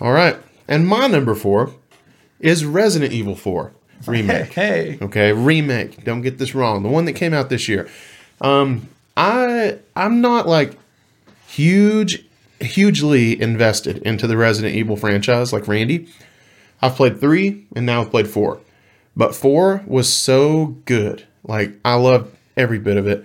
All 0.00 0.12
right. 0.12 0.36
And 0.68 0.86
my 0.86 1.06
number 1.08 1.34
four 1.34 1.72
is 2.38 2.64
Resident 2.64 3.12
Evil 3.12 3.34
4 3.34 3.72
remake. 4.06 4.52
Hey, 4.52 4.98
Okay, 5.00 5.32
remake. 5.32 6.04
Don't 6.04 6.22
get 6.22 6.38
this 6.38 6.54
wrong. 6.54 6.82
The 6.82 6.88
one 6.88 7.04
that 7.06 7.14
came 7.14 7.34
out 7.34 7.48
this 7.48 7.68
year. 7.68 7.88
Um, 8.40 8.88
I 9.16 9.78
I'm 9.94 10.20
not 10.20 10.46
like 10.48 10.76
huge, 11.46 12.24
hugely 12.60 13.40
invested 13.40 13.98
into 13.98 14.26
the 14.26 14.36
Resident 14.36 14.74
Evil 14.74 14.96
franchise 14.96 15.52
like 15.52 15.68
Randy. 15.68 16.08
I've 16.80 16.96
played 16.96 17.20
three 17.20 17.66
and 17.76 17.86
now 17.86 18.00
I've 18.02 18.10
played 18.10 18.28
four, 18.28 18.60
but 19.16 19.34
four 19.34 19.82
was 19.86 20.12
so 20.12 20.76
good. 20.84 21.26
Like 21.44 21.74
I 21.84 21.94
loved 21.94 22.34
every 22.56 22.78
bit 22.78 22.96
of 22.96 23.06
it. 23.06 23.24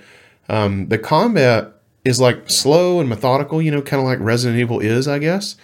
Um, 0.49 0.87
the 0.89 0.97
combat 0.97 1.73
is 2.05 2.21
like 2.21 2.49
slow 2.49 2.99
and 2.99 3.09
methodical, 3.09 3.61
you 3.61 3.71
know, 3.71 3.81
kind 3.81 3.99
of 4.01 4.07
like 4.07 4.19
Resident 4.19 4.59
Evil 4.59 4.79
is, 4.79 5.07
I 5.07 5.19
guess. 5.19 5.55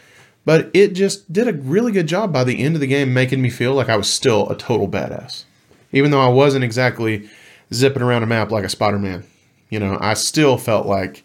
But 0.45 0.69
it 0.73 0.93
just 0.93 1.31
did 1.31 1.47
a 1.47 1.53
really 1.53 1.91
good 1.91 2.07
job 2.07 2.33
by 2.33 2.43
the 2.43 2.61
end 2.61 2.75
of 2.75 2.81
the 2.81 2.87
game 2.87 3.13
making 3.13 3.41
me 3.41 3.49
feel 3.49 3.73
like 3.73 3.89
I 3.89 3.95
was 3.95 4.09
still 4.09 4.49
a 4.49 4.57
total 4.57 4.87
badass. 4.87 5.45
Even 5.93 6.11
though 6.11 6.19
I 6.19 6.27
wasn't 6.27 6.65
exactly 6.65 7.29
zipping 7.73 8.01
around 8.01 8.23
a 8.23 8.25
map 8.25 8.51
like 8.51 8.63
a 8.63 8.69
Spider-Man. 8.69 9.23
You 9.69 9.79
know, 9.79 9.97
I 9.99 10.13
still 10.13 10.57
felt 10.57 10.85
like 10.85 11.23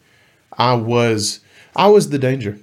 I 0.53 0.75
was 0.75 1.41
I 1.77 1.89
was 1.89 2.11
the 2.11 2.19
danger. 2.19 2.59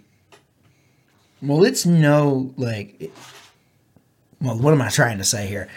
Well, 1.41 1.63
it's 1.63 1.85
no 1.85 2.53
like. 2.57 3.11
Well, 4.41 4.57
what 4.57 4.73
am 4.73 4.81
I 4.81 4.89
trying 4.89 5.17
to 5.19 5.23
say 5.23 5.47
here? 5.47 5.69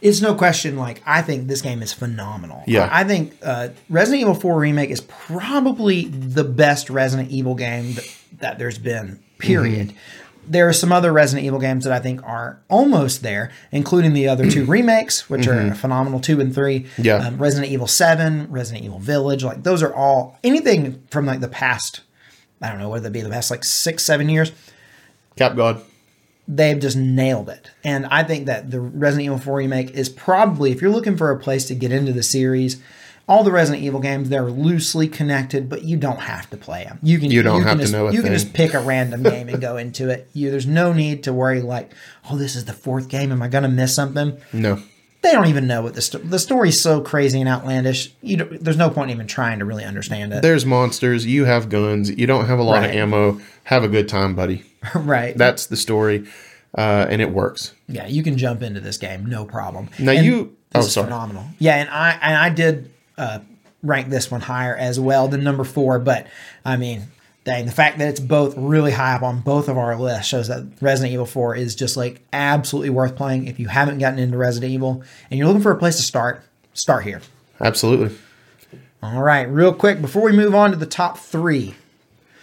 It's 0.00 0.20
no 0.20 0.34
question. 0.34 0.76
Like 0.76 1.02
I 1.04 1.22
think 1.22 1.46
this 1.46 1.60
game 1.60 1.82
is 1.82 1.92
phenomenal. 1.92 2.62
Yeah. 2.66 2.88
I 2.90 3.04
think 3.04 3.36
uh, 3.42 3.68
Resident 3.88 4.22
Evil 4.22 4.34
4 4.34 4.58
remake 4.58 4.90
is 4.90 5.02
probably 5.02 6.06
the 6.06 6.44
best 6.44 6.88
Resident 6.88 7.30
Evil 7.30 7.54
game 7.54 7.94
that, 7.94 8.16
that 8.38 8.58
there's 8.58 8.78
been. 8.78 9.22
Period. 9.40 9.88
Mm-hmm. 9.88 9.96
There 10.48 10.68
are 10.68 10.72
some 10.72 10.90
other 10.90 11.12
Resident 11.12 11.46
Evil 11.46 11.60
games 11.60 11.84
that 11.84 11.92
I 11.92 12.00
think 12.00 12.24
are 12.24 12.60
almost 12.68 13.22
there, 13.22 13.52
including 13.70 14.14
the 14.14 14.26
other 14.26 14.50
two 14.50 14.64
remakes, 14.76 15.30
which 15.30 15.46
are 15.46 15.74
phenomenal, 15.74 16.18
two 16.18 16.40
and 16.40 16.52
three. 16.52 16.80
Mm-hmm. 16.80 17.02
Yeah. 17.02 17.16
Um, 17.16 17.38
Resident 17.38 17.70
Evil 17.70 17.86
7, 17.86 18.50
Resident 18.50 18.84
Evil 18.84 18.98
Village, 18.98 19.44
like 19.44 19.62
those 19.62 19.82
are 19.82 19.94
all 19.94 20.38
anything 20.42 21.02
from 21.10 21.26
like 21.26 21.40
the 21.40 21.48
past. 21.48 22.00
I 22.62 22.68
don't 22.68 22.78
know 22.78 22.88
whether 22.88 23.04
would 23.04 23.12
be 23.12 23.20
the 23.20 23.30
past 23.30 23.50
like 23.50 23.64
six, 23.64 24.04
seven 24.04 24.28
years 24.28 24.52
Cap 25.36 25.56
God. 25.56 25.82
they've 26.46 26.78
just 26.78 26.96
nailed 26.96 27.48
it. 27.48 27.70
And 27.84 28.06
I 28.06 28.24
think 28.24 28.46
that 28.46 28.70
the 28.70 28.80
Resident 28.80 29.26
Evil 29.26 29.38
4 29.38 29.56
remake 29.56 29.90
is 29.92 30.08
probably, 30.08 30.70
if 30.72 30.82
you're 30.82 30.90
looking 30.90 31.16
for 31.16 31.30
a 31.30 31.38
place 31.38 31.66
to 31.66 31.74
get 31.74 31.92
into 31.92 32.12
the 32.12 32.22
series, 32.22 32.82
all 33.30 33.44
the 33.44 33.50
Resident 33.52 33.82
Evil 33.84 34.00
games 34.00 34.28
they're 34.28 34.50
loosely 34.50 35.06
connected, 35.08 35.68
but 35.68 35.82
you 35.84 35.96
don't 35.96 36.18
have 36.20 36.50
to 36.50 36.56
play 36.56 36.84
them. 36.84 36.98
You 37.02 37.18
can 37.18 37.30
You 37.30 37.42
don't 37.42 37.60
can 37.60 37.68
have 37.68 37.76
to 37.78 37.82
just, 37.84 37.92
know 37.92 38.08
a 38.08 38.12
You 38.12 38.22
can 38.22 38.32
just 38.32 38.52
pick 38.52 38.74
a 38.74 38.80
random 38.80 39.22
game 39.22 39.48
and 39.48 39.60
go 39.60 39.76
into 39.76 40.08
it. 40.10 40.28
You 40.34 40.50
there's 40.50 40.66
no 40.66 40.92
need 40.92 41.22
to 41.24 41.32
worry 41.32 41.62
like, 41.62 41.92
oh, 42.30 42.36
this 42.36 42.56
is 42.56 42.64
the 42.66 42.72
fourth 42.72 43.08
game. 43.08 43.30
Am 43.32 43.40
I 43.40 43.48
going 43.48 43.62
to 43.62 43.68
miss 43.70 43.94
something? 43.94 44.38
No. 44.52 44.82
They 45.22 45.32
don't 45.32 45.46
even 45.48 45.66
know 45.66 45.82
what 45.82 45.94
the 45.94 46.00
sto- 46.02 46.18
the 46.18 46.38
story's 46.38 46.80
so 46.80 47.00
crazy 47.02 47.40
and 47.40 47.48
outlandish. 47.48 48.12
You 48.22 48.38
don't, 48.38 48.64
there's 48.64 48.76
no 48.78 48.88
point 48.90 49.10
in 49.10 49.16
even 49.16 49.26
trying 49.26 49.58
to 49.60 49.64
really 49.64 49.84
understand 49.84 50.32
it. 50.32 50.42
There's 50.42 50.66
monsters, 50.66 51.24
you 51.26 51.44
have 51.44 51.68
guns, 51.68 52.10
you 52.10 52.26
don't 52.26 52.46
have 52.46 52.58
a 52.58 52.62
lot 52.62 52.80
Right. 52.80 52.90
of 52.90 52.96
ammo. 52.96 53.40
Have 53.64 53.84
a 53.84 53.88
good 53.88 54.08
time, 54.08 54.34
buddy. 54.34 54.64
right? 54.94 55.36
That's 55.36 55.66
the 55.66 55.76
story. 55.76 56.26
Uh, 56.76 57.06
and 57.10 57.20
it 57.20 57.30
works. 57.32 57.74
Yeah, 57.86 58.06
you 58.06 58.22
can 58.22 58.38
jump 58.38 58.62
into 58.62 58.80
this 58.80 58.96
game, 58.96 59.26
no 59.26 59.44
problem. 59.44 59.88
Now 59.98 60.12
And 60.12 60.24
you- 60.26 60.56
this 60.72 60.84
oh, 60.84 60.86
is 60.86 60.92
sorry. 60.94 61.06
phenomenal. 61.08 61.44
Yeah, 61.58 61.74
and 61.76 61.90
I 61.90 62.10
and 62.22 62.36
I 62.36 62.48
did 62.48 62.90
uh, 63.20 63.38
rank 63.82 64.08
this 64.08 64.30
one 64.30 64.40
higher 64.40 64.76
as 64.76 64.98
well 65.00 65.28
than 65.28 65.42
number 65.44 65.64
four, 65.64 65.98
but 65.98 66.26
I 66.64 66.76
mean, 66.76 67.04
dang, 67.44 67.66
the 67.66 67.72
fact 67.72 67.98
that 67.98 68.08
it's 68.08 68.20
both 68.20 68.54
really 68.56 68.92
high 68.92 69.14
up 69.14 69.22
on 69.22 69.40
both 69.40 69.68
of 69.68 69.78
our 69.78 69.96
lists 69.98 70.26
shows 70.28 70.48
that 70.48 70.66
Resident 70.80 71.12
Evil 71.12 71.26
Four 71.26 71.54
is 71.56 71.74
just 71.74 71.96
like 71.96 72.20
absolutely 72.32 72.90
worth 72.90 73.16
playing. 73.16 73.46
If 73.46 73.58
you 73.60 73.68
haven't 73.68 73.98
gotten 73.98 74.18
into 74.18 74.36
Resident 74.36 74.72
Evil 74.72 75.02
and 75.30 75.38
you're 75.38 75.46
looking 75.46 75.62
for 75.62 75.72
a 75.72 75.78
place 75.78 75.96
to 75.96 76.02
start, 76.02 76.42
start 76.74 77.04
here. 77.04 77.20
Absolutely. 77.60 78.16
All 79.02 79.22
right, 79.22 79.48
real 79.48 79.72
quick 79.72 80.00
before 80.02 80.22
we 80.22 80.32
move 80.32 80.54
on 80.54 80.70
to 80.72 80.76
the 80.76 80.86
top 80.86 81.16
three, 81.18 81.74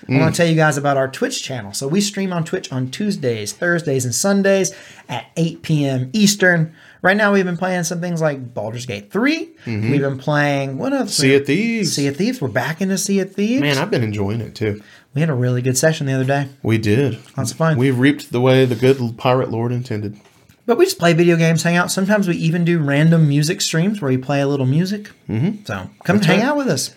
I 0.07 0.11
Mm. 0.11 0.19
want 0.21 0.33
to 0.35 0.37
tell 0.41 0.49
you 0.49 0.55
guys 0.55 0.77
about 0.77 0.95
our 0.97 1.07
Twitch 1.07 1.43
channel. 1.43 1.73
So 1.73 1.87
we 1.87 2.01
stream 2.01 2.31
on 2.31 2.43
Twitch 2.43 2.71
on 2.71 2.89
Tuesdays, 2.89 3.51
Thursdays, 3.51 4.05
and 4.05 4.15
Sundays 4.15 4.71
at 5.09 5.25
8 5.35 5.61
p.m. 5.63 6.09
Eastern. 6.13 6.73
Right 7.07 7.15
now, 7.15 7.31
we've 7.31 7.45
been 7.45 7.55
playing 7.55 7.85
some 7.85 8.01
things 8.01 8.19
like 8.19 8.53
Baldur's 8.53 8.85
Gate 8.85 9.13
3. 9.13 9.49
We've 9.65 10.01
been 10.01 10.17
playing 10.17 10.77
what 10.77 10.91
else? 10.91 11.13
Mm-hmm. 11.13 11.21
Sea 11.21 11.35
of 11.35 11.45
Thieves. 11.45 11.93
Sea 11.93 12.07
of 12.07 12.17
Thieves. 12.17 12.41
We're 12.41 12.49
back 12.49 12.81
into 12.81 12.97
Sea 12.97 13.21
of 13.21 13.33
Thieves. 13.33 13.61
Man, 13.61 13.77
I've 13.77 13.89
been 13.89 14.03
enjoying 14.03 14.41
it 14.41 14.55
too. 14.55 14.81
we 15.13 15.21
had 15.21 15.29
a 15.29 15.33
really 15.33 15.61
good 15.61 15.77
session 15.77 16.05
the 16.05 16.11
other 16.11 16.25
day. 16.25 16.49
We 16.63 16.77
did. 16.77 17.17
Lots 17.37 17.51
of 17.51 17.57
fun. 17.57 17.77
We 17.77 17.91
reaped 17.91 18.33
the 18.33 18.41
way 18.41 18.65
the 18.65 18.75
good 18.75 19.17
pirate 19.17 19.49
lord 19.49 19.71
intended. 19.71 20.19
But 20.65 20.77
we 20.77 20.83
just 20.83 20.99
play 20.99 21.13
video 21.13 21.37
games, 21.37 21.63
hang 21.63 21.77
out. 21.77 21.91
Sometimes 21.91 22.27
we 22.27 22.35
even 22.35 22.65
do 22.65 22.77
random 22.77 23.25
music 23.25 23.61
streams 23.61 24.01
where 24.01 24.11
we 24.11 24.17
play 24.17 24.41
a 24.41 24.47
little 24.49 24.65
music. 24.65 25.09
Mm-hmm. 25.29 25.63
So 25.63 25.89
come 26.03 26.19
hang 26.19 26.41
right. 26.41 26.45
out 26.45 26.57
with 26.57 26.67
us. 26.67 26.93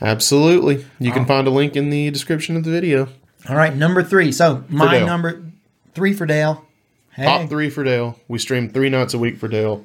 Absolutely. 0.00 0.84
You 0.98 1.12
can 1.12 1.26
find 1.26 1.46
a 1.46 1.50
link 1.50 1.76
in 1.76 1.90
the 1.90 2.10
description 2.10 2.56
of 2.56 2.64
the 2.64 2.72
video. 2.72 3.06
All 3.48 3.54
right, 3.54 3.72
number 3.72 4.02
three. 4.02 4.32
So 4.32 4.64
my 4.68 4.98
number 4.98 5.44
three 5.94 6.12
for 6.12 6.26
Dale. 6.26 6.66
Hey, 7.14 7.24
Top 7.24 7.48
three 7.48 7.70
for 7.70 7.84
Dale. 7.84 8.18
We 8.28 8.38
stream 8.38 8.68
three 8.70 8.88
nights 8.88 9.14
a 9.14 9.18
week 9.18 9.36
for 9.38 9.48
Dale. 9.48 9.84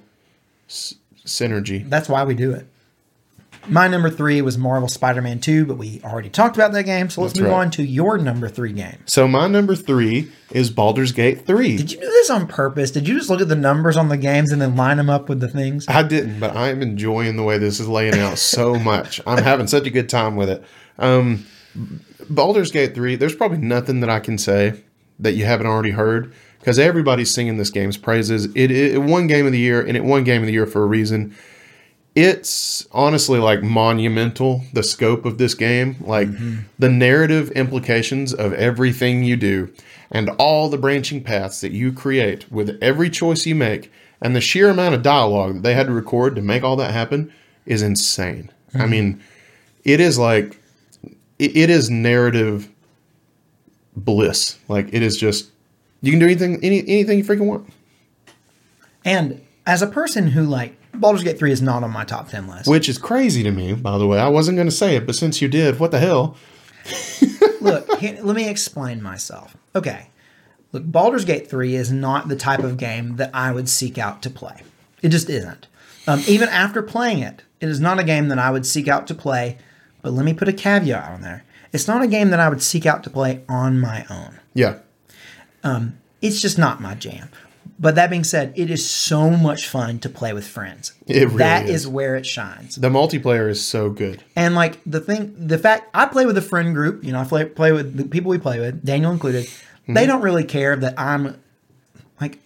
S- 0.67 0.95
synergy. 1.25 1.87
that's 1.89 2.09
why 2.09 2.23
we 2.23 2.33
do 2.33 2.51
it. 2.53 2.65
My 3.67 3.87
number 3.87 4.09
three 4.09 4.41
was 4.41 4.57
Marvel 4.57 4.87
Spider-Man 4.87 5.39
2, 5.41 5.65
but 5.65 5.77
we 5.77 6.01
already 6.03 6.29
talked 6.29 6.55
about 6.55 6.71
that 6.71 6.83
game. 6.85 7.09
So 7.09 7.21
let's 7.21 7.33
That's 7.33 7.41
move 7.41 7.51
right. 7.51 7.59
on 7.65 7.71
to 7.71 7.83
your 7.83 8.17
number 8.17 8.47
three 8.49 8.71
game. 8.71 8.97
So 9.05 9.27
my 9.27 9.47
number 9.47 9.75
three 9.75 10.31
is 10.51 10.71
Baldur's 10.71 11.11
Gate 11.11 11.45
3. 11.45 11.77
Did 11.77 11.91
you 11.91 11.99
do 11.99 12.05
this 12.05 12.29
on 12.31 12.47
purpose? 12.47 12.89
Did 12.89 13.07
you 13.07 13.15
just 13.17 13.29
look 13.29 13.41
at 13.41 13.47
the 13.47 13.55
numbers 13.55 13.95
on 13.97 14.09
the 14.09 14.17
games 14.17 14.51
and 14.51 14.59
then 14.61 14.75
line 14.75 14.97
them 14.97 15.09
up 15.09 15.29
with 15.29 15.39
the 15.39 15.47
things? 15.49 15.85
I 15.87 16.01
didn't, 16.03 16.39
but 16.39 16.55
I 16.55 16.69
am 16.69 16.81
enjoying 16.81 17.35
the 17.35 17.43
way 17.43 17.57
this 17.59 17.79
is 17.79 17.87
laying 17.87 18.17
out 18.17 18.39
so 18.39 18.73
much. 18.79 19.21
I'm 19.27 19.43
having 19.43 19.67
such 19.67 19.85
a 19.85 19.91
good 19.91 20.09
time 20.09 20.35
with 20.35 20.49
it. 20.49 20.63
Um, 20.97 21.45
Baldur's 22.29 22.71
Gate 22.71 22.95
3, 22.95 23.17
there's 23.17 23.35
probably 23.35 23.59
nothing 23.59 23.99
that 23.99 24.09
I 24.09 24.19
can 24.19 24.37
say 24.39 24.81
that 25.19 25.33
you 25.33 25.45
haven't 25.45 25.67
already 25.67 25.91
heard 25.91 26.33
because 26.69 26.77
everybody's 26.77 27.33
singing 27.33 27.57
this 27.57 27.71
game's 27.71 27.97
praises. 27.97 28.45
It, 28.45 28.69
it, 28.69 28.93
it 28.93 28.97
won 28.99 29.25
Game 29.25 29.47
of 29.47 29.51
the 29.51 29.57
Year, 29.57 29.81
and 29.81 29.97
it 29.97 30.03
won 30.03 30.23
Game 30.23 30.43
of 30.43 30.45
the 30.45 30.53
Year 30.53 30.67
for 30.67 30.83
a 30.83 30.85
reason. 30.85 31.35
It's 32.13 32.87
honestly 32.91 33.39
like 33.39 33.63
monumental, 33.63 34.61
the 34.71 34.83
scope 34.83 35.25
of 35.25 35.39
this 35.39 35.55
game, 35.55 35.95
like 36.01 36.27
mm-hmm. 36.27 36.59
the 36.77 36.89
narrative 36.89 37.49
implications 37.53 38.35
of 38.35 38.53
everything 38.53 39.23
you 39.23 39.35
do 39.35 39.73
and 40.11 40.29
all 40.37 40.69
the 40.69 40.77
branching 40.77 41.23
paths 41.23 41.59
that 41.61 41.71
you 41.71 41.91
create 41.91 42.51
with 42.51 42.77
every 42.83 43.09
choice 43.09 43.47
you 43.47 43.55
make 43.55 43.91
and 44.21 44.35
the 44.35 44.41
sheer 44.41 44.69
amount 44.69 44.93
of 44.93 45.01
dialogue 45.01 45.55
that 45.55 45.63
they 45.63 45.73
had 45.73 45.87
to 45.87 45.93
record 45.93 46.35
to 46.35 46.41
make 46.43 46.61
all 46.61 46.75
that 46.75 46.93
happen 46.93 47.33
is 47.65 47.81
insane. 47.81 48.51
I 48.75 48.77
mm-hmm. 48.77 48.91
mean, 48.91 49.23
it 49.85 49.99
is 49.99 50.19
like 50.19 50.61
it, 51.39 51.57
it 51.57 51.69
is 51.71 51.89
narrative 51.89 52.69
bliss. 53.95 54.59
Like 54.67 54.93
it 54.93 55.01
is 55.01 55.17
just 55.17 55.49
you 56.01 56.11
can 56.11 56.19
do 56.19 56.25
anything 56.25 56.63
any, 56.63 56.79
anything 56.81 57.17
you 57.17 57.23
freaking 57.23 57.45
want. 57.45 57.69
And 59.05 59.41
as 59.65 59.81
a 59.81 59.87
person 59.87 60.27
who 60.27 60.43
like 60.43 60.75
Baldur's 60.93 61.23
Gate 61.23 61.37
3 61.37 61.51
is 61.51 61.61
not 61.61 61.83
on 61.83 61.91
my 61.91 62.03
top 62.03 62.29
10 62.29 62.47
list. 62.47 62.67
Which 62.67 62.89
is 62.89 62.97
crazy 62.97 63.43
to 63.43 63.51
me, 63.51 63.73
by 63.73 63.97
the 63.97 64.07
way. 64.07 64.19
I 64.19 64.27
wasn't 64.27 64.57
going 64.57 64.67
to 64.67 64.75
say 64.75 64.95
it, 64.95 65.05
but 65.05 65.15
since 65.15 65.41
you 65.41 65.47
did, 65.47 65.79
what 65.79 65.91
the 65.91 65.99
hell? 65.99 66.35
Look, 67.61 67.99
here, 67.99 68.17
let 68.21 68.35
me 68.35 68.49
explain 68.49 69.01
myself. 69.01 69.55
Okay. 69.75 70.07
Look, 70.71 70.83
Baldur's 70.85 71.25
Gate 71.25 71.49
3 71.49 71.75
is 71.75 71.91
not 71.91 72.27
the 72.27 72.35
type 72.35 72.59
of 72.61 72.77
game 72.77 73.17
that 73.17 73.31
I 73.33 73.51
would 73.51 73.69
seek 73.69 73.97
out 73.97 74.21
to 74.23 74.29
play. 74.29 74.61
It 75.01 75.09
just 75.09 75.29
isn't. 75.29 75.67
Um, 76.07 76.23
even 76.27 76.49
after 76.49 76.81
playing 76.81 77.19
it, 77.19 77.43
it 77.59 77.69
is 77.69 77.79
not 77.79 77.99
a 77.99 78.03
game 78.03 78.29
that 78.29 78.39
I 78.39 78.51
would 78.51 78.65
seek 78.65 78.87
out 78.87 79.07
to 79.07 79.15
play. 79.15 79.57
But 80.01 80.13
let 80.13 80.25
me 80.25 80.33
put 80.33 80.47
a 80.47 80.53
caveat 80.53 81.11
on 81.11 81.21
there. 81.21 81.43
It's 81.71 81.87
not 81.87 82.01
a 82.01 82.07
game 82.07 82.29
that 82.31 82.39
I 82.39 82.49
would 82.49 82.63
seek 82.63 82.85
out 82.85 83.03
to 83.03 83.09
play 83.09 83.43
on 83.47 83.79
my 83.79 84.05
own. 84.09 84.39
Yeah. 84.53 84.79
It's 86.21 86.41
just 86.41 86.57
not 86.57 86.81
my 86.81 86.95
jam. 86.95 87.29
But 87.81 87.95
that 87.95 88.09
being 88.09 88.25
said, 88.25 88.51
it 88.57 88.69
is 88.69 88.87
so 88.89 89.29
much 89.29 89.67
fun 89.69 89.99
to 89.99 90.09
play 90.09 90.33
with 90.33 90.45
friends. 90.45 90.91
It 91.07 91.27
really 91.27 91.37
That 91.37 91.65
is. 91.69 91.81
is 91.81 91.87
where 91.87 92.17
it 92.17 92.25
shines. 92.25 92.75
The 92.75 92.89
multiplayer 92.89 93.49
is 93.49 93.65
so 93.65 93.89
good. 93.89 94.21
And 94.35 94.53
like 94.53 94.79
the 94.85 94.99
thing, 94.99 95.33
the 95.47 95.57
fact 95.57 95.89
I 95.93 96.05
play 96.07 96.25
with 96.25 96.37
a 96.37 96.41
friend 96.41 96.75
group, 96.75 97.05
you 97.05 97.13
know, 97.13 97.21
I 97.21 97.23
play, 97.23 97.45
play 97.45 97.71
with 97.71 97.95
the 97.95 98.03
people 98.03 98.31
we 98.31 98.37
play 98.37 98.59
with, 98.59 98.83
Daniel 98.83 99.13
included. 99.13 99.45
Mm-hmm. 99.45 99.93
They 99.93 100.05
don't 100.05 100.21
really 100.21 100.43
care 100.43 100.75
that 100.75 100.99
I'm 100.99 101.41
like, 102.19 102.39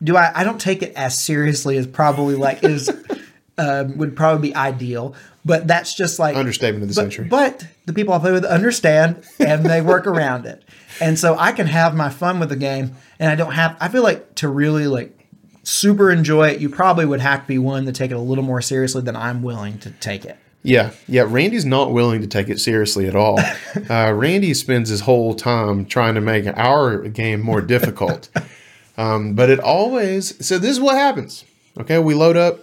do 0.00 0.16
I? 0.16 0.30
I 0.32 0.44
don't 0.44 0.60
take 0.60 0.82
it 0.82 0.92
as 0.94 1.18
seriously 1.18 1.76
as 1.76 1.86
probably 1.88 2.36
like 2.36 2.62
is 2.62 2.88
um, 3.58 3.98
would 3.98 4.16
probably 4.16 4.50
be 4.50 4.54
ideal. 4.54 5.14
But 5.44 5.66
that's 5.66 5.94
just 5.94 6.18
like 6.18 6.36
Understatement 6.36 6.84
of 6.84 6.88
the 6.88 6.94
but, 6.94 7.02
century. 7.02 7.28
But 7.28 7.66
the 7.86 7.92
people 7.92 8.14
I 8.14 8.18
play 8.18 8.32
with 8.32 8.44
understand 8.44 9.24
and 9.40 9.64
they 9.64 9.80
work 9.80 10.06
around 10.06 10.46
it. 10.46 10.62
And 11.00 11.18
so 11.18 11.36
I 11.36 11.52
can 11.52 11.66
have 11.66 11.94
my 11.94 12.10
fun 12.10 12.38
with 12.38 12.48
the 12.48 12.56
game 12.56 12.94
and 13.18 13.30
I 13.30 13.34
don't 13.34 13.52
have 13.52 13.76
I 13.80 13.88
feel 13.88 14.02
like 14.02 14.36
to 14.36 14.48
really 14.48 14.86
like 14.86 15.18
super 15.64 16.10
enjoy 16.10 16.48
it, 16.48 16.60
you 16.60 16.68
probably 16.68 17.06
would 17.06 17.20
have 17.20 17.42
to 17.42 17.48
be 17.48 17.58
one 17.58 17.86
to 17.86 17.92
take 17.92 18.10
it 18.10 18.14
a 18.14 18.20
little 18.20 18.44
more 18.44 18.60
seriously 18.60 19.02
than 19.02 19.16
I'm 19.16 19.42
willing 19.42 19.78
to 19.80 19.90
take 19.90 20.24
it. 20.24 20.36
Yeah, 20.64 20.92
yeah. 21.08 21.24
Randy's 21.26 21.64
not 21.64 21.92
willing 21.92 22.20
to 22.20 22.28
take 22.28 22.48
it 22.48 22.60
seriously 22.60 23.08
at 23.08 23.16
all. 23.16 23.40
uh, 23.90 24.12
Randy 24.12 24.54
spends 24.54 24.90
his 24.90 25.00
whole 25.00 25.34
time 25.34 25.86
trying 25.86 26.14
to 26.14 26.20
make 26.20 26.46
our 26.46 27.08
game 27.08 27.40
more 27.40 27.60
difficult. 27.60 28.28
um, 28.96 29.34
but 29.34 29.50
it 29.50 29.58
always. 29.58 30.44
So 30.44 30.58
this 30.58 30.70
is 30.70 30.80
what 30.80 30.96
happens. 30.96 31.44
Okay, 31.78 31.98
we 31.98 32.14
load 32.14 32.36
up. 32.36 32.60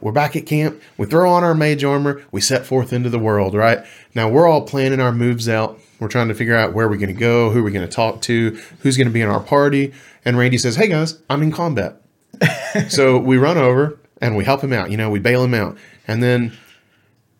We're 0.00 0.12
back 0.12 0.34
at 0.34 0.46
camp. 0.46 0.80
We 0.96 1.06
throw 1.06 1.30
on 1.30 1.44
our 1.44 1.54
mage 1.54 1.84
armor. 1.84 2.22
We 2.32 2.40
set 2.40 2.64
forth 2.64 2.92
into 2.92 3.10
the 3.10 3.18
world. 3.18 3.54
Right 3.54 3.84
now, 4.14 4.28
we're 4.28 4.48
all 4.48 4.62
planning 4.62 5.00
our 5.00 5.12
moves 5.12 5.48
out. 5.48 5.78
We're 5.98 6.08
trying 6.08 6.28
to 6.28 6.34
figure 6.34 6.56
out 6.56 6.72
where 6.72 6.88
we're 6.88 6.96
going 6.96 7.14
to 7.14 7.20
go, 7.20 7.50
who 7.50 7.62
we're 7.62 7.70
going 7.70 7.86
to 7.86 7.94
talk 7.94 8.22
to, 8.22 8.58
who's 8.80 8.96
going 8.96 9.08
to 9.08 9.12
be 9.12 9.20
in 9.20 9.28
our 9.28 9.40
party. 9.40 9.92
And 10.24 10.38
Randy 10.38 10.56
says, 10.56 10.76
"Hey 10.76 10.88
guys, 10.88 11.20
I'm 11.28 11.42
in 11.42 11.52
combat." 11.52 12.00
so 12.88 13.18
we 13.18 13.36
run 13.36 13.58
over 13.58 13.98
and 14.20 14.36
we 14.36 14.44
help 14.44 14.62
him 14.62 14.72
out. 14.72 14.90
You 14.90 14.96
know, 14.96 15.10
we 15.10 15.18
bail 15.18 15.44
him 15.44 15.54
out, 15.54 15.76
and 16.08 16.22
then 16.22 16.56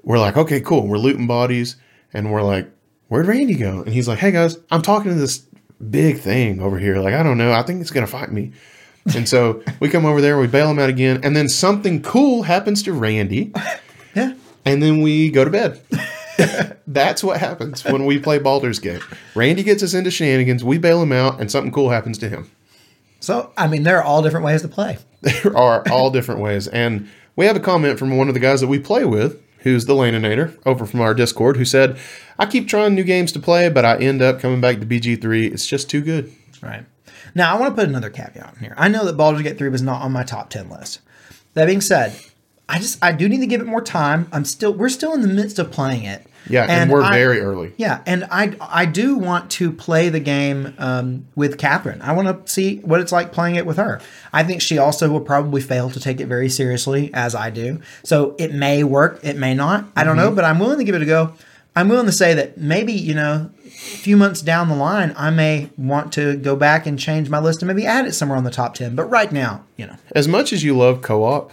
we're 0.03 0.19
like, 0.19 0.37
okay, 0.37 0.61
cool. 0.61 0.87
We're 0.87 0.99
looting 0.99 1.27
bodies, 1.27 1.77
and 2.13 2.31
we're 2.31 2.43
like, 2.43 2.71
where'd 3.09 3.27
Randy 3.27 3.55
go? 3.55 3.83
And 3.83 3.95
he's 3.95 4.09
like, 4.09 4.19
hey 4.19 4.33
guys, 4.33 4.59
I'm 4.71 4.83
talking 4.83 5.13
to 5.13 5.19
this 5.19 5.47
big 5.91 6.19
thing 6.19 6.61
over 6.61 6.79
here. 6.79 6.99
Like, 6.99 7.15
I 7.15 7.23
don't 7.23 7.39
know. 7.39 7.53
I 7.53 7.63
think 7.63 7.81
it's 7.81 7.91
going 7.91 8.07
to 8.07 8.11
fight 8.11 8.31
me. 8.31 8.53
And 9.17 9.29
so 9.29 9.63
we 9.81 9.89
come 9.89 10.05
over 10.05 10.21
there, 10.21 10.39
we 10.39 10.47
bail 10.47 10.71
him 10.71 10.79
out 10.79 10.91
again, 10.91 11.21
and 11.23 11.35
then 11.35 11.49
something 11.49 12.03
cool 12.03 12.43
happens 12.43 12.83
to 12.85 12.93
Randy, 12.93 13.53
Yeah. 14.15 14.35
and 14.65 14.83
then 14.83 15.01
we 15.01 15.31
go 15.31 15.45
to 15.45 15.51
bed. 15.51 15.81
That's 16.87 17.23
what 17.25 17.39
happens 17.41 17.85
when 17.85 18.05
we 18.07 18.19
play 18.19 18.39
Baldur's 18.39 18.79
Gate. 18.79 19.03
Randy 19.35 19.63
gets 19.63 19.83
us 19.83 19.95
into 19.95 20.11
shenanigans, 20.11 20.63
we 20.65 20.79
bail 20.79 21.03
him 21.03 21.13
out, 21.13 21.41
and 21.41 21.51
something 21.51 21.73
cool 21.73 21.91
happens 21.91 22.19
to 22.19 22.29
him. 22.29 22.51
So, 23.21 23.53
I 23.57 23.69
mean, 23.69 23.83
there 23.83 23.99
are 23.99 24.03
all 24.05 24.23
different 24.23 24.47
ways 24.47 24.63
to 24.63 24.69
play. 24.69 24.99
There 25.23 25.55
are 25.57 25.83
all 25.91 26.11
different 26.11 26.41
ways. 26.41 26.67
And 26.69 27.09
we 27.37 27.45
have 27.47 27.57
a 27.57 27.61
comment 27.61 27.99
from 27.99 28.17
one 28.17 28.29
of 28.29 28.35
the 28.35 28.41
guys 28.41 28.61
that 28.63 28.69
we 28.69 28.79
play 28.79 29.05
with, 29.05 29.43
who's 29.59 29.85
the 29.85 29.93
Laninator, 29.95 30.57
over 30.65 30.87
from 30.87 31.01
our 31.03 31.13
Discord, 31.13 31.59
who 31.59 31.67
said, 31.67 31.99
I 32.39 32.47
keep 32.47 32.67
trying 32.67 32.95
new 32.95 33.05
games 33.05 33.31
to 33.33 33.39
play, 33.39 33.69
but 33.69 33.85
I 33.85 33.99
end 33.99 34.23
up 34.23 34.41
coming 34.41 34.61
back 34.63 34.81
to 34.81 34.87
BG3. 34.87 35.53
It's 35.53 35.67
just 35.67 35.91
too 35.91 36.01
good. 36.01 36.33
Right. 36.63 36.85
Now, 37.35 37.55
I 37.55 37.59
want 37.61 37.75
to 37.77 37.81
put 37.83 37.89
another 37.89 38.11
caveat 38.11 38.55
in 38.55 38.61
here. 38.61 38.75
I 38.77 38.89
know 38.89 39.05
that 39.05 39.17
Baldur's 39.17 39.43
Gate 39.43 39.59
3 39.59 39.69
was 39.69 39.83
not 39.83 40.03
on 40.03 40.13
my 40.13 40.23
top 40.25 40.51
10 40.51 40.69
list. 40.69 41.01
That 41.55 41.67
being 41.67 41.81
said, 41.81 42.15
I 42.69 42.79
just 42.79 43.03
I 43.03 43.11
do 43.13 43.29
need 43.29 43.41
to 43.41 43.47
give 43.47 43.61
it 43.61 43.67
more 43.67 43.83
time. 43.83 44.29
I'm 44.33 44.45
still 44.45 44.73
we're 44.73 44.89
still 44.91 45.13
in 45.13 45.23
the 45.23 45.29
midst 45.29 45.59
of 45.59 45.73
playing 45.73 46.05
it. 46.05 46.25
Yeah, 46.49 46.65
and, 46.69 46.91
we're 46.91 47.03
I- 47.03 47.11
very 47.11 47.41
early. 47.41 47.73
Yeah, 47.77 48.01
and 48.07 48.25
I 48.31 48.57
I 48.61 48.87
do 48.87 49.17
want 49.17 49.51
to 49.53 49.73
play 49.73 50.09
the 50.09 50.21
game 50.21 50.75
um, 50.79 51.27
with 51.35 51.59
Catherine. 51.59 52.01
I 52.01 52.13
want 52.13 52.29
to 52.47 52.51
see 52.53 52.77
what 52.79 53.01
it's 53.01 53.11
like 53.13 53.33
playing 53.33 53.57
it 53.57 53.67
with 53.67 53.77
her. 53.77 54.01
I 54.33 54.45
think 54.45 54.63
she 54.63 54.79
also 54.79 55.11
will 55.11 55.21
probably 55.21 55.61
fail 55.61 55.91
to 55.91 55.99
take 56.01 56.21
it 56.21 56.27
very 56.27 56.49
seriously 56.49 57.11
as 57.13 57.35
I 57.35 57.51
do. 57.51 57.81
So 58.05 58.37
it 58.39 58.55
may 58.55 58.85
work, 58.85 59.19
it 59.25 59.37
may 59.37 59.53
not. 59.53 59.87
I 59.97 60.05
don't 60.05 60.17
Mm-hmm. 60.17 60.27
know, 60.31 60.35
but 60.35 60.45
I'm 60.45 60.59
willing 60.61 60.79
to 60.79 60.85
give 60.85 60.95
it 60.95 61.03
a 61.03 61.07
go. 61.07 61.35
I'm 61.77 61.89
willing 61.89 62.07
to 62.07 62.13
say 62.13 62.35
that 62.35 62.59
maybe 62.59 62.93
you 62.93 63.15
know, 63.15 63.51
a 63.65 63.69
few 63.71 64.17
months 64.17 64.43
down 64.43 64.69
the 64.69 64.75
line, 64.75 65.15
I 65.17 65.31
may 65.31 65.71
want 65.77 66.13
to 66.15 66.37
go 66.37 66.57
back 66.57 66.87
and 66.87 66.99
change 66.99 67.29
my 67.31 67.39
list 67.39 67.63
and 67.63 67.69
maybe 67.69 67.87
add 67.87 68.07
it 68.07 68.13
somewhere 68.13 68.37
on 68.39 68.45
the 68.45 68.51
top 68.51 68.75
ten. 68.75 68.95
But 68.97 69.05
right 69.05 69.31
now, 69.31 69.65
you 69.77 69.87
know, 69.87 69.97
As 70.15 70.27
much 70.29 70.53
as 70.53 70.63
you 70.65 70.77
love 70.77 71.01
co 71.03 71.25
op, 71.25 71.53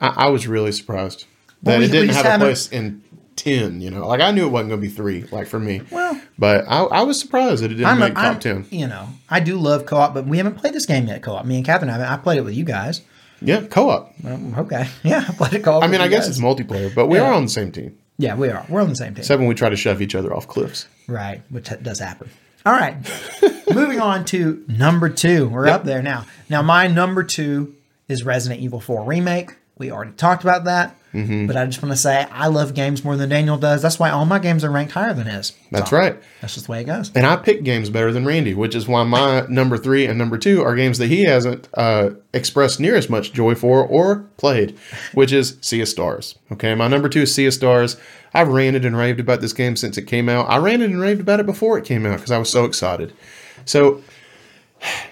I, 0.00 0.08
I 0.08 0.28
was 0.30 0.46
really 0.46 0.72
surprised 0.72 1.26
that 1.62 1.70
Well, 1.70 1.78
we- 1.78 1.84
it 1.86 1.90
didn't 1.92 2.14
have 2.14 2.26
a 2.40 2.44
place 2.44 2.68
in 2.70 3.02
10, 3.36 3.80
you 3.82 3.90
know. 3.90 4.06
Like, 4.08 4.20
I 4.20 4.30
knew 4.30 4.46
it 4.46 4.50
wasn't 4.50 4.70
going 4.70 4.80
to 4.80 4.86
be 4.88 4.92
three, 4.92 5.24
like 5.30 5.46
for 5.46 5.58
me. 5.60 5.82
Well- 5.90 6.20
but 6.38 6.64
I, 6.68 6.80
I 6.84 7.02
was 7.02 7.20
surprised 7.20 7.62
that 7.62 7.70
it 7.70 7.74
didn't 7.76 7.86
I'm, 7.86 7.98
make 7.98 8.14
top 8.14 8.24
I'm 8.24 8.40
10. 8.40 8.66
you 8.70 8.86
know, 8.86 9.08
I 9.30 9.40
do 9.40 9.56
love 9.58 9.86
co-op, 9.86 10.12
but 10.14 10.26
we 10.26 10.36
haven't 10.38 10.56
played 10.56 10.72
this 10.74 10.86
game 10.86 11.06
yet. 11.06 11.22
Co-op. 11.22 11.44
Me 11.46 11.56
and 11.56 11.64
Catherine 11.64 11.90
haven't. 11.90 12.08
I 12.08 12.16
played 12.16 12.38
it 12.38 12.44
with 12.44 12.54
you 12.54 12.64
guys. 12.64 13.02
Yeah, 13.42 13.60
co 13.66 13.90
op. 13.90 14.14
Okay, 14.24 14.88
yeah, 15.02 15.24
I 15.28 15.32
played 15.32 15.54
it 15.54 15.62
co-op. 15.64 15.82
I 15.82 15.86
mean, 15.86 16.00
I 16.00 16.08
guess 16.08 16.28
it's 16.28 16.38
multiplayer, 16.40 16.94
but 16.94 17.06
we 17.06 17.18
Yeah. 17.18 17.24
are 17.28 17.32
on 17.34 17.44
the 17.44 17.50
same 17.50 17.70
team. 17.72 17.96
Yeah, 18.18 18.34
we 18.36 18.48
are. 18.48 18.64
We're 18.68 18.80
on 18.80 18.88
the 18.88 18.96
same 18.96 19.14
team. 19.14 19.20
Except 19.20 19.38
when 19.38 19.48
we 19.48 19.54
try 19.54 19.68
to 19.68 19.76
shove 19.76 20.00
each 20.00 20.14
other 20.14 20.34
off 20.34 20.48
cliffs. 20.48 20.86
right, 21.06 21.42
which 21.50 21.68
does 21.82 21.98
happen. 21.98 22.30
All 22.64 22.72
right. 22.72 22.96
Moving 23.72 24.00
on 24.00 24.24
to 24.26 24.64
number 24.68 25.08
two. 25.08 25.48
We're 25.48 25.66
Yep. 25.66 25.74
up 25.74 25.84
there 25.84 26.02
now. 26.02 26.24
Now, 26.48 26.62
my 26.62 26.86
number 26.86 27.22
two 27.22 27.74
is 28.08 28.24
Resident 28.24 28.60
Evil 28.60 28.80
4 28.80 29.04
Remake. 29.04 29.56
We 29.78 29.90
already 29.92 30.12
talked 30.12 30.42
about 30.42 30.64
that. 30.64 30.96
Mm-hmm. 31.16 31.46
But 31.46 31.56
I 31.56 31.66
just 31.66 31.82
want 31.82 31.92
to 31.92 31.96
say 31.96 32.26
I 32.30 32.48
love 32.48 32.74
games 32.74 33.02
more 33.04 33.16
than 33.16 33.28
Daniel 33.30 33.56
does. 33.56 33.82
That's 33.82 33.98
why 33.98 34.10
all 34.10 34.26
my 34.26 34.38
games 34.38 34.62
are 34.64 34.70
ranked 34.70 34.92
higher 34.92 35.14
than 35.14 35.26
his. 35.26 35.52
That's 35.70 35.90
So, 35.90 35.96
right. 35.96 36.16
That's 36.40 36.54
just 36.54 36.66
the 36.66 36.72
way 36.72 36.82
it 36.82 36.84
goes. 36.84 37.10
And 37.14 37.26
I 37.26 37.36
pick 37.36 37.62
games 37.64 37.90
better 37.90 38.12
than 38.12 38.24
Randy, 38.26 38.54
which 38.54 38.74
is 38.74 38.86
why 38.86 39.02
my 39.04 39.46
number 39.48 39.78
three 39.78 40.06
and 40.06 40.18
number 40.18 40.38
two 40.38 40.62
are 40.62 40.74
games 40.76 40.98
that 40.98 41.06
he 41.08 41.24
hasn't 41.24 41.68
uh, 41.74 42.10
expressed 42.34 42.78
near 42.80 42.94
as 42.96 43.08
much 43.08 43.32
joy 43.32 43.54
for 43.54 43.84
or 43.84 44.26
played, 44.36 44.76
which 45.14 45.32
is 45.32 45.56
Sea 45.62 45.80
of 45.80 45.88
Stars. 45.88 46.38
Okay, 46.52 46.74
my 46.74 46.88
number 46.88 47.08
two 47.08 47.22
is 47.22 47.34
Sea 47.34 47.46
of 47.46 47.54
Stars. 47.54 47.96
I've 48.34 48.48
ranted 48.48 48.84
and 48.84 48.96
raved 48.96 49.18
about 49.20 49.40
this 49.40 49.54
game 49.54 49.76
since 49.76 49.96
it 49.96 50.02
came 50.02 50.28
out. 50.28 50.50
I 50.50 50.58
ranted 50.58 50.90
and 50.90 51.00
raved 51.00 51.20
about 51.22 51.40
it 51.40 51.46
before 51.46 51.78
it 51.78 51.84
came 51.86 52.04
out 52.04 52.16
because 52.16 52.30
I 52.30 52.38
was 52.38 52.50
so 52.50 52.64
excited. 52.66 53.14
So 53.64 54.02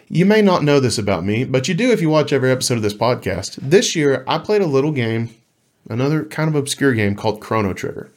you 0.09 0.27
may 0.27 0.43
not 0.43 0.63
know 0.63 0.79
this 0.79 0.99
about 0.99 1.25
me, 1.25 1.45
but 1.45 1.67
you 1.67 1.75
do 1.75 1.91
if 1.91 2.01
you 2.03 2.11
watch 2.11 2.33
every 2.33 2.51
episode 2.51 2.75
of 2.77 2.83
this 2.83 2.95
podcast. 2.95 3.57
This 3.63 3.97
year, 3.97 4.23
I 4.29 4.39
played 4.39 4.61
a 4.63 4.67
little 4.67 4.93
game, 4.93 5.31
another 5.89 6.25
kind 6.25 6.49
of 6.49 6.55
obscure 6.55 6.95
game 6.95 7.15
called 7.15 7.41
Chrono 7.41 7.73
Trigger. 7.73 8.11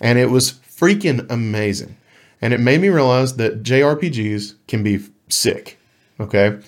And 0.00 0.18
it 0.18 0.30
was 0.30 0.52
freaking 0.52 1.26
amazing. 1.30 1.96
And 2.40 2.54
it 2.54 2.60
made 2.60 2.80
me 2.80 2.88
realize 2.88 3.36
that 3.36 3.62
JRPGs 3.62 4.54
can 4.66 4.82
be 4.82 5.00
sick. 5.28 5.78
Okay. 6.18 6.58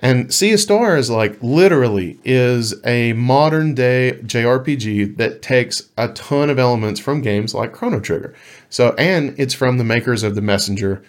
And 0.00 0.32
Sea 0.32 0.52
of 0.52 0.60
Stars, 0.60 1.10
like 1.10 1.42
literally, 1.42 2.18
is 2.24 2.74
a 2.86 3.12
modern 3.14 3.74
day 3.74 4.20
JRPG 4.22 5.16
that 5.16 5.42
takes 5.42 5.88
a 5.96 6.08
ton 6.08 6.50
of 6.50 6.58
elements 6.58 7.00
from 7.00 7.20
games 7.20 7.52
like 7.52 7.72
Chrono 7.72 7.98
Trigger. 7.98 8.34
So, 8.70 8.94
and 8.96 9.34
it's 9.38 9.54
from 9.54 9.78
the 9.78 9.84
makers 9.84 10.22
of 10.22 10.36
The 10.36 10.40
Messenger. 10.40 11.02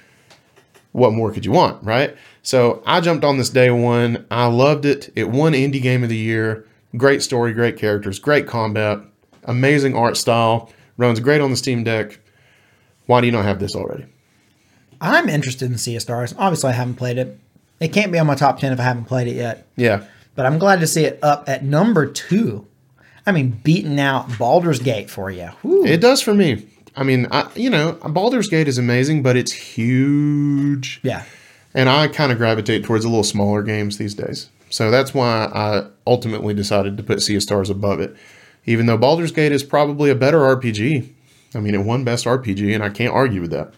What 0.91 1.13
more 1.13 1.31
could 1.31 1.45
you 1.45 1.51
want, 1.51 1.83
right? 1.83 2.17
So, 2.41 2.81
I 2.85 2.99
jumped 2.99 3.23
on 3.23 3.37
this 3.37 3.49
day 3.49 3.69
one. 3.69 4.25
I 4.31 4.47
loved 4.47 4.85
it. 4.85 5.11
It 5.15 5.29
won 5.29 5.53
Indie 5.53 5.81
Game 5.81 6.01
of 6.01 6.09
the 6.09 6.17
Year. 6.17 6.65
Great 6.97 7.21
story, 7.21 7.53
great 7.53 7.77
characters, 7.77 8.19
great 8.19 8.47
combat, 8.47 8.99
amazing 9.43 9.95
art 9.95 10.17
style, 10.17 10.71
runs 10.97 11.19
great 11.19 11.41
on 11.41 11.51
the 11.51 11.57
Steam 11.57 11.83
Deck. 11.83 12.19
Why 13.05 13.21
do 13.21 13.27
you 13.27 13.31
not 13.31 13.45
have 13.45 13.59
this 13.59 13.75
already? 13.75 14.05
I'm 15.01 15.29
interested 15.29 15.71
in 15.71 15.77
Sea 15.77 15.95
of 15.95 16.01
Stars. 16.01 16.33
Obviously, 16.37 16.69
I 16.71 16.73
haven't 16.73 16.95
played 16.95 17.17
it. 17.17 17.39
It 17.79 17.93
can't 17.93 18.11
be 18.11 18.19
on 18.19 18.27
my 18.27 18.35
top 18.35 18.59
10 18.59 18.73
if 18.73 18.79
I 18.79 18.83
haven't 18.83 19.05
played 19.05 19.27
it 19.27 19.35
yet. 19.35 19.67
Yeah. 19.75 20.03
But 20.35 20.45
I'm 20.45 20.59
glad 20.59 20.79
to 20.81 20.87
see 20.87 21.05
it 21.05 21.19
up 21.21 21.47
at 21.47 21.63
number 21.63 22.05
two. 22.05 22.67
I 23.25 23.31
mean, 23.31 23.51
beating 23.63 23.99
out 23.99 24.37
Baldur's 24.37 24.79
Gate 24.79 25.09
for 25.09 25.29
you. 25.29 25.49
It 25.63 26.01
does 26.01 26.21
for 26.21 26.33
me. 26.33 26.67
I 26.95 27.03
mean, 27.03 27.27
I, 27.31 27.49
you 27.55 27.69
know, 27.69 27.93
Baldur's 27.93 28.49
Gate 28.49 28.67
is 28.67 28.77
amazing, 28.77 29.23
but 29.23 29.37
it's 29.37 29.51
huge. 29.53 30.99
yeah. 31.03 31.23
And 31.73 31.87
I 31.87 32.07
kind 32.07 32.31
of 32.31 32.39
gravitate 32.39 32.83
towards 32.83 33.05
a 33.05 33.09
little 33.09 33.23
smaller 33.23 33.61
games 33.61 33.97
these 33.99 34.15
days. 34.15 34.49
So 34.70 34.91
that's 34.91 35.13
why 35.13 35.45
I 35.53 35.88
ultimately 36.05 36.53
decided 36.53 36.97
to 36.97 37.03
put 37.03 37.22
Sea 37.22 37.36
of 37.36 37.43
Stars 37.43 37.70
above 37.70 37.99
it. 37.99 38.15
Even 38.65 38.86
though 38.86 38.97
Baldur's 38.97 39.32
Gate 39.32 39.51
is 39.51 39.63
probably 39.63 40.09
a 40.09 40.15
better 40.15 40.39
RPG. 40.39 41.09
I 41.55 41.59
mean, 41.59 41.74
it 41.74 41.80
won 41.84 42.03
Best 42.03 42.26
RPG, 42.26 42.74
and 42.76 42.84
I 42.84 42.89
can't 42.89 43.13
argue 43.13 43.41
with 43.41 43.51
that. 43.51 43.74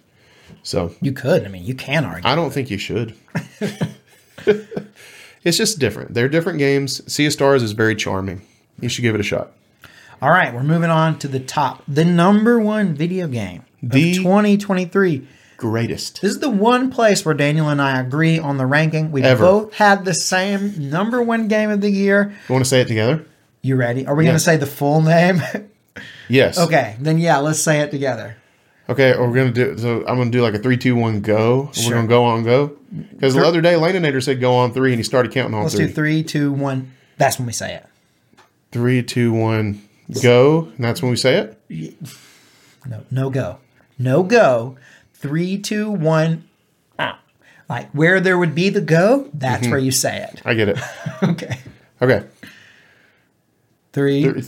So 0.64 0.94
You 1.02 1.14
could. 1.14 1.46
I 1.46 1.48
mean, 1.48 1.64
you 1.64 1.74
can 1.76 2.04
argue. 2.04 2.30
I 2.30 2.36
don't 2.36 2.52
think 2.52 2.70
you 2.70 2.78
should. 2.78 3.16
it's 5.44 5.58
just 5.58 5.80
different. 5.80 6.14
They're 6.14 6.30
different 6.30 6.60
games. 6.60 7.02
Sea 7.12 7.28
of 7.28 7.34
Stars 7.34 7.64
is 7.64 7.72
very 7.72 7.96
charming. 7.96 8.42
You 8.80 8.90
should 8.90 9.02
give 9.04 9.16
it 9.16 9.22
a 9.22 9.24
shot. 9.24 9.52
All 10.22 10.30
right, 10.30 10.54
we're 10.54 10.64
moving 10.64 10.90
on 10.90 11.18
to 11.20 11.28
the 11.28 11.40
top. 11.40 11.84
The 11.88 12.06
number 12.06 12.60
one 12.60 12.94
video 12.94 13.28
game 13.28 13.64
The- 13.82 14.12
of 14.12 14.18
2023. 14.18 15.28
Greatest. 15.62 16.24
This 16.24 16.32
is 16.32 16.40
the 16.40 16.50
one 16.50 16.90
place 16.90 17.24
where 17.24 17.36
Daniel 17.36 17.70
and 17.70 17.80
I 17.80 18.00
agree 18.00 18.40
on 18.40 18.58
the 18.58 18.66
ranking. 18.66 19.12
We 19.12 19.22
Ever. 19.22 19.44
both 19.44 19.74
had 19.76 20.06
the 20.06 20.14
same 20.16 20.90
number 20.90 21.22
one 21.22 21.48
game 21.48 21.70
of 21.70 21.82
the 21.82 21.92
year. 21.92 22.34
You 22.50 22.54
want 22.54 22.66
to 22.66 22.70
say 22.70 22.82
it 22.82 22.88
together? 22.88 23.24
You 23.62 23.76
ready? 23.76 24.08
Are 24.08 24.16
we 24.16 24.24
going 24.24 24.36
to 24.36 24.40
say 24.40 24.58
the 24.58 24.66
full 24.66 25.02
name? 25.02 25.42
Yes. 26.30 26.58
okay, 26.58 26.96
then 27.02 27.18
yeah, 27.18 27.40
let's 27.40 27.60
say 27.60 27.82
it 27.82 27.92
together. 27.92 28.38
Okay, 28.88 29.14
we're 29.18 29.34
gonna 29.34 29.52
do. 29.52 29.78
So 29.78 30.00
I'm 30.08 30.18
gonna 30.18 30.32
do 30.32 30.42
like 30.42 30.54
a 30.54 30.60
three, 30.60 30.78
two, 30.78 30.96
one, 30.96 31.20
go. 31.20 31.70
Sure. 31.74 31.90
We're 31.90 31.96
gonna 31.98 32.08
go 32.08 32.24
on 32.24 32.44
go 32.46 32.78
because 33.12 33.36
the 33.36 33.46
other 33.46 33.60
day 33.60 33.74
Laninator 33.74 34.24
said 34.24 34.40
go 34.40 34.54
on 34.54 34.74
three, 34.74 34.94
and 34.94 35.00
he 35.00 35.04
started 35.04 35.34
counting 35.34 35.54
on 35.54 35.64
Let's 35.64 35.76
three. 35.76 35.88
do 35.88 35.92
three, 35.94 36.24
two, 36.24 36.54
one. 36.54 36.94
That's 37.18 37.38
when 37.38 37.48
we 37.48 37.52
say 37.52 37.76
it. 37.76 37.86
Three, 38.72 39.04
two, 39.04 39.34
one, 39.34 39.82
go, 40.24 40.72
and 40.76 40.84
that's 40.86 41.02
when 41.02 41.12
we 41.12 41.18
say 41.18 41.52
it. 41.70 41.96
No, 42.86 43.04
no 43.12 43.30
go. 43.30 43.58
No 44.00 44.24
go. 44.24 44.78
Three, 45.22 45.58
two, 45.60 45.90
one. 45.92 46.48
Ah. 47.00 47.20
Like 47.70 47.90
where 47.92 48.20
there 48.20 48.38
would 48.38 48.54
be 48.56 48.70
the 48.70 48.82
go, 48.82 49.30
that's 49.34 49.64
Mm-hmm. 49.64 49.72
where 49.72 49.80
you 49.80 49.92
say 49.92 50.28
it. 50.32 50.42
I 50.46 50.54
get 50.54 50.70
it. 50.70 50.78
Okay. 51.24 51.58
Okay. 52.02 52.26
Three. 53.94 54.26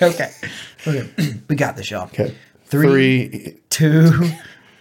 Okay. 0.00 0.32
Okay. 0.84 1.08
we 1.48 1.54
got 1.54 1.76
this, 1.76 1.88
y'all. 1.88 2.06
okay. 2.06 2.34
Three, 2.64 3.28
Three, 3.28 3.60
two, 3.70 4.10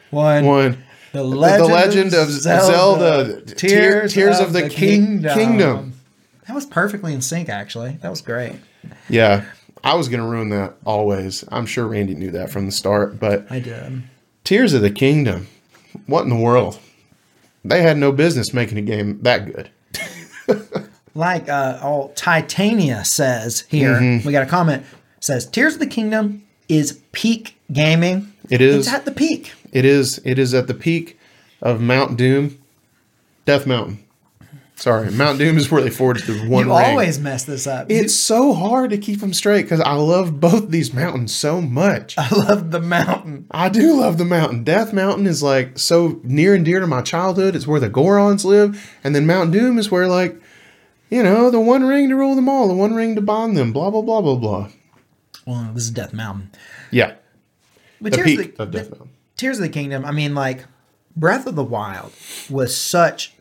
one. 0.10 0.46
one. 0.46 0.84
The 1.12 1.20
The 1.20 1.24
Legend 1.24 2.14
of 2.16 2.28
Zelda. 2.30 3.42
Tears, 3.42 4.14
Tears 4.14 4.40
of, 4.40 4.48
of 4.48 4.54
the, 4.54 4.62
the 4.64 4.70
Kingdom. 4.70 5.38
Kingdom. 5.38 5.94
That 6.48 6.56
was 6.56 6.66
perfectly 6.66 7.14
in 7.14 7.22
sync, 7.22 7.50
actually. 7.50 8.00
That 8.02 8.10
was 8.10 8.22
great. 8.22 8.54
Yeah, 9.10 9.46
I 9.84 9.94
was 9.94 10.10
gonna 10.10 10.28
ruin 10.28 10.50
that 10.50 10.74
always. 10.86 11.44
I'm 11.52 11.68
sure 11.68 11.86
Randy 11.86 12.16
knew 12.16 12.32
that 12.32 12.50
from 12.50 12.66
the 12.66 12.72
start, 12.72 13.20
but 13.20 13.46
I 13.52 13.60
did. 13.60 14.02
Tears 14.52 14.74
of 14.74 14.82
the 14.82 14.92
Kingdom. 14.92 15.48
What 16.08 16.24
in 16.24 16.30
the 16.30 16.36
world? 16.36 16.78
They 17.64 17.84
had 17.84 17.96
no 17.96 18.12
business 18.12 18.54
making 18.54 18.78
a 18.78 18.82
game 18.82 19.18
that 19.22 19.46
good. 19.46 19.70
Like 21.16 21.48
uh, 21.48 21.80
all 21.82 22.10
Titania 22.16 23.06
says 23.06 23.62
here, 23.70 23.94
Mm-hmm. 23.94 24.28
we 24.28 24.34
got 24.34 24.44
a 24.44 24.50
comment 24.50 24.86
says 25.22 25.46
Tears 25.46 25.76
of 25.76 25.80
the 25.80 25.88
Kingdom 25.88 26.44
is 26.68 27.00
peak 27.14 27.56
gaming. 27.72 28.34
It 28.50 28.60
is. 28.60 28.88
It's 28.88 28.94
at 28.94 29.06
the 29.06 29.12
peak. 29.14 29.54
It 29.72 29.86
is. 29.86 30.20
It 30.26 30.38
is 30.38 30.54
at 30.54 30.68
the 30.68 30.74
peak 30.74 31.18
of 31.62 31.80
Mount 31.80 32.18
Doom, 32.18 32.60
Death 33.46 33.66
Mountain. 33.66 34.04
Sorry, 34.82 35.12
Mount 35.12 35.38
Doom 35.38 35.58
is 35.58 35.70
where 35.70 35.84
they 35.84 35.92
forged 35.92 36.26
the 36.26 36.40
one 36.50 36.66
You 36.68 36.76
ring. 36.76 36.86
always 36.88 37.20
mess 37.20 37.44
this 37.44 37.68
up. 37.68 37.86
it's 37.92 38.16
so 38.16 38.54
hard 38.54 38.90
to 38.90 38.98
keep 38.98 39.20
them 39.20 39.32
straight 39.32 39.62
because 39.62 39.80
I 39.80 39.94
love 39.94 40.40
both 40.40 40.70
these 40.70 40.92
mountains 40.92 41.36
so 41.36 41.62
much. 41.62 42.18
I 42.18 42.28
love 42.36 42.72
the 42.72 42.80
mountain. 42.80 43.46
I 43.52 43.70
do 43.70 44.00
love 44.00 44.18
the 44.18 44.26
mountain. 44.26 44.64
Death 44.64 44.92
Mountain 44.92 45.28
is 45.28 45.44
like 45.44 45.78
so 45.78 46.20
near 46.24 46.56
and 46.56 46.66
dear 46.66 46.80
to 46.80 46.88
my 46.88 47.02
childhood. 47.04 47.56
It's 47.56 47.68
where 47.68 47.80
the 47.80 47.92
Gorons 47.92 48.44
live, 48.44 48.92
and 49.04 49.14
then 49.14 49.28
Mount 49.28 49.52
Doom 49.52 49.78
is 49.78 49.92
where 49.92 50.08
like, 50.08 50.42
you 51.12 51.22
know, 51.22 51.52
the 51.52 51.60
one 51.60 51.84
ring 51.84 52.10
to 52.10 52.16
rule 52.16 52.34
them 52.36 52.50
all, 52.50 52.68
the 52.68 52.74
one 52.74 52.96
ring 52.96 53.14
to 53.14 53.22
bond 53.22 53.56
them. 53.56 53.72
Blah 53.72 53.92
blah 53.92 54.02
blah 54.02 54.22
blah 54.22 54.36
blah. 54.36 54.70
Well, 55.46 55.70
this 55.76 55.84
is 55.84 55.92
Death 55.92 56.12
Mountain. 56.14 56.52
Yeah, 56.90 57.14
But 58.02 58.14
the 58.14 58.18
Tears, 58.24 58.36
peak 58.36 58.54
of 58.54 58.60
of 58.62 58.72
the, 58.72 58.80
Mountain. 58.82 59.10
Tears 59.38 59.58
of 59.60 59.64
the 59.64 59.70
Kingdom, 59.70 60.06
I 60.06 60.12
mean, 60.12 60.34
like, 60.34 60.66
Breath 61.16 61.46
of 61.46 61.56
the 61.56 61.64
Wild 61.64 62.14
was 62.50 62.76
such, 62.76 63.34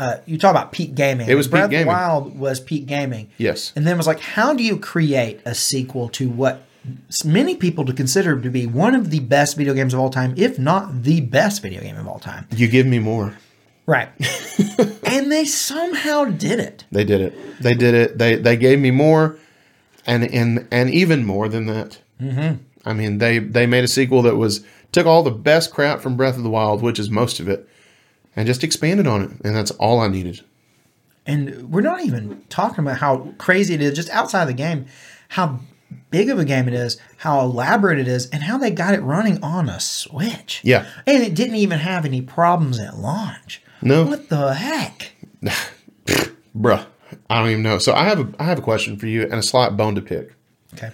uh, 0.00 0.16
you 0.24 0.38
talk 0.38 0.50
about 0.50 0.72
peak 0.72 0.94
gaming. 0.94 1.28
It 1.28 1.34
was 1.34 1.46
peak 1.46 1.52
Breath 1.52 1.64
of 1.64 1.70
gaming. 1.72 1.84
the 1.84 1.92
Wild 1.92 2.38
was 2.38 2.58
peak 2.58 2.86
gaming. 2.86 3.30
Yes. 3.36 3.74
And 3.76 3.86
then 3.86 3.94
it 3.94 3.96
was 3.98 4.06
like, 4.06 4.20
how 4.20 4.54
do 4.54 4.64
you 4.64 4.78
create 4.78 5.40
a 5.44 5.54
sequel 5.54 6.08
to 6.10 6.30
what 6.30 6.62
many 7.22 7.54
people 7.54 7.84
to 7.84 7.92
consider 7.92 8.40
to 8.40 8.48
be 8.48 8.66
one 8.66 8.94
of 8.94 9.10
the 9.10 9.20
best 9.20 9.58
video 9.58 9.74
games 9.74 9.92
of 9.92 10.00
all 10.00 10.08
time, 10.08 10.32
if 10.38 10.58
not 10.58 11.02
the 11.02 11.20
best 11.20 11.60
video 11.60 11.82
game 11.82 11.98
of 11.98 12.08
all 12.08 12.18
time? 12.18 12.46
You 12.50 12.66
give 12.66 12.86
me 12.86 12.98
more. 12.98 13.36
Right. 13.84 14.08
and 15.04 15.30
they 15.30 15.44
somehow 15.44 16.24
did 16.24 16.60
it. 16.60 16.86
They 16.90 17.04
did 17.04 17.20
it. 17.20 17.34
They 17.60 17.74
did 17.74 17.94
it. 17.94 18.16
They 18.16 18.36
they 18.36 18.56
gave 18.56 18.78
me 18.78 18.90
more, 18.90 19.36
and 20.06 20.24
and 20.24 20.66
and 20.70 20.88
even 20.88 21.26
more 21.26 21.46
than 21.46 21.66
that. 21.66 21.98
Mm-hmm. 22.18 22.62
I 22.86 22.92
mean, 22.94 23.18
they 23.18 23.38
they 23.38 23.66
made 23.66 23.84
a 23.84 23.88
sequel 23.88 24.22
that 24.22 24.36
was 24.36 24.64
took 24.92 25.06
all 25.06 25.22
the 25.22 25.30
best 25.30 25.72
crap 25.72 26.00
from 26.00 26.16
Breath 26.16 26.38
of 26.38 26.42
the 26.42 26.50
Wild, 26.50 26.80
which 26.80 26.98
is 26.98 27.10
most 27.10 27.38
of 27.38 27.48
it, 27.48 27.68
and 28.36 28.46
just 28.46 28.64
expanded 28.64 29.06
on 29.06 29.22
it, 29.22 29.30
and 29.44 29.54
that's 29.54 29.70
all 29.72 30.00
I 30.00 30.08
needed. 30.08 30.42
And 31.26 31.70
we're 31.70 31.80
not 31.80 32.04
even 32.04 32.42
talking 32.48 32.84
about 32.84 32.98
how 32.98 33.34
crazy 33.38 33.74
it 33.74 33.82
is 33.82 33.94
just 33.94 34.10
outside 34.10 34.42
of 34.42 34.48
the 34.48 34.54
game, 34.54 34.86
how 35.28 35.60
big 36.10 36.28
of 36.28 36.38
a 36.38 36.44
game 36.44 36.66
it 36.66 36.74
is, 36.74 36.98
how 37.18 37.40
elaborate 37.40 37.98
it 37.98 38.08
is, 38.08 38.28
and 38.30 38.42
how 38.42 38.58
they 38.58 38.70
got 38.70 38.94
it 38.94 39.00
running 39.00 39.42
on 39.42 39.68
a 39.68 39.78
Switch. 39.80 40.60
Yeah. 40.64 40.86
And 41.06 41.22
it 41.22 41.34
didn't 41.34 41.56
even 41.56 41.78
have 41.78 42.04
any 42.04 42.22
problems 42.22 42.78
at 42.78 42.96
launch. 42.96 43.62
No. 43.82 44.04
What 44.06 44.28
the 44.28 44.54
heck? 44.54 45.12
Bruh, 46.56 46.86
I 47.28 47.38
don't 47.38 47.50
even 47.50 47.62
know. 47.62 47.78
So 47.78 47.94
I 47.94 48.04
have 48.04 48.20
a 48.20 48.34
I 48.38 48.44
have 48.44 48.58
a 48.58 48.62
question 48.62 48.96
for 48.96 49.06
you 49.06 49.22
and 49.22 49.34
a 49.34 49.42
slight 49.42 49.76
bone 49.76 49.94
to 49.94 50.02
pick. 50.02 50.34
Okay. 50.74 50.90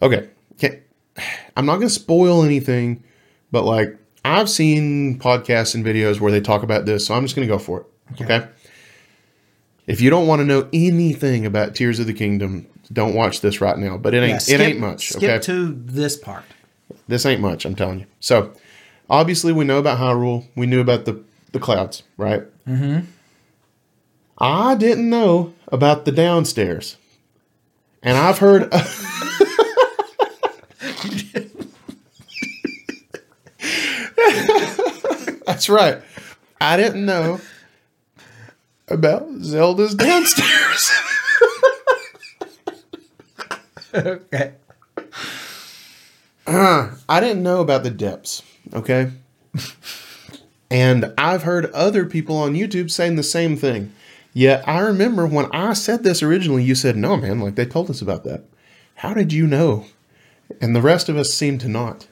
Okay, 0.00 0.28
can, 0.58 0.80
I'm 1.56 1.66
not 1.66 1.76
going 1.76 1.88
to 1.88 1.94
spoil 1.94 2.44
anything, 2.44 3.02
but 3.50 3.64
like 3.64 3.96
I've 4.24 4.50
seen 4.50 5.18
podcasts 5.18 5.74
and 5.74 5.84
videos 5.84 6.20
where 6.20 6.32
they 6.32 6.40
talk 6.40 6.62
about 6.62 6.84
this, 6.86 7.06
so 7.06 7.14
I'm 7.14 7.24
just 7.24 7.36
going 7.36 7.46
to 7.46 7.52
go 7.52 7.58
for 7.58 7.80
it. 7.80 8.22
Okay. 8.22 8.46
If 9.86 10.00
you 10.00 10.10
don't 10.10 10.26
want 10.26 10.40
to 10.40 10.44
know 10.44 10.68
anything 10.72 11.46
about 11.46 11.74
Tears 11.74 11.98
of 11.98 12.06
the 12.06 12.12
Kingdom, 12.12 12.66
don't 12.92 13.14
watch 13.14 13.40
this 13.40 13.60
right 13.60 13.78
now. 13.78 13.96
But 13.96 14.14
it 14.14 14.22
ain't 14.22 14.46
Yeah, 14.48 14.56
it 14.56 14.60
ain't 14.60 14.80
much. 14.80 15.08
Skip 15.08 15.22
okay, 15.22 15.38
to 15.46 15.72
this 15.72 16.16
part. 16.16 16.44
this 17.06 17.24
ain't 17.24 17.40
much. 17.40 17.64
I'm 17.64 17.74
telling 17.74 18.00
you. 18.00 18.06
So 18.20 18.52
obviously 19.08 19.52
we 19.52 19.64
know 19.64 19.78
about 19.78 19.98
Hyrule. 19.98 20.46
We 20.54 20.66
knew 20.66 20.80
about 20.80 21.04
the 21.04 21.22
the 21.52 21.58
clouds, 21.58 22.02
right? 22.18 22.42
Mm-hmm. 22.66 23.06
I 24.38 24.74
didn't 24.74 25.08
know 25.08 25.54
about 25.68 26.04
the 26.04 26.12
downstairs, 26.12 26.96
and 28.02 28.16
I've 28.16 28.38
heard. 28.38 28.70
That's 35.58 35.68
right. 35.68 36.00
I 36.60 36.76
didn't 36.76 37.04
know 37.04 37.40
about 38.86 39.28
Zelda's 39.40 39.96
downstairs. 39.96 40.92
Okay. 43.94 44.52
I 46.46 47.20
didn't 47.20 47.42
know 47.42 47.60
about 47.62 47.82
the 47.82 47.90
depths, 47.90 48.42
okay? 48.74 49.10
and 50.70 51.12
I've 51.16 51.42
heard 51.42 51.72
other 51.72 52.04
people 52.04 52.36
on 52.36 52.52
YouTube 52.52 52.90
saying 52.90 53.16
the 53.16 53.22
same 53.22 53.56
thing. 53.56 53.92
Yet 54.34 54.62
I 54.68 54.80
remember 54.80 55.26
when 55.26 55.46
I 55.52 55.72
said 55.72 56.04
this 56.04 56.22
originally, 56.22 56.62
you 56.62 56.74
said, 56.74 56.96
no, 56.96 57.16
man, 57.16 57.40
like 57.40 57.54
they 57.54 57.64
told 57.64 57.88
us 57.88 58.02
about 58.02 58.24
that. 58.24 58.44
How 58.96 59.14
did 59.14 59.32
you 59.32 59.46
know? 59.46 59.86
And 60.60 60.76
the 60.76 60.82
rest 60.82 61.08
of 61.08 61.16
us 61.16 61.32
seem 61.32 61.58
to 61.58 61.68
not. 61.68 62.06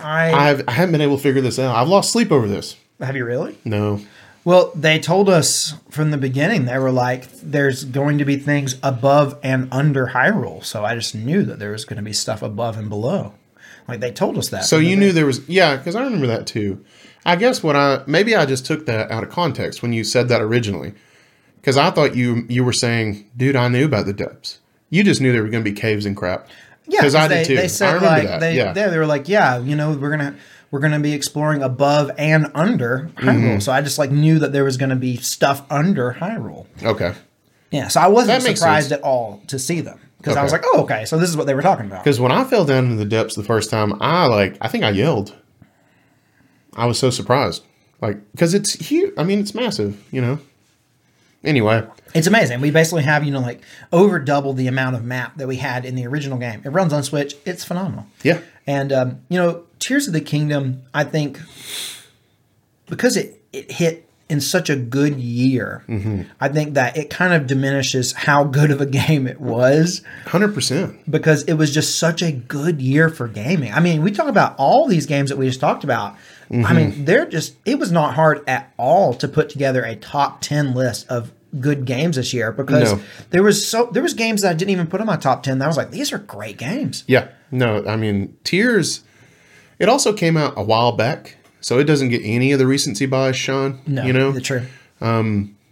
I 0.00 0.32
I've, 0.32 0.68
I 0.68 0.72
haven't 0.72 0.92
been 0.92 1.00
able 1.00 1.16
to 1.16 1.22
figure 1.22 1.42
this 1.42 1.58
out. 1.58 1.74
I've 1.74 1.88
lost 1.88 2.12
sleep 2.12 2.30
over 2.32 2.46
this. 2.46 2.76
have 3.00 3.16
you 3.16 3.24
really? 3.24 3.58
No. 3.64 4.00
Well, 4.44 4.72
they 4.74 4.98
told 4.98 5.28
us 5.28 5.74
from 5.90 6.10
the 6.10 6.16
beginning. 6.16 6.64
They 6.64 6.78
were 6.78 6.92
like, 6.92 7.30
"There's 7.42 7.84
going 7.84 8.18
to 8.18 8.24
be 8.24 8.36
things 8.36 8.76
above 8.82 9.38
and 9.42 9.68
under 9.72 10.08
Hyrule." 10.08 10.64
So 10.64 10.84
I 10.84 10.94
just 10.94 11.14
knew 11.14 11.42
that 11.44 11.58
there 11.58 11.72
was 11.72 11.84
going 11.84 11.98
to 11.98 12.02
be 12.02 12.12
stuff 12.12 12.42
above 12.42 12.78
and 12.78 12.88
below. 12.88 13.34
Like 13.88 14.00
they 14.00 14.10
told 14.12 14.36
us 14.38 14.50
that. 14.50 14.64
So 14.66 14.78
you 14.78 14.96
knew 14.96 15.12
there 15.12 15.26
was, 15.26 15.48
yeah, 15.48 15.76
because 15.76 15.96
I 15.96 16.04
remember 16.04 16.26
that 16.28 16.46
too. 16.46 16.84
I 17.24 17.36
guess 17.36 17.62
what 17.62 17.74
I, 17.74 18.02
maybe 18.06 18.36
I 18.36 18.44
just 18.46 18.66
took 18.66 18.86
that 18.86 19.10
out 19.10 19.22
of 19.22 19.30
context 19.30 19.82
when 19.82 19.92
you 19.92 20.04
said 20.04 20.28
that 20.28 20.42
originally. 20.42 20.92
Because 21.56 21.76
I 21.76 21.90
thought 21.90 22.14
you 22.14 22.46
you 22.48 22.64
were 22.64 22.72
saying, 22.72 23.28
dude, 23.36 23.56
I 23.56 23.68
knew 23.68 23.86
about 23.86 24.06
the 24.06 24.12
depths. 24.12 24.60
You 24.90 25.02
just 25.04 25.20
knew 25.20 25.32
there 25.32 25.42
were 25.42 25.48
going 25.48 25.64
to 25.64 25.70
be 25.70 25.78
caves 25.78 26.06
and 26.06 26.16
crap. 26.16 26.48
Yeah, 26.88 27.00
because 27.00 27.14
I 27.14 27.28
they, 27.28 27.38
did 27.38 27.46
too. 27.46 27.56
They 27.56 27.68
said 27.68 28.02
like 28.02 28.24
that. 28.24 28.40
they 28.40 28.56
yeah. 28.56 28.72
they, 28.72 28.88
they 28.88 28.98
were 28.98 29.06
like, 29.06 29.28
yeah, 29.28 29.58
you 29.58 29.76
know, 29.76 29.92
we're 29.92 30.10
gonna 30.10 30.36
we're 30.70 30.80
gonna 30.80 31.00
be 31.00 31.12
exploring 31.12 31.62
above 31.62 32.10
and 32.18 32.50
under 32.54 33.10
Hyrule. 33.16 33.24
Mm-hmm. 33.24 33.58
So 33.60 33.72
I 33.72 33.82
just 33.82 33.98
like 33.98 34.10
knew 34.10 34.38
that 34.38 34.52
there 34.52 34.64
was 34.64 34.76
gonna 34.76 34.96
be 34.96 35.16
stuff 35.16 35.64
under 35.70 36.14
Hyrule. 36.14 36.66
Okay. 36.82 37.14
Yeah, 37.70 37.88
so 37.88 38.00
I 38.00 38.08
wasn't 38.08 38.42
surprised 38.42 38.88
sense. 38.88 38.98
at 38.98 39.02
all 39.02 39.42
to 39.48 39.58
see 39.58 39.82
them 39.82 40.00
because 40.16 40.36
I 40.36 40.42
was 40.42 40.52
like, 40.52 40.62
oh, 40.64 40.82
okay, 40.82 41.04
so 41.04 41.18
this 41.18 41.28
is 41.28 41.36
what 41.36 41.46
they 41.46 41.54
were 41.54 41.62
talking 41.62 41.86
about. 41.86 42.02
Because 42.02 42.18
when 42.18 42.32
I 42.32 42.44
fell 42.44 42.64
down 42.64 42.84
into 42.84 42.96
the 42.96 43.04
depths 43.04 43.34
the 43.34 43.44
first 43.44 43.70
time, 43.70 44.00
I 44.00 44.26
like, 44.26 44.56
I 44.60 44.68
think 44.68 44.84
I 44.84 44.90
yelled. 44.90 45.34
I 46.74 46.86
was 46.86 46.98
so 46.98 47.10
surprised, 47.10 47.64
like, 48.00 48.18
because 48.32 48.54
it's 48.54 48.72
huge. 48.72 49.12
I 49.18 49.24
mean, 49.24 49.40
it's 49.40 49.54
massive. 49.54 50.02
You 50.10 50.22
know. 50.22 50.38
Anyway, 51.44 51.86
It's 52.14 52.26
amazing. 52.26 52.60
We 52.60 52.70
basically 52.70 53.04
have 53.04 53.22
you 53.24 53.30
know 53.30 53.40
like 53.40 53.60
over 53.92 54.18
double 54.18 54.52
the 54.54 54.66
amount 54.66 54.96
of 54.96 55.04
map 55.04 55.36
that 55.36 55.46
we 55.46 55.56
had 55.56 55.84
in 55.84 55.94
the 55.94 56.06
original 56.06 56.36
game. 56.38 56.62
It 56.64 56.70
runs 56.70 56.92
on 56.92 57.02
Switch. 57.04 57.34
It's 57.46 57.64
phenomenal. 57.64 58.06
yeah, 58.22 58.40
And 58.66 58.92
um, 58.92 59.20
you 59.28 59.38
know, 59.38 59.64
Tears 59.78 60.06
of 60.08 60.12
the 60.14 60.20
Kingdom, 60.20 60.82
I 60.92 61.04
think 61.04 61.38
because 62.86 63.16
it 63.16 63.42
it 63.52 63.70
hit 63.72 64.04
in 64.28 64.40
such 64.42 64.68
a 64.68 64.76
good 64.76 65.16
year, 65.18 65.84
Mm-hmm. 65.88 66.22
I 66.38 66.48
think 66.48 66.74
that 66.74 66.98
it 66.98 67.08
kind 67.08 67.32
of 67.32 67.46
diminishes 67.46 68.12
how 68.12 68.44
good 68.44 68.70
of 68.70 68.80
a 68.80 68.86
game 68.86 69.26
it 69.26 69.40
was 69.40 70.02
hundred 70.26 70.52
percent. 70.54 71.10
because 71.10 71.44
it 71.44 71.54
was 71.54 71.72
just 71.72 71.98
such 71.98 72.20
a 72.20 72.32
good 72.32 72.82
year 72.82 73.08
for 73.08 73.26
gaming. 73.28 73.72
I 73.72 73.80
mean, 73.80 74.02
we 74.02 74.10
talk 74.10 74.28
about 74.28 74.54
all 74.58 74.86
these 74.88 75.06
games 75.06 75.30
that 75.30 75.36
we 75.38 75.46
just 75.46 75.60
talked 75.60 75.84
about. 75.84 76.16
I 76.50 76.54
Mm-hmm. 76.54 76.76
mean, 76.76 77.04
they're 77.04 77.26
just 77.26 77.56
it 77.66 77.78
was 77.78 77.92
not 77.92 78.14
hard 78.14 78.42
at 78.48 78.72
all 78.78 79.12
to 79.14 79.28
put 79.28 79.50
together 79.50 79.82
a 79.84 79.96
top 79.96 80.40
10 80.40 80.74
list 80.74 81.06
of 81.08 81.30
good 81.60 81.84
games 81.86 82.16
this 82.16 82.32
year 82.34 82.52
because 82.52 82.92
No. 82.92 83.00
there 83.30 83.42
was 83.42 83.66
so 83.66 83.88
there 83.92 84.02
was 84.02 84.14
games 84.14 84.42
that 84.42 84.50
I 84.50 84.54
didn't 84.54 84.70
even 84.70 84.86
put 84.86 85.00
on 85.00 85.06
my 85.06 85.16
top 85.16 85.42
10 85.42 85.58
that 85.58 85.64
I 85.64 85.68
was 85.68 85.76
like 85.76 85.90
these 85.90 86.12
are 86.12 86.18
great 86.18 86.56
games. 86.56 87.04
Yeah. 87.06 87.28
No, 87.50 87.84
I 87.86 87.96
mean, 87.96 88.36
Tears. 88.44 89.02
It 89.78 89.88
also 89.88 90.12
came 90.12 90.36
out 90.36 90.54
a 90.56 90.62
while 90.62 90.92
back, 90.92 91.36
so 91.60 91.78
it 91.78 91.84
doesn't 91.84 92.08
get 92.08 92.20
any 92.24 92.52
of 92.52 92.58
the 92.58 92.66
recency 92.66 93.06
bias, 93.06 93.36
Sean. 93.36 93.80
No, 93.86 94.02
you 94.04 94.12
know. 94.12 94.38
true. 94.40 94.62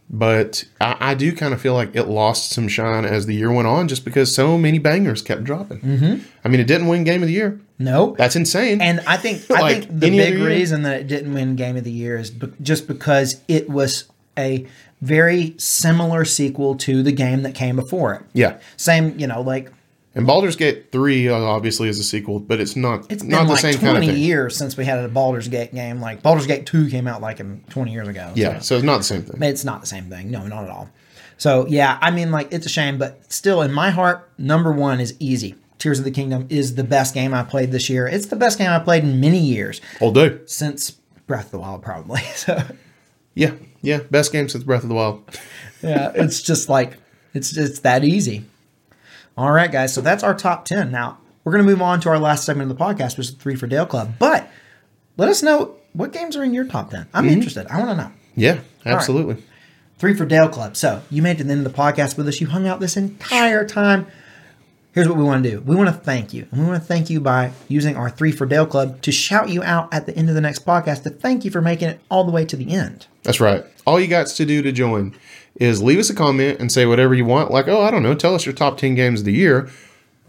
But 0.08 0.64
I, 0.80 0.96
I 1.00 1.14
do 1.14 1.34
kind 1.34 1.52
of 1.52 1.60
feel 1.60 1.74
like 1.74 1.96
it 1.96 2.04
lost 2.04 2.50
some 2.50 2.68
shine 2.68 3.04
as 3.04 3.26
the 3.26 3.34
year 3.34 3.50
went 3.52 3.66
on, 3.66 3.88
just 3.88 4.04
because 4.04 4.32
so 4.32 4.56
many 4.56 4.78
bangers 4.78 5.20
kept 5.20 5.42
dropping. 5.42 5.80
Mm-hmm. 5.80 6.24
I 6.44 6.48
mean, 6.48 6.60
it 6.60 6.68
didn't 6.68 6.86
win 6.86 7.02
Game 7.02 7.22
of 7.22 7.26
the 7.28 7.34
Year. 7.34 7.60
No. 7.78 8.14
That's 8.16 8.36
insane. 8.36 8.80
And 8.80 9.00
I 9.06 9.16
think 9.16 9.50
I 9.50 9.72
think 9.80 10.00
the 10.00 10.10
big 10.10 10.38
reason 10.38 10.82
that 10.82 11.00
it 11.00 11.06
didn't 11.08 11.34
win 11.34 11.56
Game 11.56 11.76
of 11.76 11.84
the 11.84 11.92
Year 11.92 12.16
is 12.16 12.30
be- 12.30 12.52
just 12.62 12.86
because 12.88 13.40
it 13.48 13.68
was 13.68 14.04
a 14.38 14.66
very 15.02 15.54
similar 15.58 16.24
sequel 16.24 16.74
to 16.76 17.02
the 17.02 17.12
game 17.12 17.42
that 17.42 17.54
came 17.54 17.76
before 17.76 18.14
it. 18.14 18.22
yeah. 18.32 18.58
Same, 18.76 19.18
you 19.18 19.26
know, 19.26 19.42
like 19.42 19.70
And 20.14 20.26
Baldur's 20.26 20.56
Gate 20.56 20.90
3 20.90 21.28
uh, 21.28 21.34
obviously 21.36 21.88
is 21.90 21.98
a 21.98 22.02
sequel, 22.02 22.40
but 22.40 22.60
it's 22.60 22.76
not 22.76 23.04
it's 23.12 23.22
not 23.22 23.38
been 23.40 23.46
the 23.48 23.52
like 23.52 23.60
same 23.60 23.74
20 23.74 23.84
kind 23.84 23.96
of 23.96 24.00
thing. 24.00 24.02
It's 24.02 24.06
been 24.06 24.14
many 24.16 24.26
years 24.26 24.56
since 24.56 24.76
we 24.76 24.86
had 24.86 24.98
a 24.98 25.08
Baldur's 25.08 25.48
Gate 25.48 25.74
game. 25.74 26.00
Like 26.00 26.22
Baldur's 26.22 26.46
Gate 26.46 26.64
2 26.64 26.88
came 26.88 27.06
out 27.06 27.20
like 27.20 27.40
in 27.40 27.62
20 27.68 27.92
years 27.92 28.08
ago. 28.08 28.32
Yeah, 28.34 28.58
So 28.60 28.64
so 28.64 28.74
it's 28.76 28.84
not 28.84 28.98
the 28.98 29.04
same 29.04 29.22
thing. 29.22 29.42
it's 29.42 29.64
not 29.64 29.82
the 29.82 29.86
same 29.86 30.04
thing. 30.08 30.30
No, 30.30 30.46
not 30.46 30.64
at 30.64 30.70
all. 30.70 30.88
So 31.36 31.66
yeah, 31.68 31.98
I 32.00 32.10
mean, 32.10 32.30
like 32.30 32.48
it's 32.52 32.64
a 32.64 32.70
shame, 32.70 32.96
but 32.96 33.30
still, 33.30 33.60
in 33.60 33.70
my 33.72 33.90
heart, 33.90 34.30
number 34.38 34.72
one 34.72 35.00
is 35.00 35.14
easy. 35.18 35.54
Tears 35.86 36.00
of 36.00 36.04
the 36.04 36.10
Kingdom 36.10 36.48
is 36.50 36.74
the 36.74 36.82
best 36.82 37.14
game 37.14 37.32
I 37.32 37.44
played 37.44 37.70
this 37.70 37.88
year. 37.88 38.08
It's 38.08 38.26
the 38.26 38.34
best 38.34 38.58
game 38.58 38.70
I 38.70 38.80
played 38.80 39.04
in 39.04 39.20
many 39.20 39.38
years 39.38 39.80
All 40.00 40.10
day. 40.10 40.40
since 40.46 40.90
Breath 41.28 41.44
of 41.44 41.50
the 41.52 41.58
Wild, 41.60 41.84
probably. 41.84 42.22
So 42.34 42.60
Yeah, 43.34 43.52
yeah. 43.82 44.00
Best 44.10 44.32
game 44.32 44.48
since 44.48 44.64
Breath 44.64 44.82
of 44.82 44.88
the 44.88 44.96
Wild. 44.96 45.22
yeah, 45.82 46.10
it's 46.16 46.42
just 46.42 46.68
like 46.68 46.96
it's 47.34 47.56
it's 47.56 47.78
that 47.80 48.02
easy. 48.02 48.46
All 49.38 49.52
right, 49.52 49.70
guys. 49.70 49.94
So 49.94 50.00
that's 50.00 50.24
our 50.24 50.34
top 50.34 50.64
ten. 50.64 50.90
Now 50.90 51.18
we're 51.44 51.52
gonna 51.52 51.62
move 51.62 51.80
on 51.80 52.00
to 52.00 52.08
our 52.08 52.18
last 52.18 52.44
segment 52.44 52.68
of 52.68 52.76
the 52.76 52.84
podcast, 52.84 53.16
which 53.16 53.28
is 53.28 53.34
three 53.34 53.54
for 53.54 53.68
Dale 53.68 53.86
Club. 53.86 54.14
But 54.18 54.50
let 55.16 55.28
us 55.28 55.40
know 55.40 55.76
what 55.92 56.12
games 56.12 56.36
are 56.36 56.42
in 56.42 56.52
your 56.52 56.64
top 56.64 56.90
ten. 56.90 57.06
I'm 57.14 57.26
mm-hmm. 57.26 57.34
interested. 57.34 57.68
I 57.68 57.78
want 57.78 57.90
to 57.90 57.96
know. 58.06 58.12
Yeah, 58.34 58.58
absolutely. 58.84 59.40
Three 59.98 60.14
for 60.14 60.26
Dale 60.26 60.48
Club. 60.48 60.76
So 60.76 61.04
you 61.10 61.22
made 61.22 61.36
it 61.36 61.38
to 61.38 61.44
the 61.44 61.52
end 61.52 61.64
of 61.64 61.72
the 61.72 61.78
podcast 61.78 62.16
with 62.16 62.26
us. 62.26 62.40
You 62.40 62.48
hung 62.48 62.66
out 62.66 62.80
this 62.80 62.96
entire 62.96 63.64
time. 63.64 64.08
Here's 64.96 65.08
what 65.10 65.18
we 65.18 65.24
want 65.24 65.44
to 65.44 65.50
do. 65.50 65.60
We 65.60 65.76
want 65.76 65.90
to 65.90 65.94
thank 65.94 66.32
you. 66.32 66.48
And 66.50 66.58
we 66.58 66.66
want 66.66 66.82
to 66.82 66.88
thank 66.88 67.10
you 67.10 67.20
by 67.20 67.52
using 67.68 67.98
our 67.98 68.08
Three 68.08 68.32
for 68.32 68.46
Dale 68.46 68.64
Club 68.64 69.02
to 69.02 69.12
shout 69.12 69.50
you 69.50 69.62
out 69.62 69.92
at 69.92 70.06
the 70.06 70.16
end 70.16 70.30
of 70.30 70.34
the 70.34 70.40
next 70.40 70.64
podcast 70.64 71.02
to 71.02 71.10
thank 71.10 71.44
you 71.44 71.50
for 71.50 71.60
making 71.60 71.90
it 71.90 72.00
all 72.10 72.24
the 72.24 72.32
way 72.32 72.46
to 72.46 72.56
the 72.56 72.70
end. 72.70 73.06
That's 73.22 73.38
right. 73.38 73.62
All 73.86 74.00
you 74.00 74.06
got 74.06 74.28
to 74.28 74.46
do 74.46 74.62
to 74.62 74.72
join 74.72 75.14
is 75.56 75.82
leave 75.82 75.98
us 75.98 76.08
a 76.08 76.14
comment 76.14 76.60
and 76.60 76.72
say 76.72 76.86
whatever 76.86 77.12
you 77.14 77.26
want. 77.26 77.50
Like, 77.50 77.68
oh, 77.68 77.82
I 77.82 77.90
don't 77.90 78.02
know, 78.02 78.14
tell 78.14 78.34
us 78.34 78.46
your 78.46 78.54
top 78.54 78.78
10 78.78 78.94
games 78.94 79.20
of 79.20 79.26
the 79.26 79.34
year, 79.34 79.68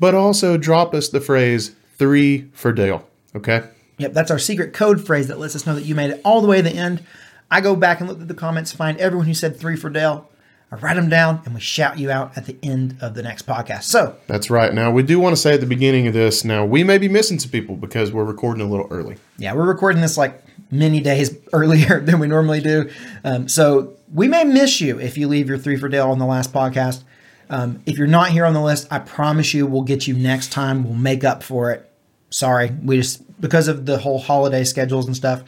but 0.01 0.13
also 0.13 0.57
drop 0.57 0.93
us 0.93 1.07
the 1.07 1.21
phrase 1.21 1.73
three 1.95 2.49
for 2.51 2.73
Dale. 2.73 3.07
Okay. 3.37 3.63
Yep, 3.99 4.11
that's 4.11 4.31
our 4.31 4.39
secret 4.39 4.73
code 4.73 4.99
phrase 4.99 5.29
that 5.29 5.39
lets 5.39 5.55
us 5.55 5.65
know 5.65 5.75
that 5.75 5.85
you 5.85 5.95
made 5.95 6.09
it 6.09 6.19
all 6.25 6.41
the 6.41 6.47
way 6.49 6.57
to 6.57 6.63
the 6.63 6.75
end. 6.75 7.05
I 7.49 7.61
go 7.61 7.73
back 7.73 8.01
and 8.01 8.09
look 8.09 8.19
at 8.19 8.27
the 8.27 8.33
comments, 8.33 8.73
find 8.73 8.97
everyone 8.97 9.27
who 9.27 9.33
said 9.33 9.57
three 9.57 9.77
for 9.77 9.89
Dale. 9.89 10.29
I 10.69 10.75
write 10.75 10.95
them 10.95 11.07
down 11.07 11.41
and 11.45 11.53
we 11.53 11.61
shout 11.61 11.97
you 11.97 12.11
out 12.11 12.37
at 12.37 12.45
the 12.45 12.57
end 12.61 12.97
of 12.99 13.13
the 13.13 13.23
next 13.23 13.47
podcast. 13.47 13.83
So 13.83 14.17
That's 14.27 14.49
right. 14.49 14.73
Now, 14.73 14.91
we 14.91 15.01
do 15.01 15.17
want 15.17 15.33
to 15.33 15.41
say 15.41 15.53
at 15.53 15.61
the 15.61 15.65
beginning 15.65 16.07
of 16.07 16.13
this, 16.13 16.43
now 16.43 16.65
we 16.65 16.83
may 16.83 16.97
be 16.97 17.07
missing 17.07 17.39
some 17.39 17.51
people 17.51 17.77
because 17.77 18.11
we're 18.11 18.25
recording 18.25 18.65
a 18.65 18.69
little 18.69 18.87
early. 18.89 19.15
yeah, 19.37 19.53
we're 19.53 19.67
recording 19.67 20.01
this 20.01 20.17
like 20.17 20.43
many 20.69 20.99
days 20.99 21.33
earlier 21.53 22.01
than 22.01 22.19
we 22.19 22.27
normally 22.27 22.59
do. 22.59 22.89
Um, 23.23 23.47
so 23.47 23.93
we 24.13 24.27
may 24.27 24.43
miss 24.43 24.81
you 24.81 24.99
if 24.99 25.17
you 25.17 25.29
leave 25.29 25.47
your 25.47 25.57
three 25.57 25.77
for 25.77 25.87
Dale 25.87 26.09
on 26.11 26.19
the 26.19 26.25
last 26.25 26.51
podcast. 26.51 27.03
Um, 27.49 27.81
if 27.85 27.97
you're 27.97 28.07
not 28.07 28.31
here 28.31 28.43
on 28.43 28.53
the 28.53 28.61
list, 28.61 28.87
I 28.91 28.99
promise 28.99 29.53
you 29.53 29.65
we'll 29.65 29.83
get 29.83 30.05
you 30.05 30.15
next 30.15 30.51
time. 30.51 30.83
We'll 30.83 30.95
make 30.95 31.23
up 31.23 31.43
for 31.43 31.71
it. 31.71 31.89
Sorry, 32.29 32.71
we 32.83 32.97
just 32.97 33.23
because 33.39 33.69
of 33.69 33.85
the 33.85 33.99
whole 33.99 34.19
holiday 34.19 34.65
schedules 34.65 35.07
and 35.07 35.15
stuff. 35.15 35.43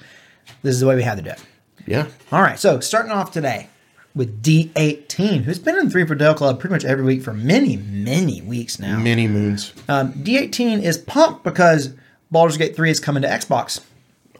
This 0.63 0.75
is 0.75 0.79
the 0.79 0.87
way 0.87 0.95
we 0.95 1.03
had 1.03 1.17
to 1.17 1.23
do 1.23 1.31
it. 1.31 1.43
Yeah. 1.85 2.07
All 2.31 2.41
right, 2.41 2.57
so 2.57 2.79
starting 2.79 3.11
off 3.11 3.31
today 3.31 3.67
with 4.15 4.41
D18, 4.41 5.43
who's 5.43 5.59
been 5.59 5.77
in 5.77 5.89
Three 5.89 6.05
for 6.05 6.15
Dale 6.15 6.33
Club 6.33 6.59
pretty 6.59 6.73
much 6.73 6.85
every 6.85 7.03
week 7.03 7.21
for 7.21 7.33
many, 7.33 7.77
many 7.77 8.41
weeks 8.41 8.79
now. 8.79 8.97
Many 8.97 9.27
moons. 9.27 9.73
Um, 9.87 10.13
D18 10.13 10.81
is 10.81 10.97
pumped 10.97 11.43
because 11.43 11.93
Baldur's 12.31 12.57
Gate 12.57 12.75
3 12.75 12.89
is 12.89 12.99
coming 12.99 13.21
to 13.23 13.29
Xbox. 13.29 13.81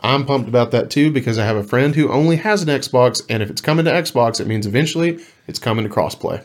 I'm 0.02 0.26
pumped 0.26 0.48
about 0.48 0.72
that 0.72 0.90
too 0.90 1.12
because 1.12 1.38
I 1.38 1.46
have 1.46 1.58
a 1.58 1.64
friend 1.64 1.96
who 1.96 2.12
only 2.12 2.38
has 2.38 2.62
an 2.64 2.70
Xbox, 2.70 3.22
and 3.30 3.44
if 3.44 3.50
it's 3.50 3.62
coming 3.62 3.86
to 3.86 3.92
Xbox, 3.92 4.40
it 4.40 4.48
means 4.48 4.66
eventually 4.66 5.20
it's 5.48 5.60
coming 5.60 5.88
to 5.88 5.94
crossplay. 5.94 6.44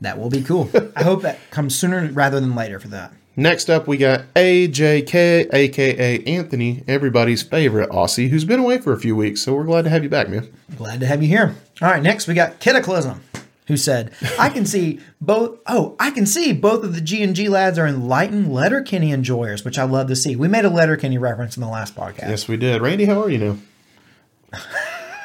That 0.00 0.18
will 0.18 0.28
be 0.28 0.42
cool. 0.42 0.70
I 0.96 1.02
hope 1.02 1.22
that 1.22 1.38
comes 1.50 1.74
sooner 1.74 2.08
rather 2.12 2.40
than 2.40 2.54
later 2.54 2.78
for 2.78 2.88
that. 2.88 3.12
Next 3.36 3.68
up, 3.68 3.88
we 3.88 3.96
got 3.96 4.32
AJK, 4.34 5.52
aka 5.52 6.24
Anthony, 6.24 6.84
everybody's 6.86 7.42
favorite 7.42 7.90
Aussie, 7.90 8.28
who's 8.28 8.44
been 8.44 8.60
away 8.60 8.78
for 8.78 8.92
a 8.92 8.98
few 8.98 9.16
weeks. 9.16 9.42
So 9.42 9.54
we're 9.54 9.64
glad 9.64 9.82
to 9.82 9.90
have 9.90 10.04
you 10.04 10.08
back, 10.08 10.28
man. 10.28 10.52
Glad 10.76 11.00
to 11.00 11.06
have 11.06 11.20
you 11.20 11.28
here. 11.28 11.56
All 11.82 11.90
right, 11.90 12.02
next 12.02 12.28
we 12.28 12.34
got 12.34 12.60
Cataclysm, 12.60 13.22
who 13.66 13.76
said, 13.76 14.12
"I 14.38 14.50
can 14.50 14.64
see 14.64 15.00
both. 15.20 15.58
Oh, 15.66 15.96
I 15.98 16.12
can 16.12 16.26
see 16.26 16.52
both 16.52 16.84
of 16.84 16.94
the 16.94 17.00
G 17.00 17.24
and 17.24 17.34
G 17.34 17.48
lads 17.48 17.76
are 17.76 17.88
enlightened 17.88 18.52
Letterkenny 18.52 19.10
enjoyers, 19.10 19.64
which 19.64 19.78
I 19.78 19.84
love 19.84 20.06
to 20.08 20.16
see. 20.16 20.36
We 20.36 20.46
made 20.46 20.64
a 20.64 20.70
Letterkenny 20.70 21.18
reference 21.18 21.56
in 21.56 21.60
the 21.60 21.68
last 21.68 21.96
podcast. 21.96 22.28
Yes, 22.28 22.46
we 22.46 22.56
did. 22.56 22.82
Randy, 22.82 23.06
how 23.06 23.20
are 23.22 23.30
you 23.30 23.38
now? 23.38 23.56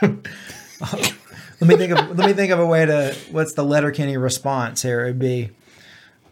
Let 1.62 1.68
me 1.68 1.76
think 1.76 1.92
of 1.92 2.18
let 2.18 2.28
me 2.28 2.34
think 2.34 2.52
of 2.52 2.60
a 2.60 2.66
way 2.66 2.86
to. 2.86 3.16
What's 3.32 3.54
the 3.54 3.64
Letterkenny 3.64 4.18
response 4.18 4.82
here? 4.82 5.02
It'd 5.02 5.20
be, 5.20 5.50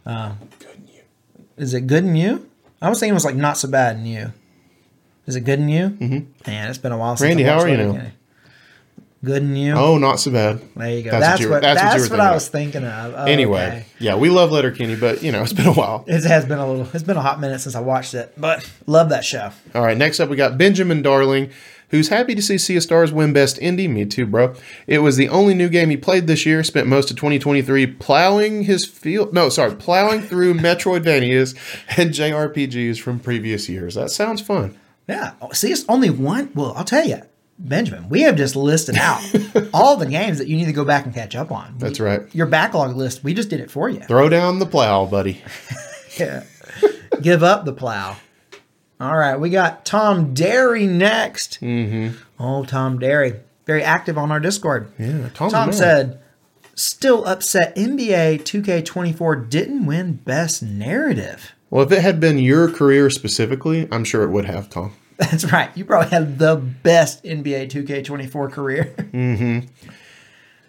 uh, 0.05 0.31
is 1.57 1.73
it 1.73 1.81
good 1.87 2.03
in 2.03 2.15
you? 2.15 2.49
I 2.81 2.89
was 2.89 2.99
thinking 2.99 3.13
it 3.13 3.15
was 3.15 3.25
like 3.25 3.35
not 3.35 3.57
so 3.57 3.67
bad 3.67 3.97
in 3.97 4.05
you. 4.05 4.33
Is 5.25 5.35
it 5.35 5.41
good 5.41 5.59
in 5.59 5.67
you? 5.69 5.89
Mm-hmm. 5.89 6.49
Man, 6.49 6.69
it's 6.69 6.77
been 6.77 6.91
a 6.91 6.97
while 6.97 7.17
since 7.17 7.27
Randy, 7.27 7.45
I 7.47 7.53
how 7.53 7.59
are 7.59 7.67
you 7.67 7.77
now? 7.77 8.07
Good 9.25 9.41
in 9.41 9.55
you. 9.55 9.73
Oh, 9.73 9.97
not 9.97 10.19
so 10.19 10.31
bad. 10.31 10.61
there 10.75 10.91
you 10.91 11.03
go. 11.03 11.09
that's 11.11 11.11
what 11.11 11.19
That's, 11.19 11.41
you 11.41 11.47
were- 11.47 11.53
what, 11.55 11.61
that's 11.63 11.81
that's, 11.81 12.03
what 12.09 12.19
what, 12.19 12.27
I 12.27 12.31
was 12.33 12.47
thinking 12.47 12.83
of. 12.83 13.13
Oh, 13.15 13.25
Anyway, 13.25 13.65
okay. 13.67 13.85
yeah, 13.99 14.15
we 14.15 14.29
love 14.29 14.51
Letterkenny, 14.51 14.95
but 14.95 15.23
you 15.23 15.31
know, 15.31 15.41
it's 15.41 15.53
been 15.53 15.65
a 15.65 15.73
while. 15.73 16.05
It 16.07 16.23
has 16.23 16.45
been 16.45 16.59
a 16.59 16.67
little. 16.69 16.87
It's 16.93 17.03
been 17.03 17.17
a 17.17 17.21
hot 17.21 17.39
minute 17.39 17.59
since 17.59 17.73
I 17.75 17.79
watched 17.81 18.13
it, 18.13 18.33
but 18.37 18.69
love 18.85 19.09
that 19.09 19.25
show. 19.25 19.49
All 19.73 19.81
right, 19.81 19.97
next 19.97 20.19
up 20.19 20.29
we 20.29 20.35
got 20.35 20.57
Benjamin 20.57 21.01
Darling, 21.01 21.49
who's 21.89 22.09
happy 22.09 22.35
to 22.35 22.41
see 22.41 22.57
Sea 22.57 22.77
of 22.77 22.83
Stars 22.83 23.11
win 23.11 23.33
Best 23.33 23.57
Indie. 23.57 23.89
Me 23.89 24.05
too, 24.05 24.25
bro. 24.25 24.53
It 24.87 24.99
was 24.99 25.17
the 25.17 25.29
only 25.29 25.53
new 25.53 25.69
game 25.69 25.89
he 25.89 25.97
played 25.97 26.27
this 26.27 26.45
year. 26.45 26.63
Spent 26.63 26.87
most 26.87 27.09
of 27.11 27.17
2023 27.17 27.87
plowing 27.87 28.63
his 28.63 28.85
field. 28.85 29.33
No, 29.33 29.49
sorry, 29.49 29.75
plowing 29.75 30.21
through 30.21 30.53
Metroidvanias 30.55 31.55
and 31.97 32.11
JRPGs 32.11 32.99
from 32.99 33.19
previous 33.19 33.69
years. 33.69 33.95
That 33.95 34.11
sounds 34.11 34.41
fun. 34.41 34.77
Yeah. 35.07 35.33
See, 35.53 35.71
it's 35.71 35.85
only 35.87 36.09
one. 36.09 36.51
Well, 36.53 36.73
I'll 36.75 36.83
tell 36.83 37.05
you, 37.07 37.21
Benjamin, 37.59 38.09
we 38.09 38.21
have 38.21 38.35
just 38.35 38.55
listed 38.55 38.97
out 38.97 39.21
all 39.73 39.97
the 39.97 40.05
games 40.05 40.37
that 40.37 40.47
you 40.47 40.57
need 40.57 40.65
to 40.65 40.73
go 40.73 40.85
back 40.85 41.05
and 41.05 41.13
catch 41.13 41.35
up 41.35 41.51
on. 41.51 41.75
That's 41.77 41.99
right. 41.99 42.21
Your 42.35 42.45
backlog 42.45 42.95
list, 42.95 43.23
we 43.23 43.33
just 43.33 43.49
did 43.49 43.59
it 43.61 43.71
for 43.71 43.89
you. 43.89 44.01
Throw 44.01 44.29
down 44.29 44.59
the 44.59 44.65
plow, 44.65 45.05
buddy. 45.05 45.41
Yeah. 46.17 46.45
Give 47.21 47.43
up 47.43 47.65
the 47.65 47.73
plow. 47.73 48.17
All 48.99 49.15
right, 49.15 49.39
we 49.39 49.49
got 49.49 49.85
Tom 49.85 50.33
Derry 50.33 50.87
next. 50.87 51.61
Mm-hmm. 51.61 52.17
Oh, 52.39 52.65
Tom 52.65 52.97
Derry, 52.97 53.35
very 53.65 53.83
active 53.83 54.17
on 54.17 54.31
our 54.31 54.39
Discord. 54.39 54.91
Yeah, 54.97 55.29
Tom 55.33 55.71
said, 55.71 56.19
"Still 56.73 57.23
upset 57.25 57.75
NBA 57.75 58.41
2K24 58.41 59.49
didn't 59.49 59.85
win 59.85 60.13
Best 60.13 60.63
Narrative." 60.63 61.53
Well, 61.69 61.85
if 61.85 61.91
it 61.91 62.01
had 62.01 62.19
been 62.19 62.39
your 62.39 62.71
career 62.71 63.09
specifically, 63.09 63.87
I'm 63.91 64.03
sure 64.03 64.23
it 64.23 64.29
would 64.29 64.45
have, 64.45 64.69
Tom. 64.69 64.93
That's 65.17 65.51
right. 65.51 65.69
You 65.75 65.83
probably 65.83 66.09
had 66.09 66.37
the 66.37 66.55
best 66.55 67.23
NBA 67.23 67.69
2K24 67.71 68.51
career. 68.51 68.93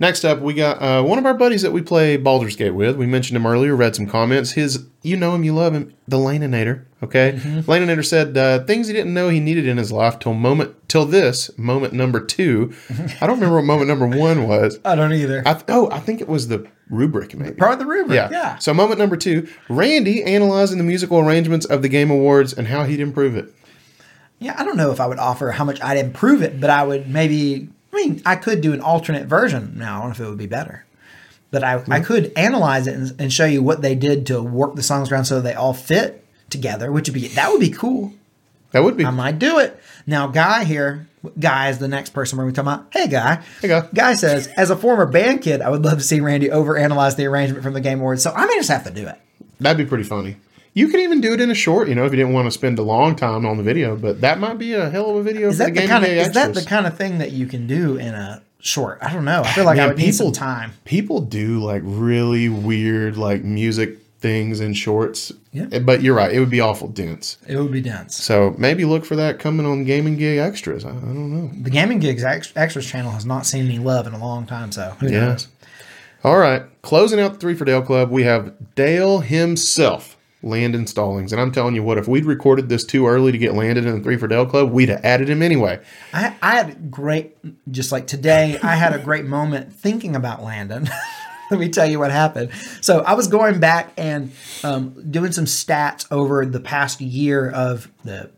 Next 0.00 0.24
up, 0.24 0.38
we 0.40 0.54
got 0.54 0.80
uh, 0.80 1.02
one 1.02 1.18
of 1.18 1.26
our 1.26 1.34
buddies 1.34 1.62
that 1.62 1.72
we 1.72 1.82
play 1.82 2.16
Baldur's 2.16 2.54
Gate 2.54 2.70
with. 2.70 2.96
We 2.96 3.06
mentioned 3.06 3.36
him 3.36 3.46
earlier, 3.46 3.74
read 3.74 3.96
some 3.96 4.06
comments. 4.06 4.52
His, 4.52 4.86
you 5.02 5.16
know 5.16 5.34
him, 5.34 5.42
you 5.42 5.52
love 5.54 5.74
him, 5.74 5.92
the 6.06 6.16
Laninator. 6.18 6.84
Okay, 7.02 7.32
Laninator 7.66 8.04
said 8.04 8.36
uh, 8.36 8.64
things 8.64 8.88
he 8.88 8.92
didn't 8.92 9.14
know 9.14 9.28
he 9.28 9.38
needed 9.38 9.66
in 9.66 9.76
his 9.76 9.92
life 9.92 10.18
till 10.18 10.34
moment 10.34 10.74
till 10.88 11.04
this 11.04 11.56
moment 11.56 11.92
number 11.92 12.18
two. 12.24 12.74
I 13.20 13.26
don't 13.26 13.36
remember 13.36 13.56
what 13.56 13.64
moment 13.64 13.86
number 13.88 14.06
one 14.06 14.48
was. 14.48 14.80
I 14.84 14.96
don't 14.96 15.12
either. 15.12 15.42
I 15.46 15.52
th- 15.54 15.64
oh, 15.68 15.88
I 15.92 16.00
think 16.00 16.20
it 16.20 16.28
was 16.28 16.48
the 16.48 16.66
rubric, 16.90 17.36
maybe. 17.36 17.54
Part 17.54 17.74
of 17.74 17.78
the 17.78 17.86
rubric. 17.86 18.16
yeah. 18.16 18.28
Yeah. 18.32 18.58
So 18.58 18.74
moment 18.74 18.98
number 18.98 19.16
two, 19.16 19.48
Randy 19.68 20.24
analyzing 20.24 20.78
the 20.78 20.84
musical 20.84 21.18
arrangements 21.20 21.66
of 21.66 21.82
the 21.82 21.88
Game 21.88 22.10
Awards 22.10 22.52
and 22.52 22.66
how 22.66 22.82
he'd 22.84 22.98
improve 23.00 23.36
it. 23.36 23.52
Yeah, 24.40 24.54
I 24.58 24.64
don't 24.64 24.76
know 24.76 24.90
if 24.90 25.00
I 25.00 25.06
would 25.06 25.18
offer 25.20 25.50
how 25.52 25.64
much 25.64 25.80
I'd 25.82 25.98
improve 25.98 26.42
it, 26.42 26.60
but 26.60 26.70
I 26.70 26.82
would 26.84 27.08
maybe. 27.08 27.68
I 27.98 28.06
mean, 28.06 28.22
I 28.24 28.36
could 28.36 28.60
do 28.60 28.72
an 28.72 28.80
alternate 28.80 29.26
version. 29.26 29.74
Now, 29.76 29.96
I 29.96 29.98
don't 30.00 30.08
know 30.08 30.12
if 30.12 30.20
it 30.20 30.28
would 30.28 30.38
be 30.38 30.46
better, 30.46 30.84
but 31.50 31.64
I, 31.64 31.82
I 31.88 32.00
could 32.00 32.32
analyze 32.36 32.86
it 32.86 32.94
and, 32.94 33.20
and 33.20 33.32
show 33.32 33.44
you 33.44 33.62
what 33.62 33.82
they 33.82 33.94
did 33.96 34.26
to 34.26 34.40
work 34.40 34.76
the 34.76 34.82
songs 34.82 35.10
around 35.10 35.24
so 35.24 35.40
they 35.40 35.54
all 35.54 35.74
fit 35.74 36.24
together, 36.48 36.92
which 36.92 37.08
would 37.08 37.14
be 37.14 37.28
that 37.28 37.50
would 37.50 37.60
be 37.60 37.70
cool. 37.70 38.12
That 38.70 38.84
would 38.84 38.96
be. 38.96 39.04
I 39.04 39.10
might 39.10 39.38
do 39.38 39.58
it. 39.58 39.80
Now, 40.06 40.28
Guy 40.28 40.64
here, 40.64 41.08
Guy 41.40 41.70
is 41.70 41.78
the 41.78 41.88
next 41.88 42.10
person 42.10 42.38
we're 42.38 42.44
going 42.44 42.54
to 42.54 42.62
talk 42.62 42.80
about. 42.80 42.86
Hey, 42.92 43.08
Guy. 43.08 43.42
Hey, 43.60 43.68
Guy. 43.68 43.88
Guy 43.92 44.14
says, 44.14 44.46
as 44.46 44.70
a 44.70 44.76
former 44.76 45.06
band 45.06 45.42
kid, 45.42 45.60
I 45.62 45.70
would 45.70 45.82
love 45.82 45.98
to 45.98 46.04
see 46.04 46.20
Randy 46.20 46.50
overanalyze 46.50 47.16
the 47.16 47.26
arrangement 47.26 47.64
from 47.64 47.72
the 47.72 47.80
Game 47.80 47.98
Awards. 47.98 48.22
So 48.22 48.30
I 48.30 48.46
may 48.46 48.54
just 48.54 48.68
have 48.68 48.84
to 48.84 48.90
do 48.90 49.08
it. 49.08 49.18
That'd 49.58 49.78
be 49.78 49.88
pretty 49.88 50.04
funny. 50.04 50.36
You 50.74 50.88
could 50.88 51.00
even 51.00 51.20
do 51.20 51.32
it 51.32 51.40
in 51.40 51.50
a 51.50 51.54
short, 51.54 51.88
you 51.88 51.94
know, 51.94 52.04
if 52.04 52.12
you 52.12 52.16
didn't 52.18 52.32
want 52.34 52.46
to 52.46 52.50
spend 52.50 52.78
a 52.78 52.82
long 52.82 53.16
time 53.16 53.44
on 53.46 53.56
the 53.56 53.62
video. 53.62 53.96
But 53.96 54.20
that 54.20 54.38
might 54.38 54.58
be 54.58 54.74
a 54.74 54.88
hell 54.90 55.10
of 55.10 55.16
a 55.16 55.22
video 55.22 55.48
Is 55.48 55.56
for 55.58 55.64
that 55.64 55.74
the 55.74 55.80
the 55.80 55.86
kind 55.86 56.04
of 56.04 56.10
is 56.10 56.32
that 56.32 56.54
the 56.54 56.62
kind 56.64 56.86
of 56.86 56.96
thing 56.96 57.18
that 57.18 57.32
you 57.32 57.46
can 57.46 57.66
do 57.66 57.96
in 57.96 58.14
a 58.14 58.42
short? 58.60 58.98
I 59.02 59.12
don't 59.12 59.24
know. 59.24 59.42
I 59.42 59.52
feel 59.52 59.64
like 59.64 59.78
I 59.78 59.82
Man, 59.82 59.88
would 59.88 59.98
need 59.98 60.12
some 60.14 60.26
people- 60.26 60.32
time. 60.32 60.72
People 60.84 61.20
do 61.20 61.58
like 61.60 61.82
really 61.84 62.48
weird 62.48 63.16
like 63.16 63.42
music 63.42 63.98
things 64.20 64.60
in 64.60 64.74
shorts. 64.74 65.32
Yeah. 65.52 65.66
Eh, 65.72 65.78
but 65.78 66.02
you're 66.02 66.14
right, 66.14 66.32
it 66.32 66.40
would 66.40 66.50
be 66.50 66.60
awful 66.60 66.88
dense. 66.88 67.38
It 67.46 67.56
would 67.56 67.70
be 67.72 67.80
dense. 67.80 68.16
So 68.16 68.54
maybe 68.58 68.84
look 68.84 69.04
for 69.04 69.14
that 69.16 69.38
coming 69.38 69.64
on 69.64 69.84
Game 69.84 70.12
& 70.16 70.18
Gig 70.18 70.38
Extras. 70.38 70.84
I, 70.84 70.88
I 70.90 70.92
don't 70.92 71.32
know. 71.32 71.50
The 71.62 71.70
Game 71.70 71.96
& 71.98 72.00
Gigs 72.00 72.24
Extras 72.24 72.84
channel 72.86 73.12
has 73.12 73.24
not 73.24 73.46
seen 73.46 73.64
any 73.66 73.78
love 73.78 74.06
in 74.08 74.12
a 74.14 74.18
long 74.18 74.44
time, 74.44 74.72
so 74.72 74.96
who 75.00 75.06
Yeah. 75.08 75.20
knows? 75.20 75.48
All 76.24 76.36
right. 76.36 76.62
Closing 76.82 77.20
out 77.20 77.34
the 77.34 77.38
three 77.38 77.54
for 77.54 77.64
Dale 77.64 77.80
Club, 77.80 78.10
we 78.10 78.24
have 78.24 78.52
Dale 78.74 79.20
himself, 79.20 80.16
Landon 80.42 80.86
Stallings. 80.86 81.32
And 81.32 81.40
I'm 81.40 81.50
telling 81.50 81.74
you 81.74 81.82
what, 81.82 81.98
if 81.98 82.06
we'd 82.06 82.24
recorded 82.24 82.68
this 82.68 82.84
too 82.84 83.06
early 83.06 83.32
to 83.32 83.38
get 83.38 83.54
Landon 83.54 83.86
in 83.86 83.96
the 83.96 84.00
three 84.02 84.16
for 84.16 84.28
Dale 84.28 84.46
Club, 84.46 84.70
we'd 84.70 84.88
have 84.88 85.04
added 85.04 85.28
him 85.28 85.42
anyway. 85.42 85.80
I, 86.12 86.36
I 86.40 86.56
had 86.56 86.90
great, 86.90 87.36
just 87.70 87.90
like 87.90 88.06
today, 88.06 88.58
I 88.62 88.76
had 88.76 88.94
a 88.94 88.98
great 88.98 89.24
moment 89.24 89.72
thinking 89.72 90.14
about 90.14 90.42
Landon. 90.42 90.88
Let 91.50 91.60
me 91.60 91.68
tell 91.70 91.86
you 91.86 91.98
what 91.98 92.10
happened. 92.10 92.52
So 92.82 93.00
I 93.00 93.14
was 93.14 93.26
going 93.26 93.58
back 93.58 93.92
and 93.96 94.32
um, 94.62 95.10
doing 95.10 95.32
some 95.32 95.46
stats 95.46 96.06
over 96.10 96.44
the 96.44 96.60
past 96.60 97.00
year 97.00 97.50
of 97.50 97.90
the 98.04 98.30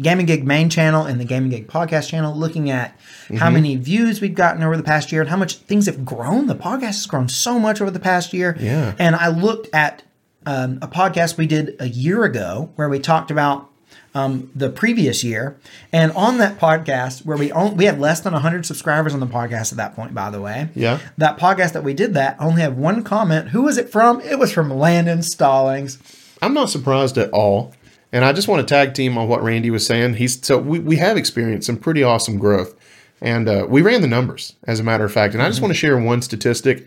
Game 0.00 0.18
& 0.18 0.26
Gig 0.26 0.44
main 0.44 0.70
channel 0.70 1.04
and 1.04 1.20
the 1.20 1.24
Game 1.24 1.48
& 1.48 1.50
Gig 1.50 1.68
podcast 1.68 2.08
channel, 2.08 2.34
looking 2.34 2.70
at 2.70 2.98
how 3.36 3.50
many 3.50 3.76
views 3.76 4.20
we've 4.20 4.34
gotten 4.34 4.62
over 4.62 4.76
the 4.76 4.82
past 4.82 5.12
year 5.12 5.20
and 5.20 5.30
how 5.30 5.36
much 5.36 5.56
things 5.56 5.86
have 5.86 6.04
grown. 6.04 6.46
The 6.46 6.56
podcast 6.56 6.80
has 6.80 7.06
grown 7.06 7.28
so 7.28 7.60
much 7.60 7.80
over 7.80 7.90
the 7.90 8.00
past 8.00 8.32
year. 8.32 8.56
Yeah. 8.58 8.94
And 8.98 9.14
I 9.14 9.28
looked 9.28 9.68
at 9.72 10.02
um, 10.46 10.78
a 10.82 10.88
podcast 10.88 11.36
we 11.36 11.46
did 11.46 11.76
a 11.80 11.88
year 11.88 12.24
ago 12.24 12.70
where 12.76 12.88
we 12.88 12.98
talked 12.98 13.30
about 13.30 13.70
um, 14.14 14.50
the 14.54 14.70
previous 14.70 15.24
year. 15.24 15.58
And 15.92 16.12
on 16.12 16.38
that 16.38 16.58
podcast, 16.58 17.24
where 17.24 17.36
we 17.36 17.50
only, 17.52 17.74
we 17.74 17.84
had 17.84 17.98
less 17.98 18.20
than 18.20 18.32
100 18.32 18.64
subscribers 18.64 19.12
on 19.12 19.20
the 19.20 19.26
podcast 19.26 19.72
at 19.72 19.76
that 19.78 19.96
point, 19.96 20.14
by 20.14 20.30
the 20.30 20.40
way. 20.40 20.68
Yeah. 20.74 21.00
That 21.18 21.38
podcast 21.38 21.72
that 21.72 21.84
we 21.84 21.94
did 21.94 22.14
that 22.14 22.36
only 22.38 22.62
had 22.62 22.76
one 22.76 23.02
comment. 23.02 23.48
Who 23.48 23.62
was 23.62 23.76
it 23.76 23.90
from? 23.90 24.20
It 24.20 24.38
was 24.38 24.52
from 24.52 24.70
Landon 24.70 25.22
Stallings. 25.22 25.98
I'm 26.40 26.54
not 26.54 26.70
surprised 26.70 27.18
at 27.18 27.30
all. 27.30 27.74
And 28.12 28.24
I 28.24 28.32
just 28.32 28.46
want 28.46 28.66
to 28.66 28.72
tag 28.72 28.94
team 28.94 29.18
on 29.18 29.26
what 29.26 29.42
Randy 29.42 29.70
was 29.70 29.84
saying. 29.84 30.14
He's 30.14 30.44
so 30.46 30.58
we, 30.58 30.78
we 30.78 30.96
have 30.96 31.16
experienced 31.16 31.66
some 31.66 31.76
pretty 31.76 32.04
awesome 32.04 32.38
growth. 32.38 32.76
And 33.20 33.48
uh, 33.48 33.66
we 33.68 33.82
ran 33.82 34.02
the 34.02 34.06
numbers, 34.06 34.54
as 34.64 34.78
a 34.78 34.84
matter 34.84 35.04
of 35.04 35.12
fact. 35.12 35.34
And 35.34 35.42
I 35.42 35.48
just 35.48 35.60
want 35.60 35.72
to 35.72 35.78
share 35.78 35.98
one 35.98 36.22
statistic. 36.22 36.86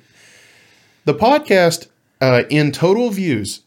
The 1.05 1.13
podcast, 1.13 1.87
uh, 2.21 2.43
in 2.49 2.71
total 2.71 3.09
views, 3.09 3.61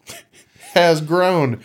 has 0.72 1.00
grown 1.00 1.60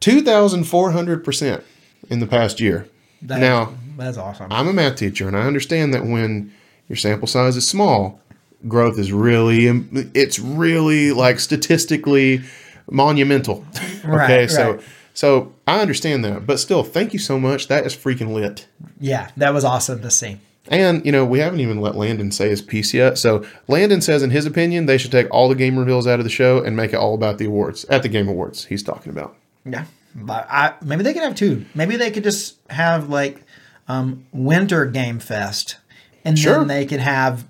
2,400% 0.00 1.62
in 2.10 2.20
the 2.20 2.26
past 2.26 2.60
year. 2.60 2.88
That- 3.22 3.40
now, 3.40 3.74
that's 3.96 4.16
awesome. 4.18 4.48
I'm 4.50 4.68
a 4.68 4.72
math 4.72 4.96
teacher, 4.96 5.26
and 5.28 5.36
I 5.36 5.42
understand 5.42 5.94
that 5.94 6.04
when 6.04 6.52
your 6.88 6.96
sample 6.96 7.26
size 7.28 7.56
is 7.56 7.66
small, 7.68 8.20
growth 8.68 8.98
is 8.98 9.12
really 9.12 9.66
it's 10.14 10.38
really 10.38 11.12
like 11.12 11.38
statistically 11.40 12.42
monumental. 12.90 13.64
Right, 14.04 14.30
okay, 14.30 14.46
so 14.48 14.72
right. 14.72 14.84
so 15.14 15.54
I 15.66 15.80
understand 15.80 16.26
that, 16.26 16.46
but 16.46 16.60
still, 16.60 16.82
thank 16.82 17.14
you 17.14 17.18
so 17.18 17.40
much. 17.40 17.68
That 17.68 17.86
is 17.86 17.96
freaking 17.96 18.34
lit. 18.34 18.66
yeah, 19.00 19.30
that 19.38 19.54
was 19.54 19.64
awesome 19.64 20.02
to 20.02 20.10
see. 20.10 20.40
And 20.68 21.04
you 21.04 21.12
know, 21.12 21.24
we 21.24 21.40
haven't 21.40 21.60
even 21.60 21.80
let 21.80 21.94
Landon 21.94 22.30
say 22.30 22.48
his 22.48 22.62
piece 22.62 22.94
yet. 22.94 23.18
So 23.18 23.44
Landon 23.68 24.00
says, 24.00 24.22
in 24.22 24.30
his 24.30 24.46
opinion, 24.46 24.86
they 24.86 24.96
should 24.98 25.12
take 25.12 25.26
all 25.30 25.48
the 25.48 25.54
game 25.54 25.78
reveals 25.78 26.06
out 26.06 26.20
of 26.20 26.24
the 26.24 26.30
show 26.30 26.62
and 26.62 26.74
make 26.76 26.92
it 26.92 26.96
all 26.96 27.14
about 27.14 27.38
the 27.38 27.44
awards 27.46 27.84
at 27.86 28.02
the 28.02 28.08
Game 28.08 28.28
Awards. 28.28 28.64
He's 28.64 28.82
talking 28.82 29.10
about. 29.12 29.36
Yeah, 29.66 29.84
but 30.14 30.46
I 30.50 30.74
maybe 30.82 31.02
they 31.02 31.12
could 31.12 31.22
have 31.22 31.34
two. 31.34 31.66
Maybe 31.74 31.96
they 31.96 32.10
could 32.10 32.24
just 32.24 32.56
have 32.70 33.08
like 33.10 33.42
um, 33.88 34.24
Winter 34.32 34.86
Game 34.86 35.18
Fest, 35.18 35.76
and 36.24 36.38
Sure. 36.38 36.58
then 36.58 36.68
they 36.68 36.86
could 36.86 37.00
have 37.00 37.46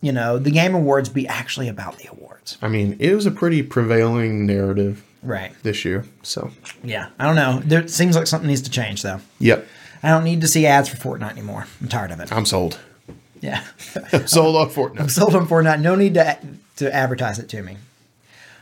you 0.00 0.10
know 0.12 0.38
the 0.38 0.50
Game 0.50 0.74
Awards 0.74 1.08
be 1.08 1.26
actually 1.28 1.68
about 1.68 1.98
the 1.98 2.08
awards. 2.10 2.58
I 2.60 2.68
mean, 2.68 2.96
it 2.98 3.14
was 3.14 3.26
a 3.26 3.30
pretty 3.30 3.62
prevailing 3.62 4.44
narrative 4.46 5.04
Right. 5.22 5.52
this 5.62 5.84
year. 5.84 6.04
So, 6.22 6.50
Yeah. 6.84 7.08
I 7.18 7.24
don't 7.24 7.34
know. 7.36 7.60
There 7.64 7.80
it 7.80 7.90
seems 7.90 8.14
like 8.16 8.26
something 8.28 8.46
needs 8.48 8.62
to 8.62 8.70
change 8.70 9.02
though. 9.02 9.20
yep, 9.40 9.66
I 10.06 10.10
don't 10.10 10.22
need 10.22 10.40
to 10.42 10.46
see 10.46 10.66
ads 10.66 10.88
for 10.88 10.96
Fortnite 10.96 11.32
anymore. 11.32 11.66
I'm 11.80 11.88
tired 11.88 12.12
of 12.12 12.20
it. 12.20 12.32
I'm 12.32 12.46
sold. 12.46 12.78
Yeah. 13.40 13.64
sold 14.26 14.54
on 14.54 14.70
Fortnite. 14.70 15.00
I'm 15.00 15.08
sold 15.08 15.34
on 15.34 15.48
Fortnite. 15.48 15.80
No 15.80 15.96
need 15.96 16.14
to 16.14 16.38
to 16.76 16.94
advertise 16.94 17.40
it 17.40 17.48
to 17.48 17.62
me. 17.62 17.76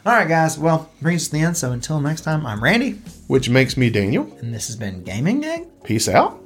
All 0.07 0.13
right, 0.15 0.27
guys. 0.27 0.59
Well, 0.59 0.91
brings 1.03 1.23
us 1.23 1.27
to 1.29 1.33
the 1.33 1.41
end. 1.41 1.57
So 1.59 1.73
until 1.73 2.01
next 2.01 2.23
time, 2.23 2.47
I'm 2.47 2.65
Randy, 2.65 2.93
Which 3.27 3.51
makes 3.51 3.77
me 3.77 3.91
Daniel. 3.91 4.25
and 4.41 4.55
this 4.55 4.69
has 4.69 4.77
been 4.77 5.03
Game 5.05 5.25
& 5.41 5.43
Gig. 5.43 5.67
Peace 5.85 6.09
out. 6.09 6.41